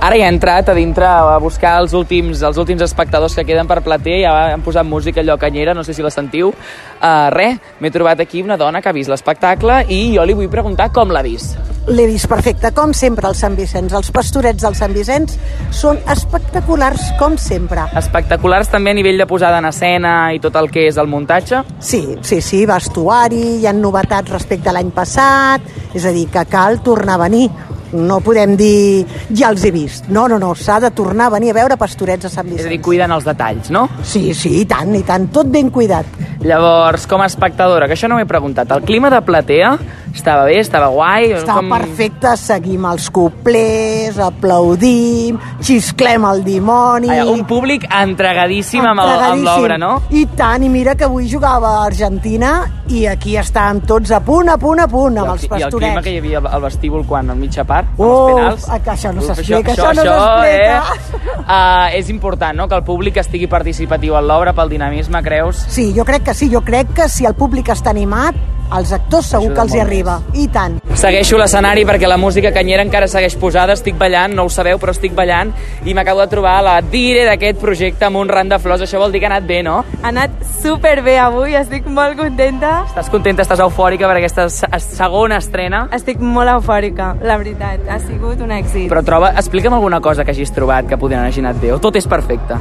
Ara 0.00 0.16
ja 0.16 0.30
he 0.30 0.32
entrat 0.32 0.70
a 0.72 0.72
dintre 0.72 1.04
a 1.04 1.36
buscar 1.36 1.74
els 1.82 1.92
últims, 1.92 2.40
els 2.40 2.56
últims 2.56 2.80
espectadors 2.80 3.34
que 3.36 3.42
queden 3.44 3.68
per 3.68 3.82
plater, 3.84 4.22
ja 4.22 4.30
han 4.54 4.62
posat 4.64 4.86
música 4.88 5.20
allò 5.20 5.36
canyera, 5.36 5.74
no 5.76 5.84
sé 5.84 5.92
si 5.92 6.00
la 6.00 6.08
sentiu. 6.08 6.48
Uh, 6.48 7.28
re, 7.34 7.50
m'he 7.84 7.90
trobat 7.92 8.22
aquí 8.24 8.40
una 8.40 8.56
dona 8.56 8.80
que 8.80 8.88
ha 8.88 8.96
vist 8.96 9.12
l'espectacle 9.12 9.82
i 9.92 10.14
jo 10.14 10.24
li 10.24 10.32
vull 10.38 10.48
preguntar 10.48 10.88
com 10.96 11.12
l'ha 11.12 11.20
vist. 11.20 11.58
L'he 11.92 12.06
vist 12.08 12.30
perfecte, 12.32 12.70
com 12.72 12.94
sempre, 12.96 13.28
al 13.28 13.36
Sant 13.36 13.58
Vicenç. 13.58 13.92
Els 13.92 14.08
pastorets 14.14 14.64
del 14.64 14.76
Sant 14.78 14.96
Vicenç 14.96 15.34
són 15.76 16.00
espectaculars, 16.08 17.10
com 17.20 17.36
sempre. 17.36 17.84
Espectaculars 18.00 18.72
també 18.72 18.94
a 18.94 18.96
nivell 18.96 19.20
de 19.20 19.26
posada 19.28 19.58
en 19.60 19.68
escena 19.68 20.14
i 20.32 20.40
tot 20.40 20.56
el 20.56 20.70
que 20.72 20.86
és 20.88 20.96
el 20.96 21.12
muntatge? 21.12 21.60
Sí, 21.76 22.06
sí, 22.24 22.40
sí, 22.40 22.62
vestuari, 22.64 23.58
hi 23.60 23.68
ha 23.68 23.76
novetats 23.76 24.32
respecte 24.32 24.72
a 24.72 24.76
l'any 24.78 24.94
passat, 24.96 25.68
és 25.92 26.08
a 26.08 26.14
dir, 26.16 26.24
que 26.32 26.46
cal 26.48 26.80
tornar 26.80 27.18
a 27.20 27.24
venir. 27.26 27.50
No 27.92 28.20
podem 28.22 28.54
dir, 28.58 29.04
ja 29.34 29.50
els 29.50 29.64
he 29.66 29.72
vist. 29.74 30.08
No, 30.08 30.26
no, 30.30 30.38
no, 30.38 30.52
s'ha 30.54 30.78
de 30.82 30.92
tornar 30.94 31.26
a 31.26 31.34
venir 31.36 31.50
a 31.50 31.58
veure 31.60 31.78
pastorets 31.80 32.28
a 32.28 32.32
Sant 32.32 32.46
Vicenç. 32.46 32.62
És 32.62 32.70
a 32.70 32.74
dir, 32.74 32.80
cuiden 32.84 33.10
els 33.14 33.26
detalls, 33.26 33.70
no? 33.74 33.86
Sí, 34.06 34.30
sí, 34.34 34.60
i 34.62 34.66
tant, 34.70 34.94
i 34.94 35.02
tant, 35.06 35.28
tot 35.34 35.50
ben 35.50 35.72
cuidat. 35.74 36.06
Llavors, 36.40 37.06
com 37.10 37.20
a 37.20 37.26
espectadora, 37.28 37.88
que 37.88 37.98
això 37.98 38.08
no 38.08 38.16
m'he 38.16 38.28
preguntat, 38.28 38.70
el 38.72 38.86
clima 38.88 39.10
de 39.12 39.20
platea 39.26 39.74
estava 40.14 40.44
bé, 40.44 40.58
estava 40.60 40.88
guai? 40.92 41.30
Estava 41.32 41.60
com... 41.62 41.70
perfecte, 41.74 42.32
seguim 42.40 42.84
els 42.90 43.08
coplers, 43.14 44.18
aplaudim, 44.22 45.38
xisclem 45.64 46.26
el 46.30 46.42
dimoni... 46.44 47.10
Ai, 47.14 47.22
un 47.28 47.44
públic 47.48 47.86
entregadíssim 47.88 48.84
el- 48.84 48.90
amb 48.90 49.44
l'obra, 49.44 49.78
no? 49.80 49.92
I 50.10 50.26
tant, 50.36 50.64
i 50.66 50.70
mira 50.72 50.94
que 50.98 51.06
avui 51.08 51.28
jugava 51.30 51.76
a 51.78 51.86
Argentina 51.86 52.52
i 52.90 53.04
aquí 53.06 53.36
estàvem 53.38 53.82
tots 53.86 54.10
a 54.10 54.20
punt, 54.26 54.50
a 54.50 54.58
punt, 54.58 54.82
a 54.82 54.88
punt, 54.90 55.18
amb 55.22 55.34
els 55.34 55.44
I 55.44 55.46
el 55.46 55.50
clima 55.50 55.70
pastorets. 55.70 56.04
que 56.04 56.14
hi 56.14 56.18
havia 56.18 56.42
al 56.42 56.62
vestíbul 56.66 57.06
quan 57.06 57.30
al 57.30 57.38
mitja 57.38 57.64
part, 57.64 57.86
amb 57.94 58.00
Uf, 58.04 58.30
els 58.30 58.66
penals... 58.66 58.68
que 58.84 58.94
això 58.96 59.14
no 59.14 59.26
s'explica, 59.26 59.72
això 59.76 59.92
no 59.94 60.06
s'explica. 60.10 60.50
Eh? 60.50 61.40
Uh, 61.40 61.86
és 62.00 62.10
important, 62.10 62.56
no?, 62.58 62.68
que 62.68 62.74
el 62.74 62.84
públic 62.84 63.20
estigui 63.22 63.46
participatiu 63.50 64.16
en 64.18 64.26
l'obra 64.26 64.54
pel 64.56 64.72
dinamisme, 64.72 65.22
creus? 65.22 65.64
Sí, 65.70 65.92
jo 65.96 66.04
crec 66.04 66.26
que 66.30 66.34
sí, 66.34 66.50
jo 66.52 66.64
crec 66.66 66.92
que 66.96 67.08
si 67.08 67.26
el 67.28 67.34
públic 67.38 67.70
està 67.72 67.94
animat, 67.94 68.34
als 68.70 68.92
actors 68.92 69.26
segur 69.26 69.46
Ajuda 69.50 69.54
que 69.54 69.60
els 69.66 69.74
hi 69.74 69.80
arriba. 69.80 70.20
I 70.34 70.48
tant. 70.48 70.78
Segueixo 71.00 71.38
l'escenari 71.38 71.84
perquè 71.88 72.06
la 72.08 72.16
música 72.20 72.52
canyera 72.52 72.82
encara 72.82 73.06
segueix 73.08 73.34
posada, 73.40 73.72
estic 73.72 73.96
ballant, 73.98 74.34
no 74.36 74.44
ho 74.44 74.48
sabeu, 74.52 74.78
però 74.78 74.90
estic 74.92 75.14
ballant 75.16 75.52
i 75.84 75.94
m'acabo 75.94 76.20
de 76.20 76.26
trobar 76.28 76.58
la 76.62 76.80
dire 76.82 77.24
d'aquest 77.24 77.58
projecte 77.60 78.04
amb 78.04 78.16
un 78.20 78.28
ram 78.28 78.48
de 78.48 78.58
flors. 78.58 78.82
Això 78.82 78.98
vol 78.98 79.12
dir 79.12 79.20
que 79.20 79.26
ha 79.26 79.30
anat 79.32 79.46
bé, 79.48 79.62
no? 79.62 79.78
Ha 80.02 80.08
anat 80.08 80.30
superbé 80.62 81.18
avui, 81.18 81.54
estic 81.56 81.86
molt 81.86 82.16
contenta. 82.18 82.84
Estàs 82.90 83.08
contenta, 83.10 83.42
estàs 83.42 83.60
eufòrica 83.64 84.06
per 84.10 84.16
aquesta 84.20 84.48
se- 84.50 84.68
segona 84.80 85.38
estrena? 85.38 85.86
Estic 85.96 86.20
molt 86.20 86.50
eufòrica, 86.52 87.14
la 87.22 87.38
veritat. 87.38 87.88
Ha 87.88 87.98
sigut 88.00 88.40
un 88.40 88.50
èxit. 88.52 88.88
Però 88.92 89.02
troba, 89.04 89.32
explica'm 89.40 89.74
alguna 89.74 90.00
cosa 90.00 90.24
que 90.24 90.30
hagis 90.32 90.52
trobat 90.52 90.86
que 90.86 90.98
podien 90.98 91.20
hagi 91.24 91.40
anat 91.40 91.60
bé, 91.60 91.72
o 91.72 91.78
tot 91.78 91.96
és 91.96 92.06
perfecte? 92.06 92.54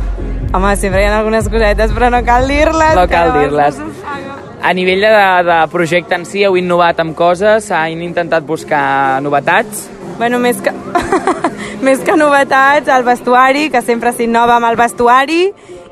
Home, 0.54 0.76
sempre 0.78 1.02
hi 1.04 1.06
ha 1.06 1.18
algunes 1.20 1.48
cosetes, 1.50 1.92
però 1.94 2.10
no 2.10 2.24
cal 2.26 2.48
dir-les. 2.48 2.96
No 2.96 3.08
cal 3.08 3.34
dir-les. 3.40 3.78
no. 3.78 3.90
A 4.62 4.74
nivell 4.74 5.02
de, 5.02 5.12
de 5.48 5.58
projecte 5.72 6.18
en 6.20 6.26
si, 6.28 6.44
heu 6.44 6.58
innovat 6.60 7.00
amb 7.00 7.16
coses, 7.16 7.72
han 7.72 8.04
intentat 8.04 8.44
buscar 8.46 9.22
novetats? 9.24 9.88
Bueno, 10.20 10.40
més 10.44 10.60
que, 10.60 10.74
més 11.86 12.04
que 12.04 12.18
novetats, 12.20 12.92
el 12.92 13.08
vestuari, 13.08 13.70
que 13.72 13.82
sempre 13.82 14.12
s'innova 14.12 14.60
amb 14.60 14.68
el 14.68 14.80
vestuari, 14.80 15.42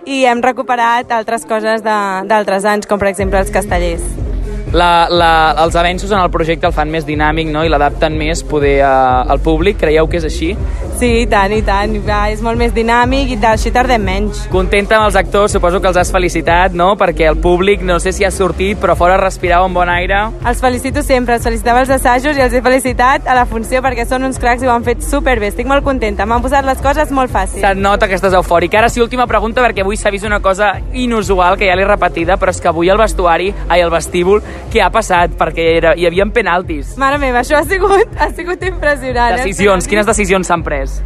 i 0.07 0.23
hem 0.27 0.43
recuperat 0.43 1.11
altres 1.15 1.47
coses 1.47 1.83
d'altres 1.83 2.67
anys, 2.67 2.87
com 2.87 2.99
per 2.99 3.11
exemple 3.13 3.39
els 3.39 3.53
castellers. 3.55 4.26
La, 4.73 5.07
la, 5.07 5.31
els 5.63 5.75
avenços 5.79 6.11
en 6.11 6.19
el 6.19 6.31
projecte 6.31 6.67
el 6.67 6.73
fan 6.75 6.91
més 6.91 7.05
dinàmic 7.07 7.47
no? 7.53 7.63
i 7.63 7.71
l'adapten 7.71 8.17
més 8.19 8.43
poder 8.43 8.81
a, 8.83 9.23
al 9.23 9.39
públic, 9.39 9.77
creieu 9.79 10.09
que 10.11 10.19
és 10.19 10.27
així? 10.27 10.49
Sí, 10.97 11.11
i 11.21 11.27
tant, 11.29 11.53
i 11.53 11.61
tant. 11.61 11.93
Va, 12.07 12.23
és 12.33 12.41
molt 12.43 12.59
més 12.59 12.73
dinàmic 12.73 13.31
i 13.35 13.37
així 13.45 13.71
tardem 13.71 14.01
menys. 14.03 14.43
Contenta 14.51 14.97
amb 14.97 15.07
els 15.07 15.17
actors, 15.19 15.53
suposo 15.53 15.79
que 15.79 15.87
els 15.91 15.99
has 16.01 16.11
felicitat, 16.11 16.73
no? 16.75 16.89
Perquè 16.99 17.27
el 17.29 17.37
públic, 17.39 17.83
no 17.85 17.99
sé 18.01 18.11
si 18.11 18.25
ha 18.25 18.31
sortit, 18.33 18.79
però 18.81 18.95
fora 18.97 19.19
respirava 19.21 19.67
un 19.69 19.75
bon 19.77 19.89
aire. 19.93 20.23
Els 20.49 20.63
felicito 20.63 21.03
sempre, 21.05 21.37
els 21.37 21.45
felicitava 21.45 21.83
als 21.83 21.93
assajos 21.93 22.35
i 22.37 22.43
els 22.43 22.55
he 22.57 22.63
felicitat 22.65 23.29
a 23.29 23.37
la 23.37 23.45
funció 23.45 23.83
perquè 23.85 24.07
són 24.09 24.25
uns 24.27 24.41
cracs 24.41 24.65
i 24.65 24.67
ho 24.67 24.73
han 24.73 24.87
fet 24.87 25.05
superbé. 25.05 25.51
Estic 25.53 25.69
molt 25.69 25.85
contenta, 25.85 26.25
m'han 26.25 26.43
posat 26.43 26.65
les 26.65 26.81
coses 26.83 27.13
molt 27.13 27.31
fàcils. 27.31 27.61
Se't 27.61 27.79
nota 27.79 28.09
que 28.09 28.17
estàs 28.17 28.35
eufòric. 28.35 28.75
Ara 28.75 28.89
sí, 28.89 29.03
última 29.03 29.29
pregunta, 29.29 29.61
perquè 29.63 29.85
avui 29.85 30.01
s'ha 30.01 30.11
vist 30.11 30.25
una 30.25 30.41
cosa 30.41 30.73
inusual, 30.97 31.61
que 31.61 31.69
ja 31.69 31.77
l'he 31.77 31.85
repetida, 31.87 32.39
però 32.41 32.51
és 32.51 32.61
que 32.61 32.73
avui 32.73 32.89
al 32.89 32.97
vestuari, 32.97 33.53
ai, 33.69 33.83
al 33.85 33.93
vestíbul, 33.93 34.41
què 34.73 34.81
ha 34.83 34.89
passat? 34.93 35.35
Perquè 35.39 35.65
era, 35.77 35.93
hi 35.97 36.05
havia 36.09 36.25
penaltis. 36.33 36.95
Mare 36.97 37.17
meva, 37.21 37.41
això 37.43 37.59
ha 37.59 37.63
sigut, 37.67 38.15
ha 38.19 38.29
sigut 38.33 38.63
impressionant. 38.63 39.37
eh? 39.37 39.43
Decisions, 39.43 39.87
quines 39.87 40.05
decisions 40.09 40.47
s'han 40.47 40.63
pres? 40.63 40.99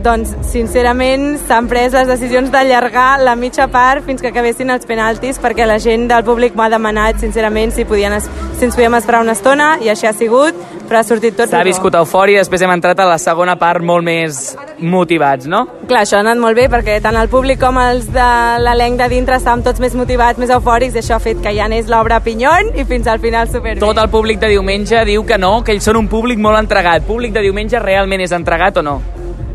Doncs, 0.00 0.30
sincerament, 0.48 1.34
s'han 1.44 1.66
pres 1.68 1.92
les 1.92 2.06
decisions 2.08 2.48
d'allargar 2.52 3.20
la 3.20 3.34
mitja 3.36 3.66
part 3.68 4.06
fins 4.06 4.22
que 4.24 4.30
acabessin 4.30 4.72
els 4.72 4.86
penaltis, 4.88 5.36
perquè 5.36 5.66
la 5.68 5.76
gent 5.82 6.06
del 6.08 6.24
públic 6.24 6.56
m'ha 6.56 6.70
demanat, 6.72 7.20
sincerament, 7.20 7.74
si, 7.76 7.84
podien, 7.84 8.16
si 8.20 8.64
ens 8.64 8.78
podíem 8.78 8.96
esperar 8.96 9.20
una 9.20 9.36
estona, 9.36 9.74
i 9.84 9.92
així 9.92 10.08
ha 10.08 10.14
sigut, 10.16 10.56
però 10.88 11.02
ha 11.02 11.04
sortit 11.04 11.36
tot 11.36 11.52
S'ha 11.52 11.60
viscut 11.68 11.94
eufòria, 12.00 12.40
després 12.40 12.64
hem 12.64 12.72
entrat 12.72 12.98
a 13.04 13.10
la 13.10 13.18
segona 13.20 13.58
part 13.60 13.84
molt 13.84 14.06
més 14.06 14.40
motivats, 14.80 15.44
no? 15.44 15.66
Clar, 15.84 16.06
això 16.06 16.16
ha 16.16 16.24
anat 16.24 16.40
molt 16.40 16.56
bé 16.56 16.70
perquè 16.72 16.96
tant 17.04 17.20
el 17.20 17.28
públic 17.28 17.60
com 17.60 17.76
els 17.84 18.08
de 18.10 18.32
l'elenc 18.64 19.04
de 19.04 19.12
dintre 19.12 19.36
estàvem 19.36 19.68
tots 19.68 19.84
més 19.84 19.94
motivats, 20.00 20.40
més 20.40 20.50
eufòrics 20.56 20.96
i 20.96 21.04
això 21.04 21.20
ha 21.20 21.22
fet 21.22 21.44
que 21.44 21.52
ja 21.54 21.68
anés 21.68 21.92
l'obra 21.92 22.22
pinyon 22.24 22.72
i 22.72 22.88
fins 22.88 23.06
al 23.06 23.20
final 23.20 23.52
superbé. 23.52 23.84
Tot 23.84 24.00
el 24.00 24.08
públic 24.08 24.40
de 24.40 24.54
diumenge 24.56 25.04
diu 25.04 25.28
que 25.28 25.38
no, 25.38 25.58
que 25.60 25.76
ells 25.76 25.84
són 25.84 26.00
un 26.00 26.08
públic 26.08 26.40
molt 26.40 26.58
entregat. 26.64 27.04
Públic 27.04 27.36
de 27.36 27.44
diumenge 27.44 27.84
realment 27.84 28.24
és 28.24 28.32
entregat 28.32 28.80
o 28.80 28.86
no? 28.86 29.00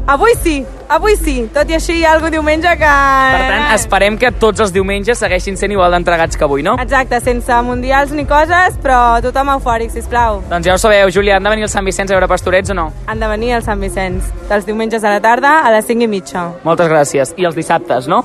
Avui 0.07 0.35
sí, 0.37 0.63
avui 0.87 1.15
sí. 1.17 1.33
Tot 1.53 1.69
i 1.71 1.73
així 1.79 1.95
hi 1.97 2.03
ha 2.05 2.11
algun 2.13 2.29
diumenge 2.29 2.69
que... 2.77 2.89
Per 2.89 3.45
tant, 3.49 3.63
esperem 3.73 4.19
que 4.21 4.29
tots 4.37 4.61
els 4.61 4.73
diumenges 4.75 5.17
segueixin 5.17 5.57
sent 5.57 5.73
igual 5.73 5.95
d'entregats 5.95 6.37
que 6.37 6.45
avui, 6.45 6.61
no? 6.65 6.75
Exacte, 6.83 7.17
sense 7.25 7.57
mundials 7.65 8.13
ni 8.13 8.27
coses, 8.29 8.77
però 8.83 8.99
tothom 9.25 9.49
eufòric, 9.55 9.89
sisplau. 9.95 10.43
Doncs 10.51 10.69
ja 10.69 10.75
ho 10.75 10.81
sabeu, 10.81 11.09
Júlia, 11.09 11.39
han 11.39 11.47
de 11.47 11.55
venir 11.55 11.65
al 11.65 11.71
Sant 11.73 11.89
Vicenç 11.89 12.13
a 12.13 12.19
veure 12.19 12.29
pastorets 12.29 12.69
o 12.69 12.77
no? 12.77 12.91
Han 13.09 13.23
de 13.23 13.31
venir 13.33 13.55
al 13.57 13.65
Sant 13.65 13.81
Vicenç, 13.81 14.29
dels 14.51 14.69
diumenges 14.69 15.01
a 15.01 15.15
la 15.15 15.23
tarda 15.25 15.55
a 15.65 15.73
les 15.73 15.89
5 15.89 16.05
i 16.05 16.11
mitja. 16.11 16.45
Moltes 16.67 16.91
gràcies. 16.91 17.33
I 17.41 17.49
els 17.49 17.57
dissabtes, 17.57 18.05
no? 18.11 18.21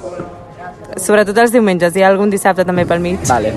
Sobretot 1.01 1.41
els 1.41 1.57
diumenges, 1.57 1.97
hi 1.97 2.05
ha 2.05 2.13
algun 2.13 2.29
dissabte 2.29 2.69
també 2.69 2.85
pel 2.85 3.01
mig. 3.01 3.25
Vale. 3.31 3.57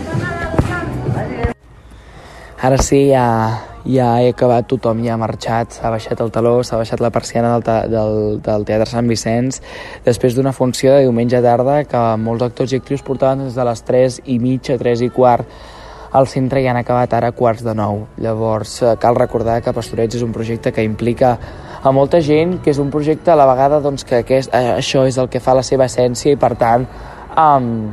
Ara 2.63 2.79
sí, 2.79 3.09
ja, 3.11 3.27
ja 3.85 4.21
he 4.21 4.29
acabat, 4.31 4.67
tothom 4.71 5.03
ja 5.03 5.13
ha 5.15 5.19
marxat, 5.19 5.75
s'ha 5.79 5.89
baixat 5.91 6.21
el 6.23 6.31
taló, 6.31 6.55
s'ha 6.63 6.77
baixat 6.79 7.01
la 7.03 7.09
persiana 7.11 7.53
del, 7.53 7.63
te- 7.67 7.89
del, 7.91 8.41
del 8.43 8.65
Teatre 8.65 8.89
Sant 8.89 9.09
Vicenç, 9.11 9.59
després 10.05 10.35
d'una 10.35 10.53
funció 10.55 10.93
de 10.95 11.03
diumenge 11.03 11.41
tarda 11.43 11.83
que 11.89 12.03
molts 12.17 12.43
actors 12.47 12.71
i 12.73 12.79
actrius 12.79 13.03
portaven 13.03 13.45
des 13.47 13.55
de 13.55 13.65
les 13.67 13.83
3 13.83 14.21
i 14.25 14.39
mitja, 14.39 14.77
3 14.79 15.03
i 15.07 15.09
quart, 15.09 15.47
al 16.13 16.27
centre 16.29 16.61
i 16.61 16.67
han 16.69 16.77
acabat 16.77 17.13
ara 17.17 17.31
quarts 17.33 17.63
de 17.65 17.73
nou. 17.73 18.03
Llavors, 18.21 18.75
eh, 18.83 18.95
cal 19.01 19.15
recordar 19.17 19.61
que 19.65 19.73
Pastorets 19.73 20.15
és 20.15 20.21
un 20.21 20.31
projecte 20.31 20.71
que 20.71 20.83
implica 20.85 21.37
a 21.83 21.91
molta 21.91 22.21
gent, 22.21 22.59
que 22.61 22.69
és 22.69 22.77
un 22.79 22.91
projecte 22.93 23.31
a 23.31 23.35
la 23.35 23.47
vegada 23.49 23.79
doncs, 23.81 24.05
que 24.05 24.19
aquest, 24.21 24.53
eh, 24.53 24.75
això 24.77 25.07
és 25.07 25.17
el 25.17 25.27
que 25.27 25.41
fa 25.41 25.55
la 25.57 25.63
seva 25.63 25.85
essència 25.89 26.31
i, 26.31 26.37
per 26.37 26.53
tant, 26.55 26.85
um, 27.35 27.89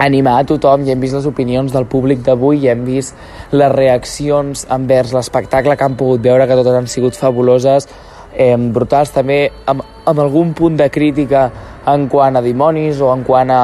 animar 0.00 0.38
a 0.40 0.46
tothom, 0.48 0.86
ja 0.86 0.94
hem 0.94 1.02
vist 1.04 1.16
les 1.18 1.28
opinions 1.28 1.72
del 1.72 1.86
públic 1.90 2.24
d'avui, 2.24 2.62
ja 2.64 2.72
hem 2.72 2.86
vist 2.88 3.16
les 3.52 3.72
reaccions 3.72 4.66
envers 4.72 5.12
l'espectacle 5.16 5.76
que 5.76 5.86
han 5.86 5.98
pogut 6.00 6.24
veure, 6.24 6.46
que 6.48 6.58
totes 6.58 6.78
han 6.78 6.88
sigut 6.88 7.18
fabuloses, 7.18 7.88
eh, 8.32 8.56
brutals 8.56 9.12
també, 9.12 9.42
amb, 9.66 9.84
amb 10.06 10.26
algun 10.26 10.54
punt 10.56 10.78
de 10.80 10.88
crítica 10.90 11.50
en 11.86 12.08
quant 12.08 12.36
a 12.36 12.44
dimonis 12.44 13.00
o 13.00 13.12
en 13.12 13.24
quant 13.24 13.50
a 13.50 13.62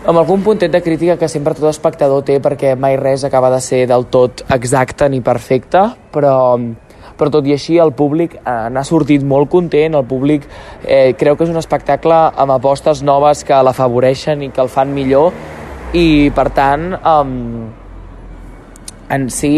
amb 0.00 0.16
algun 0.16 0.40
puntet 0.40 0.72
de 0.72 0.80
crítica 0.80 1.18
que 1.20 1.28
sempre 1.28 1.52
tot 1.52 1.68
espectador 1.68 2.22
té 2.24 2.38
perquè 2.40 2.72
mai 2.72 2.96
res 2.96 3.24
acaba 3.24 3.50
de 3.52 3.58
ser 3.60 3.82
del 3.86 4.06
tot 4.08 4.46
exacte 4.48 5.10
ni 5.12 5.20
perfecte, 5.20 5.82
però, 6.12 6.56
però 7.20 7.32
tot 7.36 7.46
i 7.46 7.52
així 7.52 7.76
el 7.82 7.92
públic 7.92 8.38
eh, 8.40 8.56
n'ha 8.72 8.84
sortit 8.88 9.24
molt 9.26 9.50
content, 9.52 9.94
el 9.98 10.06
públic 10.08 10.48
eh, 10.82 11.12
creu 11.20 11.36
que 11.36 11.44
és 11.44 11.52
un 11.52 11.60
espectacle 11.60 12.16
amb 12.32 12.56
apostes 12.56 13.04
noves 13.04 13.44
que 13.44 13.60
l'afavoreixen 13.60 14.46
i 14.46 14.50
que 14.54 14.64
el 14.64 14.72
fan 14.72 14.94
millor 14.96 15.36
i 15.92 16.30
per 16.34 16.48
tant 16.54 16.92
um, 16.96 17.32
en 19.10 19.30
si 19.34 19.54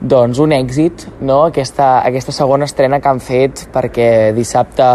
doncs 0.00 0.38
un 0.42 0.52
èxit 0.52 1.06
no? 1.20 1.42
aquesta, 1.50 2.00
aquesta 2.06 2.32
segona 2.32 2.68
estrena 2.68 3.00
que 3.00 3.10
han 3.10 3.20
fet 3.20 3.66
perquè 3.74 4.10
dissabte 4.36 4.90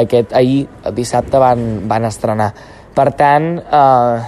aquest, 0.00 0.34
ahir 0.36 0.66
dissabte 0.94 1.38
van, 1.40 1.64
van 1.88 2.06
estrenar 2.10 2.50
per 2.94 3.10
tant 3.16 3.54
eh, 3.62 4.20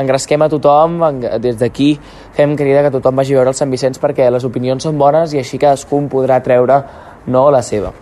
engresquem 0.00 0.42
a 0.44 0.48
tothom 0.52 1.00
des 1.42 1.58
d'aquí 1.60 1.92
fem 2.40 2.56
crida 2.56 2.82
que 2.86 2.92
tothom 2.94 3.20
vagi 3.20 3.34
a 3.36 3.40
veure 3.40 3.52
el 3.52 3.58
Sant 3.58 3.72
Vicenç 3.72 4.00
perquè 4.00 4.30
les 4.32 4.46
opinions 4.48 4.86
són 4.86 4.96
bones 5.00 5.34
i 5.36 5.42
així 5.42 5.60
cadascun 5.60 6.08
podrà 6.08 6.40
treure 6.44 6.80
no 7.28 7.48
la 7.52 7.60
seva 7.66 7.92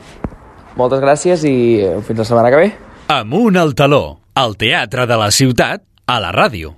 moltes 0.79 1.03
gràcies 1.03 1.43
i 1.49 1.57
fins 2.07 2.23
la 2.23 2.29
setmana 2.29 2.53
que 2.55 2.63
ve 2.63 2.69
Amunt 3.09 3.57
al 3.57 3.73
taló, 3.73 4.21
al 4.37 4.53
teatre 4.61 5.07
de 5.09 5.17
la 5.17 5.31
ciutat, 5.33 5.81
a 6.05 6.19
la 6.21 6.29
ràdio. 6.29 6.75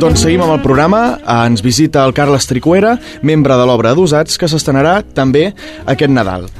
Doncs 0.00 0.22
seguim 0.22 0.42
amb 0.44 0.52
el 0.54 0.62
programa. 0.62 1.18
Ens 1.46 1.64
visita 1.64 2.04
el 2.04 2.12
Carles 2.14 2.46
Tricuera, 2.46 2.96
membre 3.26 3.56
de 3.58 3.68
l'obra 3.68 3.94
d'Usats, 3.96 4.36
que 4.38 4.48
s'estrenarà 4.50 5.00
també 5.16 5.48
aquest 5.88 6.12
Nadal. 6.12 6.50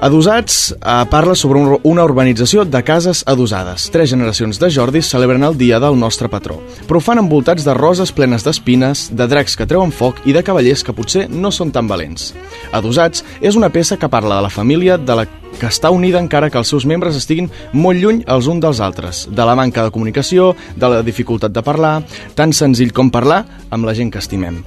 Adosats 0.00 0.72
eh, 0.72 1.04
parla 1.10 1.34
sobre 1.34 1.58
un, 1.60 1.74
una 1.84 2.04
urbanització 2.08 2.64
de 2.64 2.80
cases 2.82 3.20
adosades. 3.28 3.90
Tres 3.92 4.08
generacions 4.08 4.56
de 4.56 4.70
Jordis 4.72 5.10
celebren 5.12 5.44
el 5.44 5.58
dia 5.60 5.76
del 5.76 5.98
nostre 6.00 6.30
patró, 6.32 6.56
però 6.88 6.96
ho 6.96 7.04
fan 7.04 7.20
envoltats 7.20 7.66
de 7.66 7.74
roses 7.76 8.08
plenes 8.16 8.46
d'espines, 8.46 9.10
de 9.12 9.26
dracs 9.28 9.58
que 9.60 9.66
treuen 9.68 9.92
foc 9.92 10.22
i 10.24 10.32
de 10.32 10.40
cavallers 10.46 10.80
que 10.86 10.94
potser 10.96 11.26
no 11.28 11.52
són 11.52 11.68
tan 11.74 11.90
valents. 11.90 12.30
Adosats 12.72 13.26
és 13.44 13.58
una 13.60 13.68
peça 13.68 13.98
que 14.00 14.08
parla 14.08 14.38
de 14.38 14.46
la 14.46 14.52
família 14.54 14.96
de 14.96 15.18
la 15.20 15.26
que 15.60 15.68
està 15.68 15.90
unida 15.92 16.22
encara 16.22 16.48
que 16.48 16.56
els 16.56 16.72
seus 16.72 16.86
membres 16.88 17.18
estiguin 17.18 17.50
molt 17.74 18.00
lluny 18.00 18.22
els 18.24 18.48
uns 18.48 18.64
dels 18.64 18.80
altres, 18.80 19.26
de 19.28 19.44
la 19.44 19.58
manca 19.58 19.84
de 19.84 19.92
comunicació, 19.92 20.54
de 20.76 20.88
la 20.88 21.02
dificultat 21.04 21.52
de 21.52 21.60
parlar, 21.66 21.98
tan 22.34 22.56
senzill 22.56 22.96
com 22.96 23.12
parlar 23.12 23.42
amb 23.68 23.84
la 23.84 23.92
gent 23.92 24.14
que 24.14 24.24
estimem. 24.24 24.62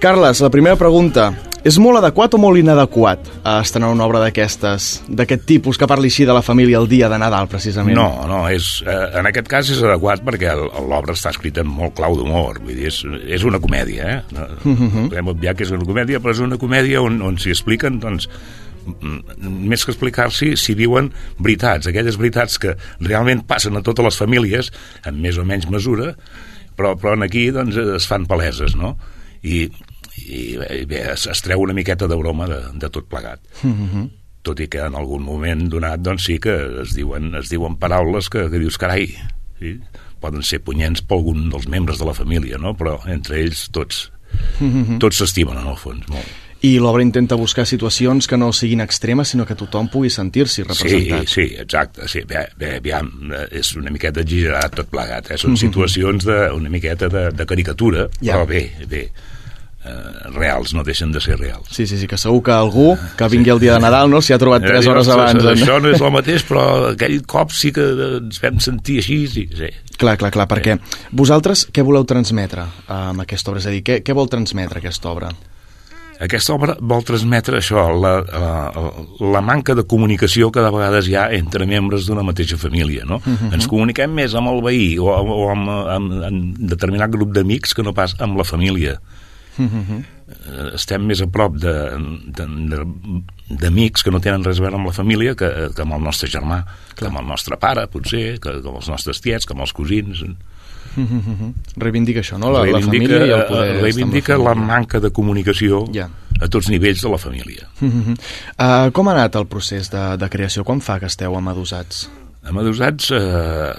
Carles, 0.00 0.40
la 0.40 0.52
primera 0.52 0.80
pregunta. 0.80 1.34
És 1.66 1.80
molt 1.82 1.98
adequat 1.98 2.36
o 2.36 2.38
molt 2.38 2.60
inadequat 2.60 3.26
a 3.42 3.56
estrenar 3.64 3.88
una 3.90 4.04
obra 4.06 4.20
d'aquestes, 4.22 5.00
d'aquest 5.08 5.46
tipus, 5.48 5.78
que 5.80 5.88
parli 5.90 6.12
així 6.12 6.26
de 6.28 6.34
la 6.36 6.42
família 6.46 6.78
el 6.78 6.86
dia 6.86 7.08
de 7.10 7.18
Nadal, 7.18 7.48
precisament? 7.50 7.96
No, 7.98 8.22
no, 8.30 8.44
és, 8.52 8.84
eh, 8.86 9.18
en 9.18 9.26
aquest 9.26 9.48
cas 9.50 9.72
és 9.74 9.80
adequat 9.82 10.22
perquè 10.26 10.52
l'obra 10.54 11.16
està 11.16 11.32
escrita 11.34 11.64
en 11.64 11.72
molt 11.72 11.96
clau 11.98 12.14
d'humor, 12.20 12.60
vull 12.62 12.76
dir, 12.76 12.92
és, 12.92 13.00
és 13.38 13.46
una 13.48 13.58
comèdia, 13.62 14.06
eh? 14.06 14.20
No, 14.36 14.46
Mhm. 14.66 15.08
Podem 15.08 15.28
obviar 15.28 15.56
que 15.56 15.64
és 15.64 15.72
una 15.74 15.84
comèdia, 15.84 16.20
però 16.20 16.30
és 16.30 16.40
una 16.40 16.58
comèdia 16.58 17.02
on, 17.02 17.20
on 17.22 17.36
s'hi 17.38 17.50
expliquen, 17.50 17.98
doncs, 18.00 18.28
més 19.42 19.84
que 19.84 19.90
explicar-s'hi, 19.90 20.52
s'hi 20.56 20.74
diuen 20.78 21.10
veritats, 21.42 21.88
aquelles 21.90 22.16
veritats 22.16 22.58
que 22.62 22.76
realment 23.00 23.42
passen 23.46 23.76
a 23.76 23.82
totes 23.82 24.04
les 24.04 24.16
famílies, 24.22 24.70
en 25.04 25.20
més 25.20 25.38
o 25.38 25.44
menys 25.44 25.66
mesura, 25.68 26.14
però, 26.76 26.94
però 26.94 27.14
en 27.14 27.26
aquí 27.26 27.50
doncs, 27.50 27.76
es 27.76 28.06
fan 28.06 28.26
paleses, 28.30 28.76
no? 28.78 28.96
I, 29.42 29.66
i 30.16 30.56
bé, 30.86 31.02
es, 31.12 31.26
es 31.26 31.42
treu 31.42 31.60
una 31.60 31.74
miqueta 31.76 32.06
de 32.08 32.16
broma 32.16 32.46
de, 32.46 32.60
de 32.74 32.88
tot 32.90 33.06
plegat 33.08 33.40
Mhm. 33.62 34.08
tot 34.42 34.60
i 34.60 34.68
que 34.70 34.78
en 34.78 34.94
algun 34.94 35.22
moment 35.26 35.68
donat 35.68 36.00
doncs 36.00 36.24
sí 36.24 36.38
que 36.38 36.54
es 36.82 36.94
diuen, 36.94 37.34
es 37.34 37.48
diuen 37.50 37.76
paraules 37.76 38.28
que, 38.30 38.48
que 38.48 38.58
dius, 38.62 38.78
carai, 38.78 39.08
sí? 39.58 39.80
poden 40.20 40.42
ser 40.42 40.60
punyents 40.62 41.02
per 41.02 41.18
algun 41.18 41.50
dels 41.50 41.66
membres 41.68 41.98
de 41.98 42.04
la 42.06 42.14
família, 42.14 42.56
no? 42.58 42.76
però 42.76 43.00
entre 43.10 43.40
ells 43.42 43.68
tots 43.70 44.12
Mhm. 44.60 44.98
tots 44.98 45.16
s'estimen 45.18 45.56
en 45.58 45.66
el 45.66 45.76
fons 45.76 46.06
molt. 46.08 46.26
I 46.62 46.78
l'obra 46.78 47.02
intenta 47.02 47.34
buscar 47.36 47.66
situacions 47.66 48.26
que 48.26 48.36
no 48.36 48.52
siguin 48.52 48.80
extremes, 48.80 49.28
sinó 49.28 49.44
que 49.46 49.54
tothom 49.54 49.88
pugui 49.88 50.08
sentir-s'hi 50.10 50.62
Sí, 50.62 50.64
representat. 50.64 51.26
sí, 51.28 51.40
exacte. 51.58 52.08
Sí, 52.08 52.20
bé, 52.26 52.46
bé, 52.56 52.76
aviam, 52.76 53.10
eh, 53.32 53.46
és 53.60 53.74
una 53.76 53.90
miqueta 53.90 54.20
exagerat 54.20 54.74
tot 54.74 54.88
plegat. 54.88 55.30
Eh? 55.30 55.36
Són 55.38 55.52
Mhm. 55.52 55.56
situacions 55.56 56.24
de, 56.24 56.50
una 56.52 56.68
miqueta 56.70 57.08
de, 57.08 57.30
de 57.30 57.46
caricatura, 57.46 58.08
Ja. 58.20 58.36
però 58.38 58.46
bé, 58.46 58.72
bé, 58.88 59.10
reals, 60.34 60.74
no 60.74 60.82
deixen 60.84 61.12
de 61.12 61.20
ser 61.20 61.38
reals. 61.38 61.68
Sí, 61.70 61.86
sí, 61.86 61.98
sí, 61.98 62.06
que 62.06 62.18
segur 62.18 62.42
que 62.42 62.52
algú 62.52 62.96
que 63.16 63.28
vingui 63.32 63.50
el 63.54 63.60
dia 63.62 63.74
de 63.74 63.80
Nadal 63.80 64.10
no 64.10 64.20
s'hi 64.20 64.34
ha 64.34 64.38
trobat 64.38 64.62
3 64.66 64.84
Eh, 64.84 64.90
hores 64.90 65.06
ostres, 65.08 65.16
abans. 65.16 65.44
en- 65.44 65.56
Això 65.66 65.80
no 65.82 65.90
és 65.90 66.00
el 66.00 66.12
mateix, 66.12 66.44
però 66.48 66.66
aquell 66.92 67.20
cop 67.26 67.50
sí 67.52 67.72
que 67.72 67.84
ens 68.20 68.40
vam 68.42 68.58
sentir 68.60 68.98
així, 68.98 69.26
sí, 69.28 69.48
sí. 69.56 69.68
Clar, 69.96 70.16
clar, 70.18 70.30
clar, 70.30 70.46
perquè 70.48 70.78
vosaltres 71.12 71.68
què 71.72 71.82
voleu 71.84 72.04
transmetre 72.04 72.62
eh, 72.62 72.92
amb 72.92 73.20
aquesta 73.24 73.50
obra? 73.50 73.60
És 73.60 73.66
a 73.66 73.70
dir, 73.70 73.82
què, 73.82 74.02
què 74.02 74.14
vol 74.14 74.28
transmetre 74.28 74.78
aquesta 74.82 75.08
obra? 75.10 75.30
Aquesta 76.18 76.54
obra 76.54 76.74
vol 76.80 77.02
transmetre 77.04 77.58
això, 77.58 77.82
la, 78.00 78.14
la, 78.24 78.82
la 79.20 79.40
manca 79.44 79.74
de 79.76 79.82
comunicació 79.84 80.48
que 80.50 80.62
de 80.64 80.70
vegades 80.72 81.08
hi 81.10 81.14
ha 81.14 81.26
entre 81.36 81.66
membres 81.68 82.06
d'una 82.08 82.22
mateixa 82.24 82.56
família, 82.56 83.04
no? 83.04 83.18
Mhm. 83.20 83.50
Ens 83.52 83.66
comuniquem 83.68 84.14
més 84.16 84.32
amb 84.34 84.48
el 84.48 84.62
veí 84.64 84.94
o, 84.98 85.10
o 85.12 85.50
amb, 85.52 85.68
amb, 85.68 86.14
amb 86.24 86.56
determinat 86.72 87.10
grup 87.12 87.34
d'amics 87.36 87.74
que 87.76 87.84
no 87.84 87.92
pas 87.92 88.14
amb 88.18 88.38
la 88.40 88.44
família. 88.48 88.96
Mhm. 89.58 90.04
Eh, 90.26 90.74
Estem 90.74 91.04
més 91.06 91.20
a 91.22 91.26
prop 91.30 91.54
d'amics 93.48 94.02
que 94.02 94.10
no 94.10 94.20
tenen 94.20 94.44
res 94.44 94.58
a 94.58 94.62
veure 94.64 94.76
amb 94.78 94.86
la 94.90 94.92
família 94.96 95.34
que, 95.38 95.48
que 95.74 95.82
amb 95.84 95.94
el 95.96 96.02
nostre 96.02 96.28
germà, 96.30 96.64
que 96.96 97.06
amb 97.06 97.20
el 97.22 97.26
nostre 97.28 97.56
pare, 97.62 97.86
potser, 97.92 98.38
que, 98.42 98.60
que 98.60 98.68
amb 98.68 98.80
els 98.80 98.88
nostres 98.90 99.20
tiets, 99.22 99.46
que 99.46 99.54
amb 99.54 99.62
els 99.66 99.72
cosins. 99.76 100.24
Mhm. 100.96 101.52
Reivindica 101.76 102.20
això, 102.24 102.38
no? 102.40 102.50
La, 102.50 102.60
la 102.64 102.78
reivindica, 102.78 103.06
família 103.06 103.26
i 103.26 103.30
el 103.30 103.40
eh, 103.40 103.48
poder... 103.50 103.80
reivindica 103.82 104.38
la, 104.40 104.54
manca 104.56 105.00
de 105.00 105.10
comunicació 105.12 105.84
Ja. 105.92 106.08
a 106.40 106.48
tots 106.48 106.70
nivells 106.72 107.02
de 107.04 107.10
la 107.12 107.18
família. 107.18 107.68
Mhm. 107.80 108.14
Uh, 108.58 108.90
com 108.92 109.08
ha 109.08 109.12
anat 109.12 109.36
el 109.36 109.46
procés 109.46 109.90
de, 109.92 110.16
de 110.16 110.28
creació? 110.32 110.64
Quan 110.64 110.80
fa 110.80 110.98
que 110.98 111.06
esteu 111.06 111.36
amadosats? 111.36 112.08
Amb 112.46 112.60
Adosats 112.62 113.10
eh, 113.10 113.72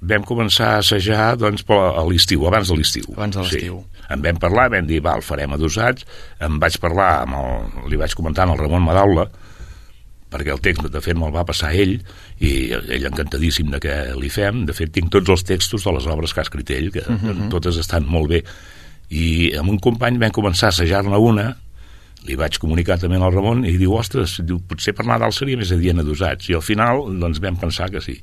vam 0.00 0.22
començar 0.24 0.70
a 0.74 0.78
assajar 0.80 1.34
doncs, 1.36 1.60
a 1.68 2.04
l'estiu, 2.08 2.46
abans 2.48 2.70
de 2.72 2.78
l'estiu. 2.78 3.04
Abans 3.12 3.36
de 3.36 3.42
l'estiu. 3.42 3.82
Sí. 3.84 3.93
En 4.10 4.22
vam 4.24 4.36
parlar, 4.36 4.68
vam 4.70 4.86
dir, 4.86 5.00
val, 5.04 5.22
farem 5.22 5.52
Adosats. 5.56 6.04
Em 6.44 6.58
vaig 6.60 6.76
parlar, 6.82 7.22
amb 7.24 7.38
el, 7.40 7.88
li 7.90 7.96
vaig 8.00 8.14
comentar 8.14 8.44
al 8.48 8.58
Ramon 8.58 8.82
Madaula, 8.84 9.28
perquè 10.34 10.50
el 10.50 10.60
text, 10.60 10.82
de 10.90 11.00
fet, 11.00 11.14
me'l 11.16 11.32
va 11.34 11.44
passar 11.46 11.72
ell, 11.78 11.96
i 12.42 12.52
ell 12.74 13.06
encantadíssim 13.06 13.70
de 13.70 13.78
que 13.80 13.94
li 14.18 14.28
fem. 14.34 14.64
De 14.66 14.74
fet, 14.74 14.90
tinc 14.92 15.12
tots 15.14 15.30
els 15.30 15.44
textos 15.46 15.84
de 15.86 15.92
les 15.94 16.06
obres 16.10 16.34
que 16.34 16.40
ha 16.42 16.46
escrit 16.48 16.70
ell, 16.74 16.90
que 16.92 17.04
Mhm. 17.08 17.48
totes 17.50 17.76
estan 17.78 18.04
molt 18.06 18.28
bé. 18.28 18.42
I 19.10 19.52
amb 19.58 19.70
un 19.70 19.78
company 19.78 20.18
vam 20.18 20.30
començar 20.32 20.66
a 20.66 20.74
assajar-ne 20.74 21.16
una, 21.16 21.56
li 22.26 22.34
vaig 22.34 22.58
comunicar 22.58 22.98
també 22.98 23.16
al 23.16 23.32
Ramon 23.32 23.64
i 23.68 23.76
diu, 23.76 23.92
ostres, 23.94 24.40
diu, 24.42 24.58
potser 24.58 24.94
per 24.94 25.04
Nadal 25.06 25.32
seria 25.32 25.56
més 25.56 25.70
adient 25.70 26.00
adosats 26.00 26.48
i 26.48 26.54
al 26.54 26.62
final 26.62 27.04
doncs 27.20 27.38
vam 27.38 27.56
pensar 27.56 27.90
que 27.90 28.00
sí 28.00 28.22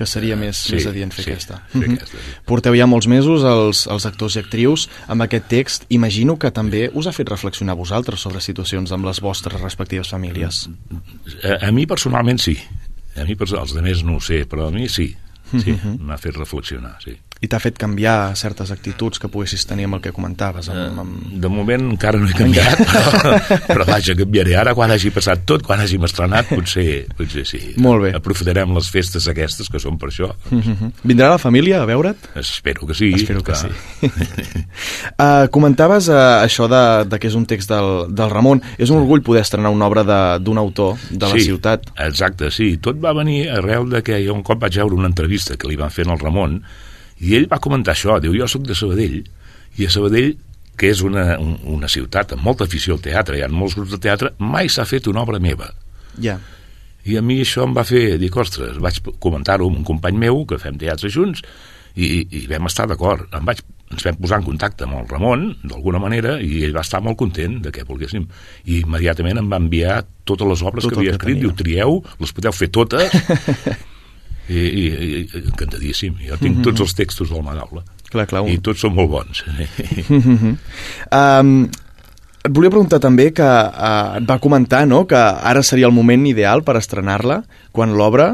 Que 0.00 0.06
seria 0.08 0.32
més, 0.40 0.56
Sí, 0.64 0.78
més 0.78 0.86
adient 0.88 1.10
fer 1.12 1.24
sí, 1.26 1.30
aquesta. 1.34 1.58
fer 1.68 1.80
Mhm. 1.82 1.96
aquesta, 1.98 2.16
sí. 2.16 2.36
Porteu 2.48 2.72
ja 2.74 2.86
molts 2.88 3.06
mesos 3.06 3.42
els, 3.44 3.82
els 3.86 4.06
actors 4.08 4.36
i 4.36 4.38
actrius 4.40 4.86
amb 5.12 5.26
aquest 5.26 5.44
text. 5.52 5.84
Imagino 5.92 6.38
que 6.40 6.48
també 6.50 6.86
us 6.94 7.06
ha 7.06 7.12
fet 7.12 7.28
reflexionar 7.28 7.76
vosaltres 7.76 8.20
sobre 8.24 8.40
situacions 8.40 8.92
amb 8.96 9.04
les 9.04 9.20
vostres 9.20 9.60
respectives 9.60 10.08
famílies. 10.08 10.70
a, 11.44 11.66
a 11.68 11.70
mi 11.72 11.84
personalment 11.86 12.40
sí 12.40 12.56
a 13.16 13.24
mi, 13.24 13.36
els 13.38 13.52
altres 13.52 14.02
no 14.04 14.16
ho 14.16 14.20
sé, 14.20 14.46
però 14.48 14.68
a 14.68 14.70
mi 14.70 14.88
sí 14.88 15.14
sí, 15.50 15.72
Mhm. 15.72 15.98
m'ha 16.00 16.16
fet 16.16 16.36
reflexionar 16.36 16.96
sí. 17.04 17.18
I 17.40 17.48
t'ha 17.48 17.56
fet 17.62 17.78
canviar 17.80 18.34
certes 18.36 18.68
actituds 18.70 19.18
que 19.18 19.30
poguessis 19.32 19.62
tenir 19.64 19.86
amb 19.88 19.96
el 19.96 20.02
que 20.04 20.12
comentaves. 20.12 20.68
Amb, 20.68 20.98
amb... 21.00 21.22
de 21.40 21.48
moment 21.48 21.86
encara 21.94 22.18
no 22.20 22.28
he 22.28 22.34
canviat 22.36 22.82
però, 22.84 23.32
però 23.64 23.86
vaja, 23.88 24.12
canviaré 24.18 24.56
ara 24.60 24.74
quan 24.76 24.92
hagi 24.92 25.08
passat 25.14 25.46
tot, 25.48 25.64
quan 25.64 25.80
hàgim 25.80 26.04
estrenat 26.04 26.50
potser, 26.52 27.06
potser 27.16 27.46
sí 27.48 27.60
Molt 27.80 28.04
bé. 28.04 28.10
aprofitarem 28.18 28.74
les 28.76 28.90
festes 28.92 29.28
aquestes 29.32 29.70
que 29.72 29.80
són 29.80 29.96
per 29.98 30.10
això 30.12 30.28
Mhm. 30.50 30.90
Vindrà 31.04 31.30
la 31.30 31.38
família 31.38 31.80
a 31.82 31.86
veure't? 31.86 32.28
espero 32.36 32.86
que 32.86 32.94
sí 32.94 33.12
Espero 33.14 33.40
que 33.42 33.52
clar. 33.52 33.70
sí. 34.02 34.10
Uh, 35.18 35.48
comentaves 35.54 36.08
uh, 36.08 36.42
això 36.44 36.68
de, 36.68 36.82
de 37.08 37.18
que 37.18 37.28
és 37.30 37.34
un 37.38 37.46
text 37.48 37.70
del, 37.70 38.10
del 38.14 38.30
Ramon. 38.30 38.60
És 38.78 38.90
un 38.90 39.00
orgull 39.00 39.22
poder 39.24 39.42
estrenar 39.42 39.72
una 39.74 39.86
obra 39.88 40.04
d'un 40.38 40.58
autor 40.58 40.96
de 41.10 41.26
la 41.26 41.32
sí, 41.38 41.46
ciutat. 41.48 41.88
Exacte, 41.96 42.50
sí. 42.50 42.76
Tot 42.82 43.00
va 43.02 43.12
venir 43.16 43.48
arrel 43.50 43.88
de 43.90 44.02
que 44.04 44.20
jo 44.26 44.34
un 44.36 44.44
cop 44.46 44.60
vaig 44.60 44.76
veure 44.80 44.94
una 44.98 45.08
entrevista 45.10 45.56
que 45.56 45.68
li 45.70 45.76
van 45.80 45.90
fer 45.90 46.06
al 46.08 46.18
Ramon 46.20 46.60
i 47.20 47.36
ell 47.36 47.48
va 47.50 47.60
comentar 47.62 47.94
això, 47.94 48.18
diu, 48.22 48.34
jo 48.36 48.48
sóc 48.48 48.64
de 48.68 48.76
Sabadell 48.76 49.20
i 49.78 49.86
a 49.86 49.92
Sabadell 49.92 50.34
que 50.80 50.88
és 50.94 51.02
una, 51.04 51.34
un, 51.40 51.58
una 51.76 51.90
ciutat 51.92 52.32
amb 52.32 52.46
molta 52.46 52.64
afició 52.64 52.96
al 52.96 53.02
teatre, 53.04 53.36
hi 53.36 53.44
ha 53.44 53.50
molts 53.52 53.76
grups 53.76 53.92
de 53.92 54.00
teatre, 54.00 54.32
mai 54.40 54.70
s'ha 54.72 54.86
fet 54.88 55.10
una 55.10 55.20
obra 55.26 55.40
meva. 55.42 55.68
Ja. 56.24 56.38
I 57.04 57.18
a 57.20 57.22
mi 57.24 57.36
això 57.42 57.66
em 57.66 57.74
va 57.76 57.84
fer 57.84 58.16
dir, 58.20 58.30
ostres, 58.40 58.78
vaig 58.80 59.00
comentar-ho 59.20 59.68
amb 59.68 59.82
un 59.82 59.84
company 59.84 60.16
meu, 60.20 60.46
que 60.48 60.60
fem 60.60 60.80
teatre 60.80 61.12
junts, 61.12 61.44
i, 61.96 62.24
i 62.24 62.46
vam 62.48 62.68
estar 62.70 62.86
d'acord. 62.88 63.28
Em 63.36 63.44
vaig, 63.44 63.60
ens 63.90 64.06
vam 64.06 64.18
posar 64.20 64.40
en 64.40 64.46
contacte 64.46 64.86
amb 64.86 64.96
el 65.00 65.08
Ramon, 65.10 65.46
d'alguna 65.64 66.00
manera, 66.02 66.38
i 66.40 66.62
ell 66.64 66.76
va 66.76 66.84
estar 66.86 67.02
molt 67.04 67.18
content 67.20 67.58
de 67.64 67.72
que 67.74 67.84
volguéssim. 67.88 68.24
I 68.64 68.80
immediatament 68.80 69.42
em 69.42 69.52
va 69.52 69.60
enviar 69.60 70.00
totes 70.28 70.48
les 70.48 70.64
obres 70.64 70.86
Tot 70.86 70.94
que 70.94 71.02
havia 71.02 71.16
que 71.16 71.20
escrit, 71.20 71.40
tenia. 71.40 71.48
diu, 71.48 71.56
trieu, 71.60 72.00
les 72.24 72.36
podeu 72.36 72.56
fer 72.56 72.70
totes, 72.72 73.16
I, 74.50 74.60
i, 74.66 74.84
i 75.20 75.42
encantadíssim. 75.46 76.16
Jo 76.26 76.36
tinc 76.40 76.56
Mhm. 76.58 76.64
tots 76.66 76.80
els 76.82 76.94
textos 76.98 77.30
del 77.30 77.42
Madaula. 77.46 77.84
Clar, 78.10 78.26
clar. 78.26 78.42
I 78.50 78.58
tots 78.58 78.80
són 78.82 78.96
molt 78.96 79.10
bons. 79.12 79.44
um, 81.12 81.68
et 82.40 82.52
volia 82.56 82.70
preguntar 82.72 82.98
també 83.04 83.28
que 83.36 83.44
uh, 83.44 84.16
et 84.18 84.26
va 84.28 84.38
comentar 84.42 84.86
no, 84.88 85.02
que 85.06 85.18
ara 85.18 85.62
seria 85.66 85.86
el 85.90 85.92
moment 85.94 86.24
ideal 86.26 86.62
per 86.64 86.76
estrenar-la 86.80 87.42
quan 87.70 87.92
l'obra, 87.98 88.30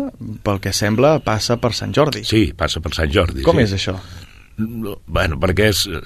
pel 0.47 0.61
que 0.63 0.73
sembla, 0.73 1.17
passa 1.27 1.59
per 1.61 1.73
Sant 1.75 1.93
Jordi. 1.97 2.23
Sí, 2.25 2.53
passa 2.57 2.81
per 2.81 2.95
Sant 2.97 3.11
Jordi. 3.13 3.43
Com 3.47 3.59
sí. 3.59 3.67
és 3.67 3.75
això? 3.81 3.97
No, 4.63 4.97
Bueno, 5.07 5.37
perquè 5.43 5.69
és... 5.75 5.85
eh, 5.91 6.01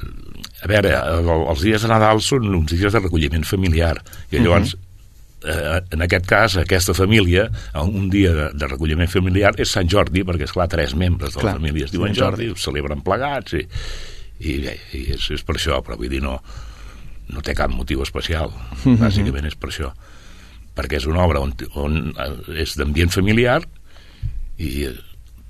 A 0.61 0.69
veure, 0.69 0.91
el- 0.93 1.29
els 1.49 1.61
dies 1.65 1.81
de 1.81 1.89
Nadal 1.89 2.19
són 2.21 2.45
uns 2.53 2.73
dies 2.75 2.93
de 2.93 3.01
recolliment 3.01 3.45
familiar 3.49 3.95
i 4.31 4.41
llavors, 4.43 4.75
eh, 5.45 5.81
en 5.93 6.03
aquest 6.07 6.27
cas, 6.27 6.57
aquesta 6.61 6.95
família, 6.95 7.49
un 7.83 8.09
dia 8.13 8.33
de, 8.37 8.47
de 8.55 8.67
recolliment 8.71 9.09
familiar 9.11 9.53
és 9.61 9.73
Sant 9.73 9.89
Jordi, 9.91 10.25
perquè, 10.25 10.49
és 10.49 10.53
clar 10.57 10.69
tres 10.73 10.95
membres 10.95 11.35
de 11.35 11.41
Clar, 11.41 11.55
la 11.55 11.61
família 11.61 11.85
es 11.89 11.93
diuen 11.95 12.15
Jordi, 12.17 12.51
ho 12.51 12.57
celebren 12.61 13.01
plegats 13.07 13.55
i, 13.59 13.65
i, 14.41 14.59
bé, 14.65 14.77
i 14.97 15.05
és, 15.17 15.31
és 15.37 15.43
per 15.47 15.57
això, 15.59 15.81
però 15.85 15.97
vull 16.01 16.11
dir, 16.13 16.23
no, 16.25 16.39
no 17.31 17.43
té 17.47 17.55
cap 17.55 17.71
motiu 17.73 18.03
especial, 18.03 18.53
Mhm. 18.85 18.99
bàsicament 19.03 19.47
és 19.47 19.55
per 19.61 19.71
això. 19.71 19.93
Perquè 20.77 20.97
és 21.01 21.07
una 21.11 21.25
obra 21.27 21.41
on, 21.43 21.53
on 21.75 22.15
eh, 22.17 22.63
és 22.63 22.77
d'ambient 22.79 23.11
familiar 23.13 23.61
i 24.59 24.89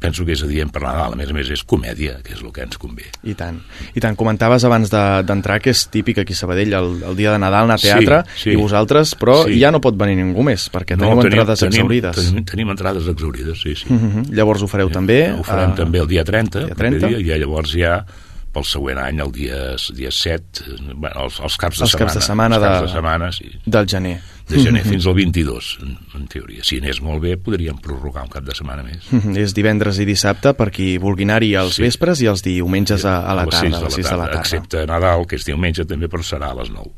penso 0.00 0.24
que 0.24 0.32
és 0.32 0.42
adient 0.42 0.70
per 0.72 0.80
Nadal. 0.82 1.12
A 1.12 1.16
més 1.20 1.28
a 1.30 1.34
més, 1.36 1.50
és 1.52 1.62
comèdia, 1.68 2.16
que 2.24 2.32
és 2.32 2.40
el 2.42 2.50
que 2.56 2.62
ens 2.64 2.78
convé. 2.80 3.04
I 3.22 3.34
tant. 3.36 3.60
I 3.94 4.00
tant, 4.00 4.16
comentaves 4.16 4.64
abans 4.64 4.90
de- 4.90 5.22
d'entrar 5.28 5.60
que 5.60 5.70
és 5.70 5.82
típic 5.92 6.18
aquí 6.22 6.32
a 6.32 6.36
Sabadell 6.36 6.72
el, 6.72 7.02
el 7.10 7.16
dia 7.16 7.32
de 7.32 7.38
Nadal 7.38 7.64
anar 7.68 7.76
a 7.76 7.82
teatre 7.84 8.22
Sí, 8.34 8.42
sí. 8.48 8.50
i 8.50 8.56
vosaltres, 8.56 9.14
però 9.20 9.44
Sí. 9.46 9.60
ja 9.60 9.70
no 9.70 9.80
pot 9.80 9.96
venir 10.00 10.16
ningú 10.16 10.42
més 10.42 10.70
perquè 10.72 10.96
teniu 10.96 11.20
entrades 11.20 11.60
tenim, 11.60 11.74
exaurides. 11.84 12.16
Tenim, 12.16 12.44
tenim 12.44 12.70
entrades 12.70 13.06
exaurides, 13.06 13.60
sí, 13.60 13.76
sí. 13.76 13.86
Mm 13.92 13.98
-hmm. 14.00 14.32
Llavors 14.34 14.62
ho 14.62 14.66
fareu 14.66 14.88
també? 14.90 15.32
Ho 15.32 15.42
farem 15.44 15.70
eh, 15.70 15.74
també 15.76 15.98
el 16.00 16.08
dia 16.08 16.24
30, 16.24 16.58
dia 16.58 16.68
el 16.68 16.74
proper 16.74 16.90
30. 16.98 17.06
dia, 17.20 17.36
i 17.36 17.40
llavors 17.40 17.70
ja 17.72 18.04
pel 18.52 18.64
següent 18.64 18.98
any, 18.98 19.20
el 19.22 19.30
dia, 19.32 19.76
dia 19.94 20.10
7, 20.10 20.64
eh, 20.66 20.76
bueno, 20.94 21.24
els, 21.26 21.38
els 21.40 21.56
caps 21.56 21.78
de 21.78 21.84
Els 21.84 21.92
setmana. 21.92 22.06
caps 22.10 22.14
de 22.18 22.26
setmana 22.26 22.56
els 22.56 22.64
caps 22.64 22.80
de- 22.80 22.86
de 22.86 22.92
setmana, 22.92 23.32
sí. 23.32 23.50
del 23.66 23.86
gener. 23.88 24.20
De 24.50 24.58
gener 24.58 24.82
Mhm. 24.84 24.90
fins 24.90 25.06
al 25.06 25.14
22, 25.14 25.78
en, 25.82 25.96
en 26.16 26.26
teoria. 26.26 26.64
Si 26.64 26.78
anés 26.78 27.00
molt 27.00 27.22
bé, 27.22 27.36
podríem 27.36 27.78
prorrogar 27.78 28.24
un 28.24 28.28
cap 28.30 28.42
de 28.42 28.52
setmana 28.54 28.82
més. 28.82 29.04
Mhm, 29.12 29.36
És 29.44 29.54
divendres 29.54 29.98
i 30.00 30.04
dissabte 30.04 30.54
per 30.54 30.70
qui 30.72 30.98
vulgui 30.98 31.22
anar-hi 31.24 31.54
als 31.54 31.76
Sí. 31.76 31.82
vespres 31.82 32.20
i 32.22 32.26
els 32.26 32.42
diumenges 32.42 33.04
a, 33.04 33.20
a 33.30 33.34
la 33.34 33.46
tarda, 33.46 33.76
a 33.76 33.84
les 33.84 33.94
6 33.94 34.10
de 34.10 34.16
la 34.16 34.26
tarda. 34.26 34.40
Excepte 34.40 34.86
Nadal, 34.86 35.26
que 35.26 35.36
és 35.36 35.44
diumenge 35.46 35.84
també, 35.86 36.08
però 36.08 36.22
serà 36.26 36.50
a 36.50 36.54
les 36.54 36.70
9. 36.70 36.90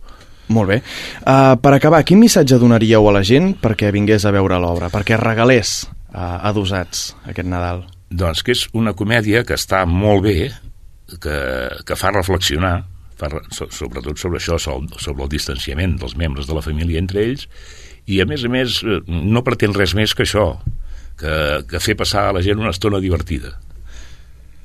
Molt 0.48 0.68
bé. 0.68 0.82
Uh, 1.26 1.57
per 1.62 1.72
acabar, 1.74 2.03
quin 2.05 2.18
missatge 2.18 2.59
donaríeu 2.59 3.07
a 3.09 3.12
la 3.12 3.22
gent 3.22 3.55
perquè 3.61 3.92
vingués 3.92 4.24
a 4.24 4.30
veure 4.32 4.59
l'obra, 4.59 4.88
perquè 4.90 5.16
regalés 5.20 5.86
uh, 6.14 6.40
adosats 6.48 7.14
aquest 7.26 7.46
Nadal? 7.48 7.84
Doncs 8.11 8.42
que 8.42 8.53
és 8.53 8.66
una 8.76 8.92
comèdia 8.92 9.44
que 9.44 9.55
està 9.55 9.86
molt 9.86 10.24
bé, 10.24 10.50
que, 11.20 11.36
que 11.86 11.96
fa 11.98 12.12
reflexionar, 12.14 12.84
fa, 13.18 13.28
re- 13.32 13.44
so, 13.55 13.68
sobretot 13.74 14.18
sobre 14.18 14.40
això, 14.40 14.59
sobre, 14.61 15.22
el 15.22 15.32
distanciament 15.32 15.98
dels 16.00 16.16
membres 16.16 16.48
de 16.48 16.55
la 16.57 16.62
família 16.64 17.00
entre 17.03 17.24
ells, 17.24 17.48
i 18.11 18.20
a 18.22 18.26
més 18.26 18.44
a 18.44 18.50
més 18.50 18.80
eh, 18.82 19.00
no 19.07 19.44
pretén 19.46 19.74
res 19.76 19.94
més 19.94 20.14
que 20.14 20.24
això, 20.26 20.46
que, 21.20 21.34
que 21.70 21.80
fer 21.82 21.94
passar 22.00 22.28
a 22.30 22.32
la 22.38 22.42
gent 22.42 22.59
una 22.59 22.72
estona 22.74 22.98
divertida. 23.03 23.53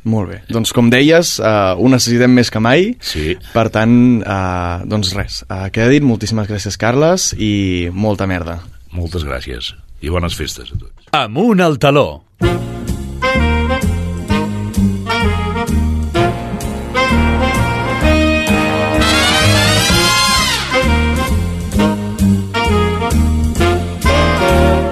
Molt 0.07 0.29
bé. 0.31 0.37
Doncs 0.47 0.71
com 0.71 0.87
deies, 0.87 1.33
uh, 1.43 1.75
ho 1.75 1.89
necessitem 1.91 2.31
més 2.31 2.47
que 2.53 2.61
mai. 2.63 2.93
Sí. 3.03 3.33
Per 3.51 3.65
tant, 3.75 3.91
uh, 4.23 4.85
doncs 4.87 5.11
res. 5.17 5.41
Uh, 5.51 5.65
queda 5.75 5.89
dit, 5.91 6.05
moltíssimes 6.05 6.47
gràcies, 6.47 6.77
Carles, 6.79 7.33
i 7.35 7.89
molta 7.91 8.23
merda. 8.29 8.61
Moltes 8.95 9.27
gràcies 9.27 9.73
i 9.99 10.13
bones 10.13 10.37
festes 10.37 10.71
a 10.71 10.79
tots. 10.79 11.11
Amunt 11.17 11.59
al 11.65 11.75
taló. 11.83 12.07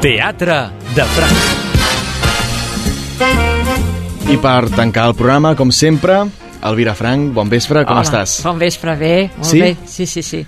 Teatre 0.06 0.56
de 0.94 1.02
Franc. 1.16 1.38
I 4.30 4.36
per 4.38 4.68
tancar 4.76 5.08
el 5.10 5.16
programa, 5.18 5.56
com 5.58 5.72
sempre, 5.74 6.20
Elvira 6.62 6.94
Frank, 6.94 7.32
bon 7.34 7.50
vespre, 7.50 7.82
com 7.90 7.98
Hola, 7.98 8.06
estàs? 8.06 8.36
Bon 8.46 8.60
vespre, 8.62 8.94
bé, 9.02 9.32
molt 9.34 9.50
Sí? 9.50 9.64
bé. 9.64 9.72
Sí, 9.90 10.06
sí, 10.06 10.22
sí. 10.22 10.44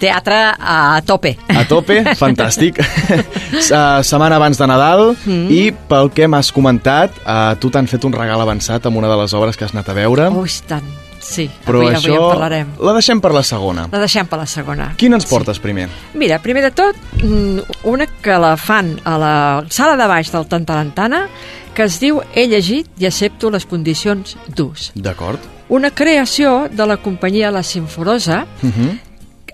Teatre 0.00 0.38
a 0.58 1.02
tope. 1.04 1.34
A 1.48 1.66
tope, 1.68 1.98
fantàstic. 2.22 2.80
Uh, 2.80 4.00
setmana 4.00 4.36
abans 4.40 4.56
de 4.56 4.66
Nadal 4.66 5.10
Mm. 5.26 5.50
i 5.52 5.72
pel 5.92 6.08
que 6.16 6.24
m'has 6.26 6.48
comentat, 6.52 7.10
uh, 7.26 7.52
tu 7.60 7.68
t'han 7.68 7.84
fet 7.92 8.00
un 8.08 8.16
regal 8.16 8.40
avançat 8.40 8.86
amb 8.88 8.96
una 8.96 9.08
de 9.12 9.16
les 9.20 9.34
obres 9.36 9.56
que 9.60 9.64
has 9.68 9.72
anat 9.76 9.88
a 9.92 9.92
veure. 9.92 10.30
Oh, 10.32 10.46
tant. 10.66 10.88
Sí, 11.26 11.48
però 11.66 11.80
avui, 11.82 11.92
això 11.94 12.12
avui 12.14 12.22
en 12.22 12.30
parlarem. 12.30 12.68
la 12.86 12.92
deixem 12.94 13.20
per 13.20 13.32
la 13.34 13.42
segona. 13.42 13.88
La 13.92 13.98
deixem 13.98 14.26
per 14.30 14.38
la 14.38 14.46
segona. 14.46 14.92
Quina 14.96 15.16
ens 15.18 15.26
portes 15.26 15.58
primer? 15.58 15.88
Mira, 16.14 16.38
primer 16.38 16.62
de 16.62 16.70
tot, 16.70 16.96
mm, 17.22 17.58
una 17.90 18.06
que 18.06 18.38
la 18.38 18.56
fan 18.56 19.00
a 19.04 19.16
la 19.18 19.64
sala 19.68 19.96
de 19.96 20.06
baix 20.06 20.30
del 20.32 20.46
Tantarantana, 20.46 21.28
que 21.74 21.82
es 21.84 21.98
diu 22.00 22.22
He 22.34 22.46
llegit 22.48 22.86
i 22.98 23.06
accepto 23.06 23.50
les 23.50 23.66
condicions 23.66 24.36
d'ús. 24.48 24.92
D'acord. 24.94 25.38
Una 25.68 25.90
creació 25.90 26.68
de 26.70 26.86
la 26.86 26.96
companyia 26.96 27.50
La 27.50 27.62
Simforosa, 27.62 28.46
Uh 28.62 28.68
-huh. 28.70 28.98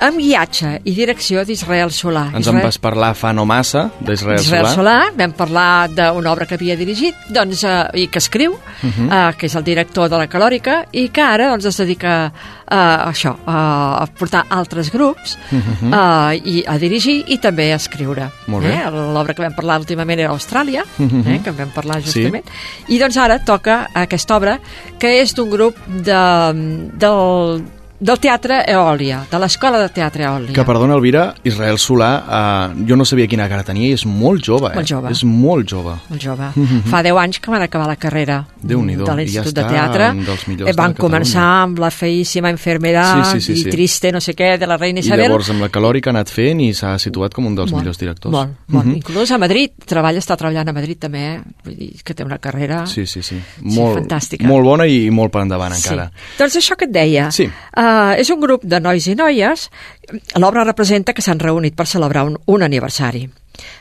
Amb 0.00 0.16
guiatge 0.18 0.80
i 0.84 0.94
direcció 0.94 1.44
d'Israel 1.44 1.90
Solà. 1.90 2.30
Ens 2.34 2.46
en 2.48 2.60
vas 2.62 2.78
parlar 2.78 3.14
fa 3.14 3.32
no 3.32 3.44
massa 3.44 3.90
d'Israel 4.00 4.40
Israel 4.40 4.66
Solà. 4.66 4.74
Solà, 4.74 4.96
vam 5.16 5.32
parlar 5.32 5.88
d'una 5.90 6.32
obra 6.32 6.46
que 6.46 6.54
havia 6.54 6.76
dirigit 6.76 7.14
doncs, 7.28 7.64
eh, 7.64 7.88
i 7.94 8.08
que 8.08 8.18
escriu, 8.18 8.52
uh 8.52 8.58
Mhm. 8.86 9.08
-huh. 9.08 9.30
eh, 9.30 9.36
que 9.36 9.46
és 9.46 9.54
el 9.54 9.64
director 9.64 10.08
de 10.08 10.16
la 10.18 10.28
Calòrica, 10.28 10.86
i 10.92 11.08
que 11.10 11.20
ara 11.20 11.48
doncs, 11.50 11.64
es 11.66 11.76
dedica 11.76 12.32
a 12.66 13.10
això, 13.12 13.36
a, 13.46 14.06
portar 14.18 14.46
altres 14.48 14.90
grups 14.90 15.36
Mhm. 15.50 15.58
uh 15.58 15.90
-huh. 15.92 16.32
eh, 16.32 16.40
i 16.44 16.64
a 16.66 16.78
dirigir 16.78 17.24
i 17.28 17.38
també 17.38 17.72
a 17.72 17.76
escriure. 17.76 18.30
Molt 18.46 18.64
bé. 18.64 18.72
Eh? 18.74 18.90
L'obra 18.90 19.34
que 19.34 19.42
vam 19.42 19.54
parlar 19.54 19.78
últimament 19.78 20.18
era 20.20 20.30
Austràlia, 20.30 20.82
uh 20.98 21.02
Mhm. 21.02 21.22
-huh. 21.22 21.34
eh? 21.34 21.40
que 21.42 21.50
en 21.50 21.56
vam 21.56 21.70
parlar 21.70 22.02
Sí. 22.02 22.22
justament, 22.22 22.44
i 22.88 22.98
doncs 22.98 23.16
ara 23.16 23.38
toca 23.44 23.88
aquesta 23.94 24.36
obra 24.36 24.58
que 24.98 25.20
és 25.22 25.34
d'un 25.34 25.50
grup 25.50 25.76
de, 25.86 26.90
del, 26.98 27.62
del 28.02 28.18
Teatre 28.18 28.56
Eòlia, 28.66 29.20
de 29.30 29.38
l'Escola 29.38 29.78
de 29.78 29.88
Teatre 29.94 30.24
Eòlia. 30.26 30.52
Que, 30.56 30.64
perdona, 30.66 30.96
Elvira, 30.98 31.28
Israel 31.46 31.78
Solà, 31.78 32.08
uh, 32.74 32.86
jo 32.88 32.96
no 32.98 33.04
sabia 33.06 33.28
quina 33.30 33.46
cara 33.48 33.62
tenia 33.62 33.92
i 33.92 33.94
és 33.94 34.02
molt 34.08 34.42
jove, 34.42 34.72
eh? 34.72 34.74
Molt 34.80 34.90
jove. 34.90 35.12
És 35.14 35.22
molt 35.22 35.68
jove. 35.70 35.94
molt 36.10 36.20
jove. 36.24 36.48
Mhm. 36.56 36.82
Fa 36.90 37.02
10 37.06 37.16
anys 37.22 37.38
que 37.38 37.50
van 37.52 37.62
acabar 37.62 37.86
la 37.86 37.94
carrera 37.96 38.40
de 38.60 38.74
i 38.74 38.76
l'Institut 38.82 39.54
ja 39.54 39.62
de 39.62 39.64
Teatre. 39.68 40.10
un 40.10 40.24
dels 40.26 40.46
millors 40.48 40.70
Eh, 40.70 40.74
van 40.76 40.92
de 40.94 40.98
començar 40.98 41.44
amb 41.62 41.78
la 41.78 41.90
feíssima 41.90 42.50
enfermedad 42.50 43.22
Sí, 43.30 43.38
sí, 43.40 43.54
sí, 43.54 43.62
sí. 43.62 43.68
i 43.68 43.70
triste 43.70 44.10
no 44.12 44.20
sé 44.20 44.34
què 44.34 44.58
de 44.58 44.66
la 44.66 44.76
reina 44.76 44.98
I 44.98 45.04
Isabel. 45.06 45.28
llavors 45.28 45.50
amb 45.50 45.60
la 45.62 45.68
calòrica 45.68 46.10
ha 46.10 46.14
anat 46.16 46.28
fent 46.30 46.60
i 46.60 46.72
s'ha 46.74 46.98
situat 46.98 47.32
com 47.34 47.46
un 47.46 47.54
dels 47.54 47.72
millors 47.72 47.98
directors. 47.98 48.32
Molt, 48.32 48.50
molt. 48.66 48.86
Mhm. 48.86 48.96
Inclús 48.96 49.30
a 49.30 49.38
Madrid, 49.38 49.70
treballa, 49.86 50.18
està 50.18 50.36
treballant 50.36 50.68
a 50.68 50.72
Madrid 50.72 50.98
també, 50.98 51.22
eh? 51.36 51.40
vull 51.64 51.76
dir 51.76 52.02
que 52.02 52.14
té 52.14 52.24
una 52.24 52.38
carrera 52.38 52.84
Sí, 52.86 53.06
sí, 53.06 53.22
sí. 53.22 53.38
Molt, 53.62 54.00
fantàstica. 54.00 54.44
molt 54.44 54.64
bona 54.64 54.86
i 54.88 55.08
molt 55.10 55.30
per 55.32 55.42
endavant 55.42 55.72
encara. 55.72 56.10
Sí. 56.10 56.36
Doncs 56.38 56.56
això 56.56 56.76
que 56.76 56.86
et 56.86 56.90
deia, 56.90 57.30
Sí. 57.30 57.44
uh, 57.76 57.91
és 58.18 58.30
un 58.34 58.40
grup 58.42 58.64
de 58.64 58.80
nois 58.80 59.06
i 59.08 59.14
noies, 59.18 59.68
l'obra 60.40 60.64
representa 60.66 61.14
que 61.14 61.22
s'han 61.24 61.40
reunit 61.42 61.74
per 61.78 61.86
celebrar 61.90 62.24
un, 62.28 62.36
un 62.46 62.62
aniversari. 62.66 63.26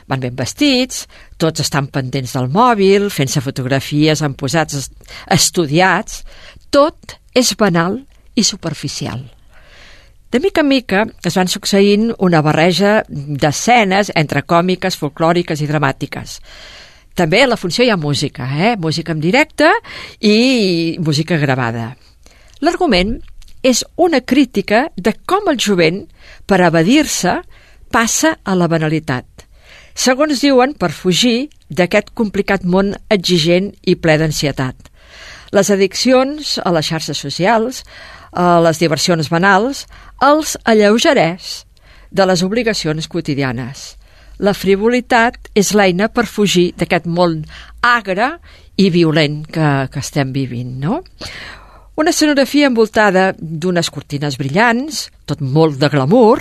Van 0.06 0.20
ben 0.20 0.34
vestits, 0.36 1.06
tots 1.40 1.62
estan 1.64 1.88
pendents 1.92 2.34
del 2.36 2.48
mòbil, 2.52 3.08
fent-se 3.10 3.40
fotografies 3.42 4.22
amb 4.22 4.36
posats 4.38 4.76
est- 4.78 5.14
estudiats, 5.32 6.22
tot 6.70 7.16
és 7.34 7.54
banal 7.58 8.02
i 8.34 8.44
superficial. 8.44 9.24
De 10.32 10.40
mica 10.40 10.62
en 10.64 10.68
mica 10.68 11.02
es 11.28 11.34
van 11.36 11.48
succeint 11.52 12.06
una 12.24 12.40
barreja 12.44 13.02
d'escenes 13.08 14.12
entre 14.16 14.44
còmiques, 14.48 14.96
folclòriques 14.96 15.60
i 15.60 15.68
dramàtiques. 15.68 16.38
També 17.14 17.42
a 17.44 17.48
la 17.50 17.58
funció 17.60 17.84
hi 17.84 17.90
ha 17.92 17.98
música, 18.00 18.46
eh? 18.56 18.76
música 18.80 19.12
en 19.12 19.20
directe 19.20 19.68
i 20.24 20.96
música 21.04 21.36
gravada. 21.36 21.90
L'argument 22.64 23.18
és 23.62 23.84
una 23.96 24.20
crítica 24.20 24.88
de 24.96 25.14
com 25.26 25.48
el 25.50 25.58
jovent, 25.58 26.04
per 26.46 26.60
evadir-se, 26.66 27.40
passa 27.92 28.36
a 28.44 28.56
la 28.58 28.68
banalitat. 28.68 29.26
Segons 29.94 30.40
diuen, 30.40 30.72
per 30.74 30.90
fugir 30.96 31.50
d'aquest 31.68 32.12
complicat 32.16 32.64
món 32.64 32.94
exigent 33.12 33.72
i 33.84 33.94
ple 33.96 34.16
d'ansietat. 34.18 34.88
Les 35.52 35.68
addiccions 35.70 36.56
a 36.64 36.72
les 36.72 36.88
xarxes 36.88 37.18
socials, 37.20 37.82
a 38.32 38.60
les 38.64 38.80
diversions 38.80 39.28
banals, 39.28 39.84
els 40.24 40.56
alleugereix 40.64 41.64
de 42.10 42.26
les 42.28 42.42
obligacions 42.42 43.08
quotidianes. 43.08 43.92
La 44.40 44.56
frivolitat 44.56 45.52
és 45.54 45.74
l'eina 45.76 46.08
per 46.08 46.24
fugir 46.26 46.72
d'aquest 46.80 47.06
món 47.06 47.42
agre 47.84 48.38
i 48.80 48.88
violent 48.90 49.42
que, 49.44 49.68
que 49.92 50.00
estem 50.00 50.32
vivint, 50.32 50.78
no? 50.80 51.02
Una 52.02 52.10
escenografia 52.10 52.66
envoltada 52.66 53.28
d'unes 53.38 53.86
cortines 53.94 54.34
brillants, 54.34 55.04
tot 55.30 55.38
molt 55.38 55.76
de 55.78 55.86
glamour, 55.92 56.40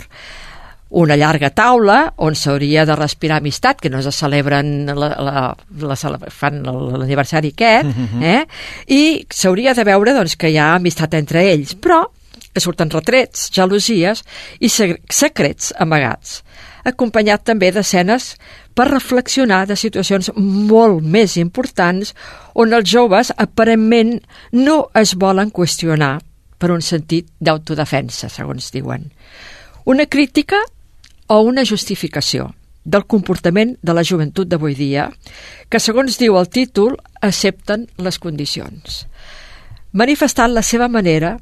una 0.97 1.14
llarga 1.16 1.51
taula 1.53 1.99
on 2.26 2.34
s'hauria 2.36 2.82
de 2.89 2.95
respirar 2.97 3.38
amistat, 3.38 3.78
que 3.80 3.91
no 3.93 4.01
se 4.01 4.09
celebren 4.12 4.89
la, 4.89 5.12
la, 5.22 5.43
la, 5.86 5.97
fan 6.34 6.64
l'aniversari 6.66 7.53
aquest, 7.53 7.91
Mhm. 7.93 8.24
eh? 8.24 8.41
i 8.88 9.03
s'hauria 9.30 9.76
de 9.78 9.86
veure 9.86 10.16
doncs, 10.18 10.34
que 10.36 10.49
hi 10.49 10.57
ha 10.57 10.74
amistat 10.80 11.14
entre 11.14 11.45
ells, 11.53 11.76
però 11.78 12.07
que 12.51 12.59
surten 12.59 12.89
retrets, 12.89 13.51
gelosies 13.53 14.26
i 14.59 14.68
se- 14.68 14.97
secrets 15.14 15.76
amagats, 15.78 16.41
acompanyat 16.84 17.44
també 17.48 17.72
d'escenes 17.72 18.36
per 18.76 18.88
reflexionar 18.90 19.66
de 19.70 19.78
situacions 19.80 20.32
molt 20.38 21.04
més 21.04 21.38
importants 21.38 22.14
on 22.56 22.74
els 22.74 22.90
joves 22.90 23.32
aparentment 23.38 24.18
no 24.52 24.78
es 24.96 25.16
volen 25.16 25.52
qüestionar 25.52 26.20
per 26.62 26.72
un 26.72 26.82
sentit 26.86 27.28
d'autodefensa, 27.40 28.30
segons 28.30 28.72
diuen. 28.74 29.10
Una 29.86 30.06
crítica 30.06 30.62
o 31.28 31.42
una 31.42 31.66
justificació 31.66 32.52
del 32.84 33.06
comportament 33.06 33.76
de 33.82 33.94
la 33.94 34.04
joventut 34.06 34.50
d'avui 34.50 34.76
dia, 34.78 35.08
que, 35.70 35.80
segons 35.80 36.18
diu 36.18 36.38
el 36.38 36.50
títol, 36.50 36.98
accepten 37.22 37.88
les 38.02 38.18
condicions. 38.20 39.06
Manifestant 39.94 40.54
la 40.56 40.64
seva 40.66 40.88
manera, 40.90 41.36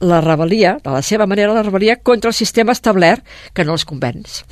la 0.00 0.20
rebel·lia, 0.20 0.76
de 0.84 0.90
la 0.92 1.02
seva 1.02 1.26
manera 1.26 1.54
la 1.56 1.62
rebel·lia 1.64 1.98
contra 2.02 2.28
el 2.30 2.34
sistema 2.36 2.72
establert 2.72 3.24
que 3.54 3.64
no 3.64 3.72
els 3.72 3.84
convenç. 3.88 4.42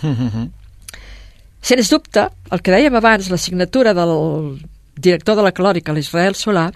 Sens 1.60 1.90
dubte, 1.90 2.28
el 2.54 2.62
que 2.62 2.72
dèiem 2.72 2.94
abans, 2.96 3.28
la 3.32 3.36
signatura 3.40 3.92
del, 3.96 4.60
director 4.96 5.36
de 5.36 5.42
la 5.44 5.52
Clòrica, 5.52 5.92
l'Israel 5.92 6.36
Solà, 6.38 6.68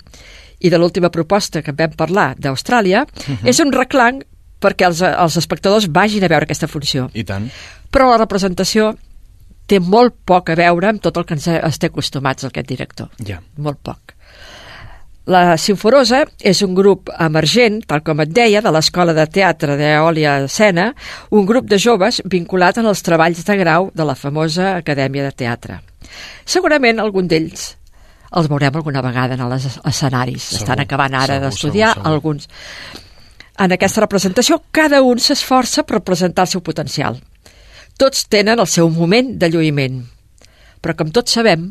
i 0.62 0.70
de 0.70 0.78
l'última 0.78 1.10
proposta 1.10 1.62
que 1.62 1.72
en 1.72 1.78
vam 1.78 1.94
parlar 1.98 2.32
d'Austràlia, 2.38 3.06
Mhm. 3.28 3.46
és 3.48 3.58
un 3.60 3.72
reclam 3.72 4.20
perquè 4.60 4.86
els, 4.86 5.00
els 5.02 5.36
espectadors 5.36 5.88
vagin 5.90 6.22
a 6.24 6.28
veure 6.28 6.44
aquesta 6.44 6.68
funció. 6.68 7.10
I 7.14 7.24
tant. 7.24 7.50
Però 7.90 8.10
la 8.10 8.18
representació 8.18 8.96
té 9.66 9.80
molt 9.80 10.14
poc 10.24 10.50
a 10.50 10.54
veure 10.54 10.88
amb 10.88 11.00
tot 11.02 11.16
el 11.16 11.24
que 11.24 11.34
ens, 11.34 11.78
té 11.78 11.86
acostumats 11.86 12.44
aquest 12.44 12.68
director. 12.68 13.08
Ja. 13.26 13.40
Molt 13.56 13.78
poc. 13.82 14.14
La 15.30 15.56
Sinforosa 15.56 16.24
és 16.42 16.64
un 16.66 16.72
grup 16.74 17.10
emergent, 17.22 17.78
tal 17.86 18.00
com 18.02 18.24
et 18.24 18.30
deia, 18.34 18.62
de 18.62 18.70
l'Escola 18.74 19.14
de 19.14 19.26
Teatre 19.30 19.76
d'Eòlia 19.78 20.48
Sena, 20.50 20.88
un 21.30 21.46
grup 21.46 21.68
de 21.70 21.78
joves 21.78 22.18
vinculat 22.26 22.80
en 22.82 22.88
els 22.90 23.04
treballs 23.06 23.44
de 23.46 23.56
grau 23.60 23.92
de 23.94 24.06
la 24.08 24.16
famosa 24.18 24.72
Acadèmia 24.80 25.28
de 25.28 25.36
Teatre. 25.44 25.78
Segurament 26.44 26.98
algun 26.98 27.30
d'ells 27.30 27.76
els 28.32 28.48
veurem 28.48 28.76
alguna 28.76 29.02
vegada 29.04 29.36
en 29.36 29.44
els 29.44 29.66
escenaris. 29.68 30.42
Segur, 30.42 30.62
Estan 30.62 30.82
acabant 30.82 31.14
ara 31.14 31.38
d'estudiar 31.42 31.92
alguns. 32.08 32.48
En 33.60 33.74
aquesta 33.76 34.00
representació, 34.00 34.58
cada 34.72 35.02
un 35.04 35.20
s'esforça 35.20 35.84
per 35.84 36.00
presentar 36.00 36.46
el 36.46 36.52
seu 36.54 36.62
potencial. 36.64 37.20
Tots 38.00 38.24
tenen 38.32 38.58
el 38.58 38.66
seu 38.66 38.88
moment 38.90 39.34
de 39.38 39.50
lluïment. 39.52 40.00
Però, 40.82 40.96
com 40.98 41.12
tots 41.14 41.36
sabem, 41.36 41.68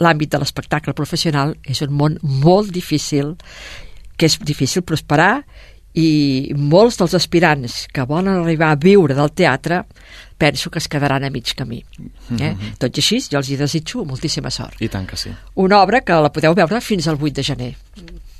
l'àmbit 0.00 0.30
de 0.30 0.38
l'espectacle 0.38 0.92
professional 0.94 1.54
és 1.64 1.80
un 1.82 1.92
món 1.96 2.18
molt 2.22 2.70
difícil, 2.74 3.36
que 4.16 4.26
és 4.26 4.38
difícil 4.40 4.82
prosperar 4.82 5.44
i 5.96 6.52
molts 6.56 6.98
dels 7.00 7.14
aspirants 7.16 7.86
que 7.92 8.04
volen 8.04 8.28
arribar 8.42 8.74
a 8.74 8.76
viure 8.76 9.14
del 9.16 9.30
teatre 9.32 9.82
penso 10.36 10.68
que 10.70 10.78
es 10.78 10.88
quedaran 10.92 11.24
a 11.24 11.30
mig 11.30 11.54
camí. 11.56 11.78
Eh? 12.38 12.52
Mhm. 12.52 12.74
Tot 12.78 12.96
i 12.96 13.00
així, 13.00 13.20
jo 13.30 13.38
els 13.38 13.48
hi 13.48 13.56
desitjo 13.56 14.04
moltíssima 14.04 14.50
sort. 14.50 14.76
I 14.84 14.88
tant 14.92 15.06
que 15.08 15.16
sí. 15.16 15.30
Una 15.54 15.80
obra 15.80 16.02
que 16.02 16.12
la 16.12 16.30
podeu 16.32 16.54
veure 16.54 16.80
fins 16.84 17.08
al 17.08 17.16
8 17.16 17.32
de 17.34 17.42
gener. 17.42 17.74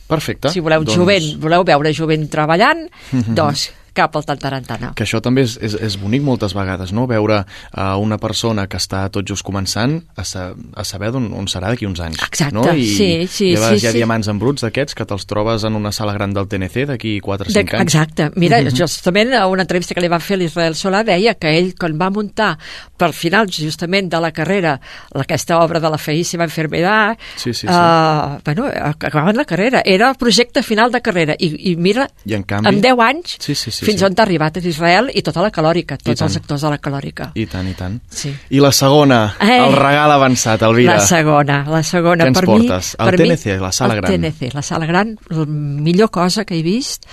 Perfecte. 0.06 0.50
Si 0.50 0.60
voleu 0.60 0.84
doncs... 0.84 0.94
jovent, 0.94 1.40
voleu 1.40 1.64
veure 1.64 1.92
jovent 1.92 2.28
treballant, 2.30 2.84
Mhm. 3.12 3.34
doncs 3.34 3.70
cap 3.96 4.14
al 4.18 4.26
Tantarantana. 4.28 4.92
Que 4.98 5.06
això 5.06 5.22
també 5.24 5.42
és, 5.46 5.56
és, 5.64 5.74
és 5.88 5.96
bonic 6.00 6.22
moltes 6.26 6.52
vegades, 6.56 6.92
no? 6.96 7.06
Veure 7.10 7.40
uh, 7.46 7.96
una 8.02 8.18
persona 8.20 8.66
que 8.68 8.76
està 8.80 9.06
tot 9.12 9.26
just 9.28 9.44
començant 9.46 9.98
a, 10.16 10.24
sa 10.28 10.50
a 10.76 10.84
saber 10.84 11.10
on, 11.16 11.30
on 11.36 11.48
serà 11.50 11.72
d'aquí 11.72 11.88
uns 11.88 12.00
anys. 12.04 12.20
Exacte, 12.26 12.54
no? 12.54 12.66
I, 12.72 12.84
sí, 12.86 13.10
sí, 13.30 13.50
i 13.50 13.56
a 13.56 13.60
vegades 13.64 13.80
sí, 13.80 13.86
hi 13.86 13.88
ha 13.88 13.94
sí. 13.96 14.00
diamants 14.02 14.28
en 14.32 14.38
bruts 14.42 14.66
d'aquests 14.66 14.94
que 14.98 15.06
te'ls 15.08 15.26
trobes 15.26 15.64
en 15.64 15.74
una 15.78 15.92
sala 15.96 16.12
gran 16.16 16.34
del 16.36 16.48
TNC 16.52 16.86
d'aquí 16.92 17.16
4 17.24 17.48
o 17.48 17.52
De, 17.52 17.56
5 17.62 17.76
anys. 17.80 17.82
exacte. 17.88 18.30
Mira, 18.36 18.60
Mhm. 18.60 18.74
justament 18.76 19.32
a 19.34 19.46
una 19.46 19.62
entrevista 19.62 19.94
que 19.94 20.00
li 20.04 20.08
van 20.12 20.20
fer 20.20 20.36
a 20.36 20.40
l'Israel 20.40 20.74
Solà 20.74 21.02
deia 21.04 21.34
que 21.34 21.50
ell, 21.58 21.72
quan 21.78 21.96
va 22.00 22.10
muntar 22.10 22.58
per 22.96 23.12
final 23.12 23.46
justament 23.50 24.10
de 24.12 24.20
la 24.20 24.32
carrera 24.32 24.80
aquesta 25.14 25.58
obra 25.62 25.80
de 25.80 25.90
la 25.90 25.98
feíssima 25.98 26.44
enfermedad, 26.44 27.16
Sí, 27.36 27.52
sí, 27.54 27.66
sí. 27.66 27.72
Uh, 27.72 28.38
bueno, 28.44 28.66
acabaven 28.66 29.36
la 29.36 29.44
carrera. 29.44 29.82
Era 29.84 30.10
el 30.10 30.16
projecte 30.16 30.62
final 30.62 30.90
de 30.92 31.00
carrera. 31.00 31.34
I, 31.38 31.70
i 31.72 31.76
mira, 31.76 32.08
I 32.24 32.34
en 32.34 32.42
canvi... 32.42 32.68
en 32.68 32.80
10 32.80 32.98
anys, 33.00 33.36
sí, 33.38 33.54
sí, 33.54 33.70
sí, 33.70 33.85
fins 33.86 34.02
sí. 34.02 34.06
on 34.08 34.14
t'ha 34.16 34.24
arribat 34.26 34.58
Israel 34.66 35.10
i 35.14 35.22
tota 35.22 35.42
la 35.44 35.50
calòrica, 35.54 35.96
tots 36.02 36.22
els 36.26 36.36
actors 36.40 36.62
de 36.66 36.70
la 36.74 36.78
calòrica. 36.82 37.30
I 37.34 37.46
tant, 37.50 37.68
i 37.70 37.74
tant. 37.78 37.98
Sí. 38.10 38.32
I 38.50 38.60
la 38.60 38.72
segona, 38.72 39.36
Eh. 39.40 39.58
el 39.66 39.76
regal 39.76 40.12
avançat, 40.12 40.62
Elvira. 40.66 40.96
La 40.98 41.06
segona, 41.06 41.64
la 41.68 41.82
segona. 41.82 42.24
Què 42.24 42.28
ens 42.28 42.38
per 42.38 42.46
portes? 42.46 42.92
Mi, 42.98 43.04
El 43.04 43.10
per 43.10 43.20
mi, 43.20 43.28
TNC, 43.36 43.60
la 43.60 43.72
sala 43.72 43.94
el 43.94 44.00
gran. 44.00 44.12
TNC, 44.20 44.52
la 44.54 44.62
sala 44.62 44.86
gran, 44.86 45.16
la 45.30 45.46
millor 45.46 46.10
cosa 46.10 46.44
que 46.44 46.58
he 46.58 46.62
vist, 46.62 47.06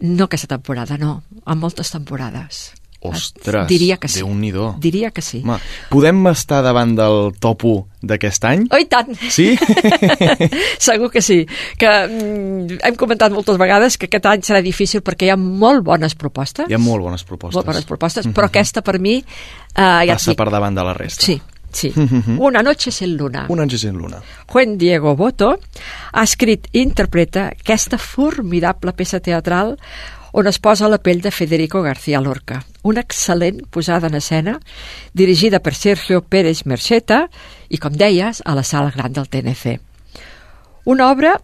no 0.00 0.24
aquesta 0.24 0.46
temporada, 0.46 0.96
no, 0.98 1.22
en 1.46 1.58
moltes 1.58 1.90
temporades. 1.90 2.72
Ostres, 3.00 3.68
Diria 3.70 3.96
que 3.96 4.08
sí. 4.08 4.18
Déu-n'hi-do. 4.18 4.72
Diria 4.82 5.12
que 5.14 5.22
sí. 5.22 5.38
Home, 5.44 5.60
podem 5.88 6.18
estar 6.32 6.64
davant 6.66 6.96
del 6.98 7.32
top 7.38 7.62
1 7.64 7.84
d'aquest 8.10 8.44
any? 8.48 8.64
Oh, 8.74 8.80
tant! 8.90 9.12
Sí? 9.30 9.52
Segur 10.78 11.10
que 11.10 11.22
sí. 11.22 11.44
Que 11.78 11.88
mm, 12.08 12.80
hem 12.82 12.96
comentat 12.98 13.32
moltes 13.34 13.58
vegades 13.60 13.96
que 13.98 14.08
aquest 14.10 14.26
any 14.30 14.42
serà 14.46 14.62
difícil 14.64 15.02
perquè 15.06 15.28
hi 15.28 15.32
ha 15.34 15.38
molt 15.38 15.84
bones 15.86 16.16
propostes. 16.18 16.66
Hi 16.70 16.74
ha 16.74 16.82
molt 16.82 17.04
bones 17.06 17.22
propostes. 17.22 17.54
Molt 17.60 17.70
bones 17.70 17.86
propostes, 17.86 18.26
Mhm. 18.26 18.34
però 18.34 18.50
aquesta 18.50 18.82
per 18.82 18.98
mi... 18.98 19.18
Eh, 19.18 20.06
ja 20.08 20.14
Passa 20.18 20.34
per 20.34 20.50
davant 20.50 20.74
de 20.74 20.82
la 20.84 20.94
resta. 20.94 21.22
Sí, 21.24 21.40
sí. 21.70 21.92
Mhm. 21.94 22.38
Una 22.40 22.62
noche 22.62 22.90
sin 22.90 23.16
luna. 23.16 23.46
Una 23.48 23.62
noche 23.64 23.78
sin 23.78 23.94
luna. 23.96 24.20
Juan 24.48 24.76
Diego 24.76 25.14
Boto 25.14 25.58
ha 26.12 26.22
escrit 26.24 26.66
i 26.72 26.80
interpreta 26.82 27.48
aquesta 27.54 27.98
formidable 27.98 28.92
peça 28.92 29.20
teatral 29.20 29.76
on 30.32 30.46
es 30.46 30.58
posa 30.58 30.88
la 30.88 30.98
pell 30.98 31.20
de 31.22 31.30
Federico 31.30 31.82
García 31.82 32.20
Lorca. 32.20 32.64
Una 32.82 33.02
excel·lent 33.02 33.66
posada 33.70 34.08
en 34.08 34.14
escena 34.14 34.58
dirigida 35.12 35.60
per 35.60 35.74
Sergio 35.74 36.22
Pérez 36.22 36.64
Merceta 36.66 37.28
i, 37.68 37.78
com 37.78 37.92
deies, 37.92 38.42
a 38.44 38.54
la 38.54 38.64
sala 38.64 38.92
gran 38.94 39.12
del 39.12 39.28
TNC. 39.28 39.78
Una 40.84 41.10
obra 41.10 41.38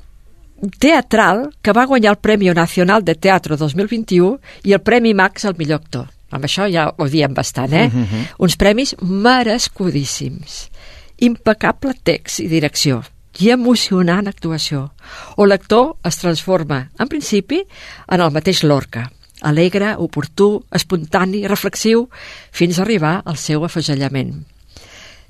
teatral 0.79 1.51
que 1.61 1.73
va 1.73 1.87
guanyar 1.87 2.15
el 2.15 2.23
Premi 2.23 2.49
Nacional 2.51 3.05
de 3.05 3.15
Teatro 3.15 3.57
2021 3.57 4.39
i 4.65 4.73
el 4.73 4.81
Premi 4.81 5.15
Max 5.15 5.45
al 5.45 5.57
millor 5.59 5.83
actor. 5.83 6.11
Amb 6.35 6.45
això 6.45 6.67
ja 6.71 6.89
ho 6.97 7.09
diem 7.09 7.35
bastant, 7.35 7.73
eh? 7.73 7.89
Mhm. 7.89 8.29
Uns 8.39 8.57
premis 8.57 8.97
merescudíssims. 9.01 10.71
Impecable 11.19 11.95
text 12.03 12.41
i 12.41 12.49
direcció 12.49 13.03
i 13.43 13.51
emocionant 13.51 14.29
actuació, 14.31 14.89
on 15.37 15.51
l'actor 15.51 15.97
es 16.07 16.19
transforma, 16.21 16.85
en 16.99 17.11
principi, 17.11 17.61
en 18.09 18.23
el 18.23 18.33
mateix 18.35 18.63
Lorca, 18.63 19.09
alegre, 19.43 19.95
oportú, 19.99 20.65
espontani, 20.73 21.45
reflexiu, 21.51 22.09
fins 22.53 22.79
a 22.79 22.85
arribar 22.85 23.21
al 23.25 23.39
seu 23.41 23.65
afegellament. 23.67 24.37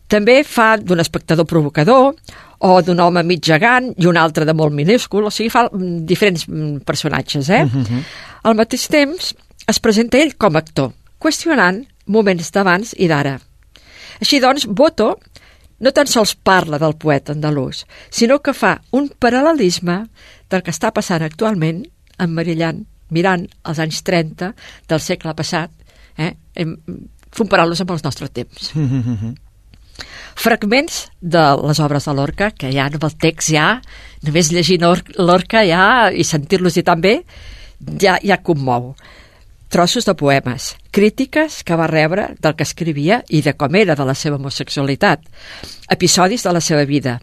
També 0.08 0.42
fa 0.44 0.74
d'un 0.76 1.00
espectador 1.00 1.48
provocador 1.48 2.12
o 2.64 2.74
d'un 2.84 3.00
home 3.00 3.22
mig 3.24 3.40
gegant 3.44 3.90
i 3.96 4.06
un 4.06 4.18
altre 4.20 4.44
de 4.44 4.54
molt 4.54 4.74
minúscul, 4.76 5.24
o 5.24 5.32
sigui, 5.32 5.50
fa 5.50 5.64
mm, 5.70 6.04
diferents 6.04 6.44
mm, 6.48 6.84
personatges, 6.86 7.48
eh? 7.50 7.64
Al 8.44 8.54
mateix 8.54 8.86
temps, 8.92 9.32
es 9.66 9.80
presenta 9.80 10.20
ell 10.20 10.36
com 10.36 10.54
a 10.54 10.60
actor, 10.60 10.92
qüestionant 11.18 11.82
moments 12.06 12.52
d'abans 12.52 12.92
i 13.00 13.08
d'ara. 13.08 13.38
Així 14.20 14.40
doncs, 14.40 14.68
Boto 14.68 15.14
no 15.84 15.92
tan 15.92 16.08
sols 16.08 16.32
parla 16.34 16.78
del 16.80 16.96
poeta 16.96 17.34
andalús, 17.36 17.84
sinó 18.10 18.40
que 18.40 18.54
fa 18.56 18.78
un 18.96 19.10
paral·lelisme 19.20 20.00
del 20.50 20.62
que 20.64 20.72
està 20.72 20.90
passant 20.96 21.22
actualment 21.22 21.84
emmarillant, 22.18 22.84
mirant 23.12 23.44
els 23.68 23.80
anys 23.82 24.00
30 24.06 24.52
del 24.88 25.02
segle 25.02 25.34
passat, 25.36 25.70
eh? 26.16 26.32
Comparant-los 27.34 27.80
amb 27.82 27.90
els 27.96 28.04
nostres 28.06 28.30
temps. 28.32 28.70
Fragments 30.44 31.04
de 31.20 31.42
les 31.62 31.80
obres 31.82 32.06
de 32.08 32.14
Lorca, 32.14 32.50
que 32.50 32.70
ja 32.74 32.88
amb 32.90 33.04
el 33.06 33.14
text 33.22 33.52
ja, 33.54 33.66
només 34.26 34.50
llegir 34.50 34.80
Lor- 34.82 35.04
Lorca 35.18 35.62
ja 35.66 36.10
i 36.10 36.24
sentir-los 36.26 36.78
i 36.80 36.82
també, 36.86 37.20
ja, 38.02 38.16
ja 38.22 38.40
commou. 38.42 38.94
Trossos 39.74 40.04
de 40.06 40.14
poemes, 40.14 40.76
crítiques 40.94 41.64
que 41.66 41.74
va 41.74 41.88
rebre 41.90 42.28
del 42.38 42.54
que 42.54 42.62
escrivia 42.62 43.16
i 43.34 43.40
de 43.42 43.56
com 43.58 43.74
era 43.74 43.96
de 43.98 44.04
la 44.06 44.14
seva 44.14 44.36
homosexualitat, 44.38 45.24
episodis 45.90 46.44
de 46.46 46.52
la 46.54 46.60
seva 46.62 46.84
vida, 46.86 47.16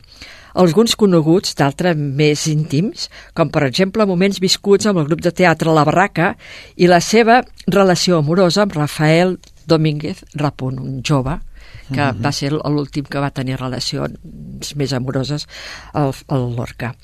alguns 0.60 0.98
coneguts, 1.00 1.54
d'altres 1.56 1.96
més 1.96 2.44
íntims, 2.52 3.06
com 3.32 3.48
per 3.56 3.64
exemple 3.70 4.04
moments 4.04 4.42
viscuts 4.44 4.90
amb 4.92 5.00
el 5.00 5.08
grup 5.08 5.24
de 5.24 5.32
teatre 5.32 5.72
La 5.72 5.86
Barraca 5.88 6.34
i 6.76 6.92
la 6.92 7.00
seva 7.00 7.40
relació 7.72 8.20
amorosa 8.20 8.66
amb 8.66 8.76
Rafael 8.76 9.38
Domínguez 9.64 10.26
Rapunt, 10.36 10.84
un 10.84 11.00
jove 11.08 11.40
que 11.88 12.04
Mhm. 12.04 12.20
va 12.20 12.32
ser 12.34 12.52
l'últim 12.52 13.06
que 13.06 13.20
va 13.20 13.32
tenir 13.32 13.56
relacions 13.62 14.76
més 14.76 14.92
amoroses 14.92 15.48
al, 15.94 16.12
al 16.28 16.54
Lorca. 16.58 16.96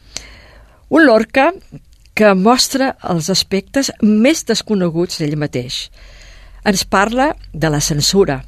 Un 0.90 1.06
Lorca 1.06 1.54
que 2.18 2.32
mostra 2.34 2.96
els 3.06 3.30
aspectes 3.30 3.92
més 4.02 4.42
desconeguts 4.50 5.20
d'ell 5.22 5.38
mateix. 5.38 5.88
Ens 6.68 6.82
parla 6.90 7.30
de 7.54 7.70
la 7.70 7.80
censura, 7.82 8.40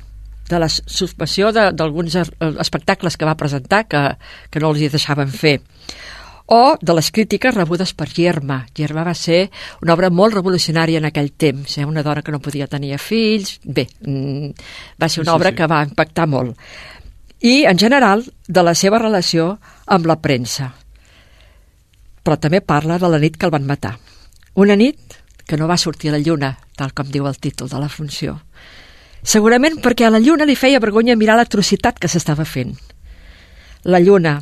de 0.50 0.58
la 0.60 0.68
suspensió 0.70 1.52
de- 1.54 1.70
d'alguns 1.78 2.16
es- 2.24 2.32
espectacles 2.60 3.16
que 3.18 3.26
va 3.30 3.38
presentar 3.38 3.84
que, 3.88 4.02
que 4.50 4.60
no 4.60 4.72
els 4.74 4.82
hi 4.82 4.90
deixaven 4.90 5.30
fer, 5.30 5.60
o 6.52 6.78
de 6.82 6.94
les 6.98 7.12
crítiques 7.14 7.54
rebudes 7.54 7.94
per 7.94 8.08
Germa. 8.10 8.64
Germa 8.74 9.04
va 9.06 9.14
ser 9.14 9.52
una 9.84 9.94
obra 9.94 10.10
molt 10.10 10.34
revolucionària 10.34 10.98
en 10.98 11.06
aquell 11.06 11.30
temps, 11.38 11.78
eh? 11.78 11.86
una 11.86 12.02
dona 12.02 12.24
que 12.26 12.32
no 12.34 12.40
podia 12.42 12.66
tenir 12.68 12.98
fills... 12.98 13.60
Bé, 13.64 13.86
mm, 14.02 14.50
va 15.00 15.08
ser 15.10 15.22
una 15.22 15.32
Sí, 15.32 15.36
obra 15.38 15.52
sí. 15.52 15.56
que 15.62 15.68
va 15.70 15.84
impactar 15.86 16.26
molt. 16.28 16.58
I, 17.46 17.66
en 17.70 17.78
general, 17.78 18.26
de 18.48 18.64
la 18.66 18.74
seva 18.74 18.98
relació 18.98 19.60
amb 19.86 20.10
la 20.10 20.18
premsa. 20.20 20.74
Però 22.30 22.38
també 22.38 22.60
parla 22.62 23.00
de 23.02 23.08
la 23.10 23.18
nit 23.18 23.40
que 23.42 23.48
el 23.48 23.52
van 23.56 23.64
matar. 23.66 23.96
Una 24.54 24.76
nit 24.78 25.16
que 25.50 25.58
no 25.58 25.66
va 25.66 25.80
sortir 25.82 26.12
a 26.12 26.14
la 26.14 26.20
lluna, 26.22 26.52
tal 26.78 26.92
com 26.94 27.08
diu 27.10 27.26
el 27.26 27.40
títol 27.42 27.72
de 27.72 27.80
la 27.82 27.88
funció. 27.90 28.36
Segurament 29.24 29.80
perquè 29.82 30.06
a 30.06 30.12
la 30.14 30.20
lluna 30.22 30.46
li 30.46 30.54
feia 30.54 30.78
vergonya 30.84 31.16
mirar 31.18 31.40
l'atrocitat 31.40 31.98
que 31.98 32.06
s'estava 32.06 32.46
fent. 32.46 32.76
La 33.82 33.98
lluna, 33.98 34.36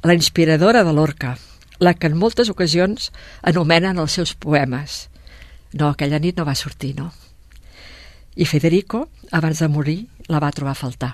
la 0.00 0.16
inspiradora 0.16 0.80
de 0.80 0.94
l'orca, 0.96 1.34
la 1.76 1.92
que 1.92 2.08
en 2.08 2.16
moltes 2.16 2.48
ocasions 2.48 3.10
anomenen 3.42 4.00
els 4.00 4.16
seus 4.16 4.32
poemes. 4.32 5.10
No, 5.74 5.90
aquella 5.90 6.22
nit 6.24 6.40
no 6.40 6.46
va 6.48 6.54
sortir, 6.56 6.94
no. 6.96 7.10
I 8.32 8.48
Federico, 8.48 9.10
abans 9.28 9.60
de 9.60 9.68
morir, 9.68 9.98
la 10.32 10.40
va 10.40 10.54
trobar 10.56 10.72
a 10.72 10.80
faltar. 10.80 11.12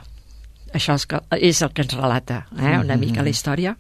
Això 0.71 0.95
és, 0.95 1.09
que, 1.11 1.19
és 1.43 1.65
el 1.67 1.75
que 1.75 1.83
ens 1.83 1.99
relata 1.99 2.45
eh, 2.55 2.79
una 2.79 2.95
mica 2.95 3.27
la 3.27 3.35
història. 3.35 3.75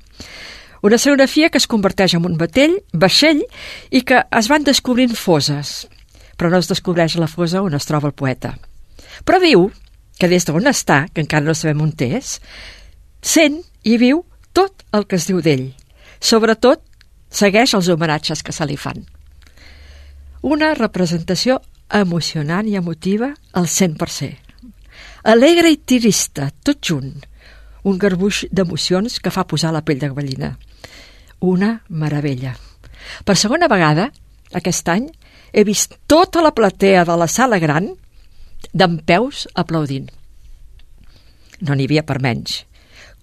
Una 0.82 0.96
escenografia 0.98 1.48
que 1.48 1.60
es 1.62 1.68
converteix 1.70 2.16
en 2.18 2.24
un 2.26 2.34
batell, 2.38 2.72
vaixell 2.92 3.44
i 3.94 4.00
que 4.02 4.24
es 4.38 4.48
van 4.50 4.64
descobrint 4.66 5.14
foses, 5.14 5.86
però 6.34 6.50
no 6.50 6.58
es 6.58 6.66
descobreix 6.66 7.14
la 7.22 7.30
fosa 7.30 7.62
on 7.62 7.76
es 7.78 7.86
troba 7.86 8.10
el 8.10 8.16
poeta. 8.18 8.56
Però 9.22 9.38
diu 9.38 9.68
que 10.18 10.26
des 10.26 10.42
d'on 10.48 10.66
està, 10.66 11.04
que 11.14 11.22
encara 11.22 11.46
no 11.46 11.54
sabem 11.54 11.84
on 11.86 11.92
és, 12.02 12.40
sent 13.22 13.60
i 13.86 13.96
viu 13.96 14.24
tot 14.52 14.82
el 14.92 15.06
que 15.06 15.16
es 15.16 15.28
diu 15.30 15.38
d'ell. 15.40 15.68
Sobretot, 16.18 16.82
segueix 17.30 17.74
els 17.74 17.88
homenatges 17.88 18.42
que 18.42 18.52
se 18.52 18.66
li 18.66 18.76
fan. 18.76 19.06
Una 20.42 20.74
representació 20.74 21.60
emocionant 21.94 22.66
i 22.66 22.74
emotiva 22.74 23.30
al 23.52 23.70
100%. 23.70 24.34
Alegre 25.30 25.70
i 25.70 25.78
tirista, 25.78 26.50
tot 26.66 26.82
junt. 26.82 27.14
Un 27.86 27.98
garbuix 27.98 28.44
d'emocions 28.50 29.20
que 29.22 29.30
fa 29.30 29.46
posar 29.46 29.70
la 29.70 29.86
pell 29.86 30.02
de 30.02 30.10
gallina. 30.10 30.56
Una 31.42 31.72
meravella. 31.88 32.54
Per 33.26 33.36
segona 33.36 33.68
vegada, 33.68 34.08
aquest 34.54 34.88
any, 34.88 35.08
he 35.52 35.64
vist 35.66 35.98
tota 36.08 36.42
la 36.44 36.54
platea 36.54 37.04
de 37.04 37.16
la 37.18 37.28
sala 37.28 37.58
gran 37.58 37.90
d'en 38.72 38.98
peus 39.06 39.46
aplaudint. 39.58 40.08
No 41.62 41.74
n'hi 41.74 41.88
havia 41.88 42.04
per 42.06 42.20
menys. 42.22 42.62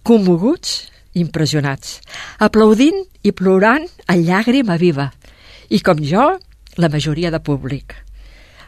Commoguts, 0.03 0.89
impressionats, 1.19 1.99
aplaudint 2.39 3.01
i 3.23 3.33
plorant 3.35 3.87
a 4.07 4.15
llàgrima 4.19 4.77
viva. 4.79 5.09
I 5.69 5.81
com 5.85 5.99
jo, 6.03 6.27
la 6.77 6.89
majoria 6.91 7.31
de 7.31 7.39
públic. 7.39 7.95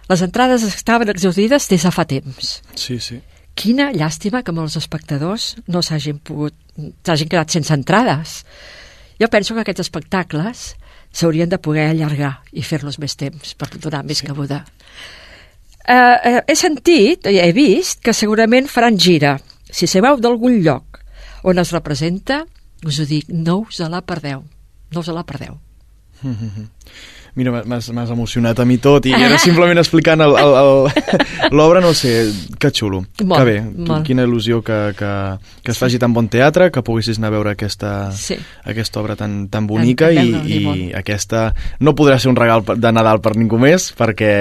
Les 0.09 0.21
entrades 0.25 0.63
estaven 0.67 1.09
exaudides 1.11 1.69
des 1.71 1.85
de 1.85 1.91
fa 1.91 2.05
temps. 2.05 2.57
Sí, 2.75 2.99
sí. 2.99 3.21
Quina 3.55 3.91
llàstima 3.91 4.41
que 4.43 4.55
molts 4.55 4.77
espectadors 4.79 5.55
no 5.67 5.81
s'hagin 5.83 6.19
pogut 6.23 6.55
s'hagin 7.03 7.29
quedat 7.31 7.51
sense 7.51 7.73
entrades. 7.75 8.41
Jo 9.21 9.29
penso 9.29 9.53
que 9.53 9.61
aquests 9.61 9.83
espectacles 9.85 10.71
s'haurien 11.13 11.49
de 11.51 11.59
poder 11.61 11.91
allargar 11.91 12.39
i 12.57 12.63
fer-los 12.65 12.97
més 12.97 13.13
temps 13.19 13.53
per 13.53 13.69
donar 13.75 14.01
més 14.07 14.23
sí. 14.23 14.27
cabuda. 14.29 14.63
Uh, 15.81 15.93
uh, 15.93 16.39
he 16.47 16.55
sentit, 16.57 17.27
he 17.29 17.51
vist, 17.53 17.99
que 18.01 18.15
segurament 18.17 18.69
faran 18.71 18.97
gira. 18.97 19.35
Si 19.69 19.85
sabeu 19.85 20.17
d'algun 20.21 20.57
lloc 20.65 21.01
on 21.45 21.61
es 21.61 21.73
representa, 21.73 22.41
us 22.85 22.97
ho 23.01 23.05
dic, 23.05 23.29
no 23.29 23.61
us 23.67 23.81
la 23.85 24.01
perdeu. 24.01 24.41
No 24.91 25.05
us 25.05 25.11
la 25.13 25.25
perdeu. 25.25 25.59
Mira, 27.35 27.63
m'has 27.65 27.89
emocionat 28.11 28.59
a 28.59 28.65
mi 28.65 28.77
tot 28.77 29.05
i 29.05 29.13
era 29.13 29.37
simplement 29.47 29.77
explicant 29.79 30.21
l'obra, 31.51 31.79
no 31.81 31.93
sé, 31.93 32.31
que 32.59 32.71
xulo. 32.71 33.01
Molt, 33.23 33.37
que 33.39 33.45
bé, 33.47 33.57
molt. 33.61 34.05
quina 34.07 34.23
il·lusió 34.27 34.61
que, 34.63 34.93
que, 34.97 35.11
que 35.63 35.71
es 35.71 35.77
faci 35.79 35.99
tan 35.99 36.13
bon 36.13 36.27
teatre, 36.31 36.69
que 36.71 36.83
poguessis 36.83 37.17
anar 37.19 37.29
a 37.31 37.35
veure 37.37 37.53
aquesta, 37.55 38.11
sí. 38.15 38.37
aquesta 38.67 38.99
obra 39.01 39.15
tan, 39.15 39.47
tan 39.49 39.67
bonica 39.67 40.09
En- 40.11 40.19
en- 40.19 40.47
i, 40.47 40.57
en- 40.57 40.75
i 40.75 40.93
aquesta 40.97 41.53
no 41.79 41.93
podrà 41.95 42.17
ser 42.19 42.29
un 42.31 42.35
regal 42.35 42.63
de 42.65 42.91
Nadal 42.91 43.21
per 43.23 43.35
ningú 43.37 43.57
més 43.61 43.91
perquè, 43.97 44.31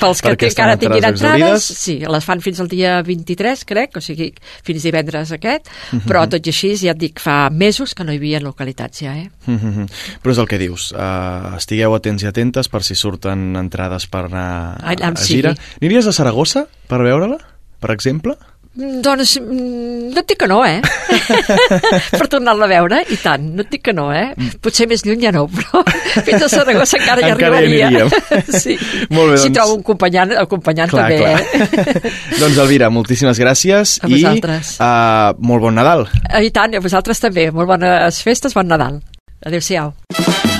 Pels 0.00 0.22
que 0.22 0.30
perquè 0.32 0.50
estan 0.50 0.70
encara 0.70 0.78
tinguin 0.80 1.04
entrades 1.10 1.64
sí, 1.64 1.98
les 2.06 2.24
fan 2.24 2.40
fins 2.44 2.60
al 2.62 2.68
dia 2.70 3.00
23, 3.02 3.64
crec, 3.68 3.96
o 3.98 4.00
sigui, 4.04 4.30
fins 4.66 4.82
divendres 4.86 5.32
aquest, 5.32 5.68
Mhm. 5.92 6.04
però 6.06 6.26
tot 6.30 6.46
i 6.46 6.50
així, 6.52 6.74
ja 6.76 6.92
et 6.92 6.98
dic, 6.98 7.18
fa 7.20 7.48
mesos 7.50 7.94
que 7.94 8.04
no 8.04 8.12
hi 8.12 8.16
havia 8.20 8.40
localitats 8.40 9.00
ja, 9.02 9.14
eh? 9.16 9.30
Mm 9.46 9.56
-hmm. 9.58 9.86
Però 10.22 10.30
és 10.32 10.38
el 10.38 10.46
que 10.48 10.58
dius, 10.58 10.92
uh, 10.92 11.56
estigueu 11.56 11.94
atents 11.94 12.19
i 12.22 12.30
atentes 12.30 12.68
per 12.68 12.82
si 12.86 12.94
surten 12.98 13.50
entrades 13.56 14.06
per 14.10 14.26
anar 14.28 14.46
a, 14.80 14.94
a 14.94 15.12
gira. 15.24 15.54
Aniries 15.80 16.06
a 16.06 16.12
Saragossa 16.16 16.66
per 16.88 17.02
veure-la, 17.04 17.38
per 17.80 17.90
exemple? 17.96 18.36
Mm, 18.70 19.00
Doncs 19.02 19.32
mm, 19.40 20.12
no 20.14 20.20
et 20.22 20.28
dic 20.30 20.38
que 20.38 20.46
no, 20.46 20.60
eh? 20.64 20.78
per 22.20 22.28
tornar-la 22.30 22.68
a 22.68 22.70
veure, 22.70 23.00
i 23.10 23.16
tant, 23.18 23.48
no 23.56 23.64
et 23.64 23.70
dic 23.72 23.82
que 23.88 23.94
no, 23.96 24.04
eh? 24.14 24.28
Potser 24.62 24.86
més 24.86 25.02
lluny 25.04 25.24
ja 25.26 25.32
no, 25.34 25.42
però 25.50 25.82
fins 26.26 26.44
a 26.46 26.48
Saragossa 26.52 27.00
encara 27.00 27.24
hi 27.24 27.32
Encara 27.32 27.58
hi 27.58 27.64
arribaria. 27.64 27.88
aniríem. 27.88 28.54
sí. 28.62 28.76
Molt 29.10 29.32
bé, 29.34 29.40
Si 29.42 29.48
doncs- 29.50 29.58
trobo 29.58 29.74
un 29.74 29.82
acompanyant, 29.82 30.36
acompanyant 30.38 30.94
Clar, 30.94 31.08
també, 31.08 31.18
clar. 31.18 31.40
eh? 31.42 32.14
doncs 32.38 32.62
Elvira, 32.62 32.92
moltíssimes 32.94 33.42
gràcies 33.42 33.96
A 34.04 34.06
i 34.06 34.14
vosaltres. 34.20 34.76
uh, 34.78 35.34
molt 35.42 35.66
bon 35.66 35.74
Nadal. 35.74 36.06
Eh, 36.30 36.44
I 36.46 36.54
tant, 36.54 36.70
i 36.70 36.78
a 36.78 36.84
vosaltres 36.86 37.18
també. 37.26 37.50
Molt 37.50 37.66
bones 37.74 38.22
festes, 38.22 38.54
bon 38.54 38.70
Nadal. 38.70 39.02
Adéu-siau. 39.50 40.59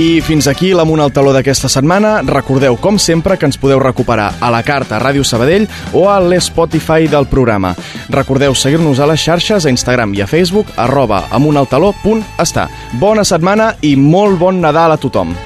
I 0.00 0.22
fins 0.24 0.46
aquí 0.48 0.70
l'Amunt 0.72 1.02
al 1.04 1.12
taló 1.12 1.34
d'aquesta 1.36 1.68
setmana. 1.68 2.22
Recordeu, 2.24 2.78
com 2.80 2.96
sempre, 2.96 3.36
que 3.36 3.44
ens 3.44 3.58
podeu 3.60 3.76
recuperar 3.82 4.30
a 4.40 4.48
la 4.50 4.62
carta 4.64 4.96
a 4.96 5.02
Ràdio 5.02 5.20
Sabadell 5.20 5.68
o 5.92 6.06
a 6.08 6.16
l'Spotify 6.16 7.10
del 7.12 7.28
programa. 7.28 7.74
Recordeu 8.08 8.56
seguir-nos 8.56 9.04
a 9.04 9.10
les 9.12 9.20
xarxes, 9.20 9.66
a 9.66 9.74
Instagram 9.74 10.16
i 10.16 10.24
a 10.24 10.30
Facebook, 10.30 10.72
arroba 10.80 11.26
amuntaltaló.està. 11.30 12.70
Bona 12.96 13.28
setmana 13.28 13.74
i 13.82 13.96
molt 14.00 14.40
bon 14.40 14.64
Nadal 14.64 14.96
a 14.96 15.02
tothom. 15.02 15.36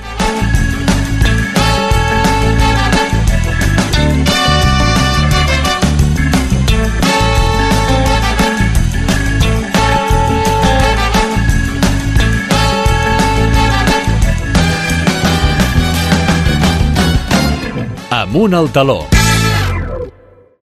Amunt 18.26 18.54
al 18.54 18.72
taló. 18.72 19.15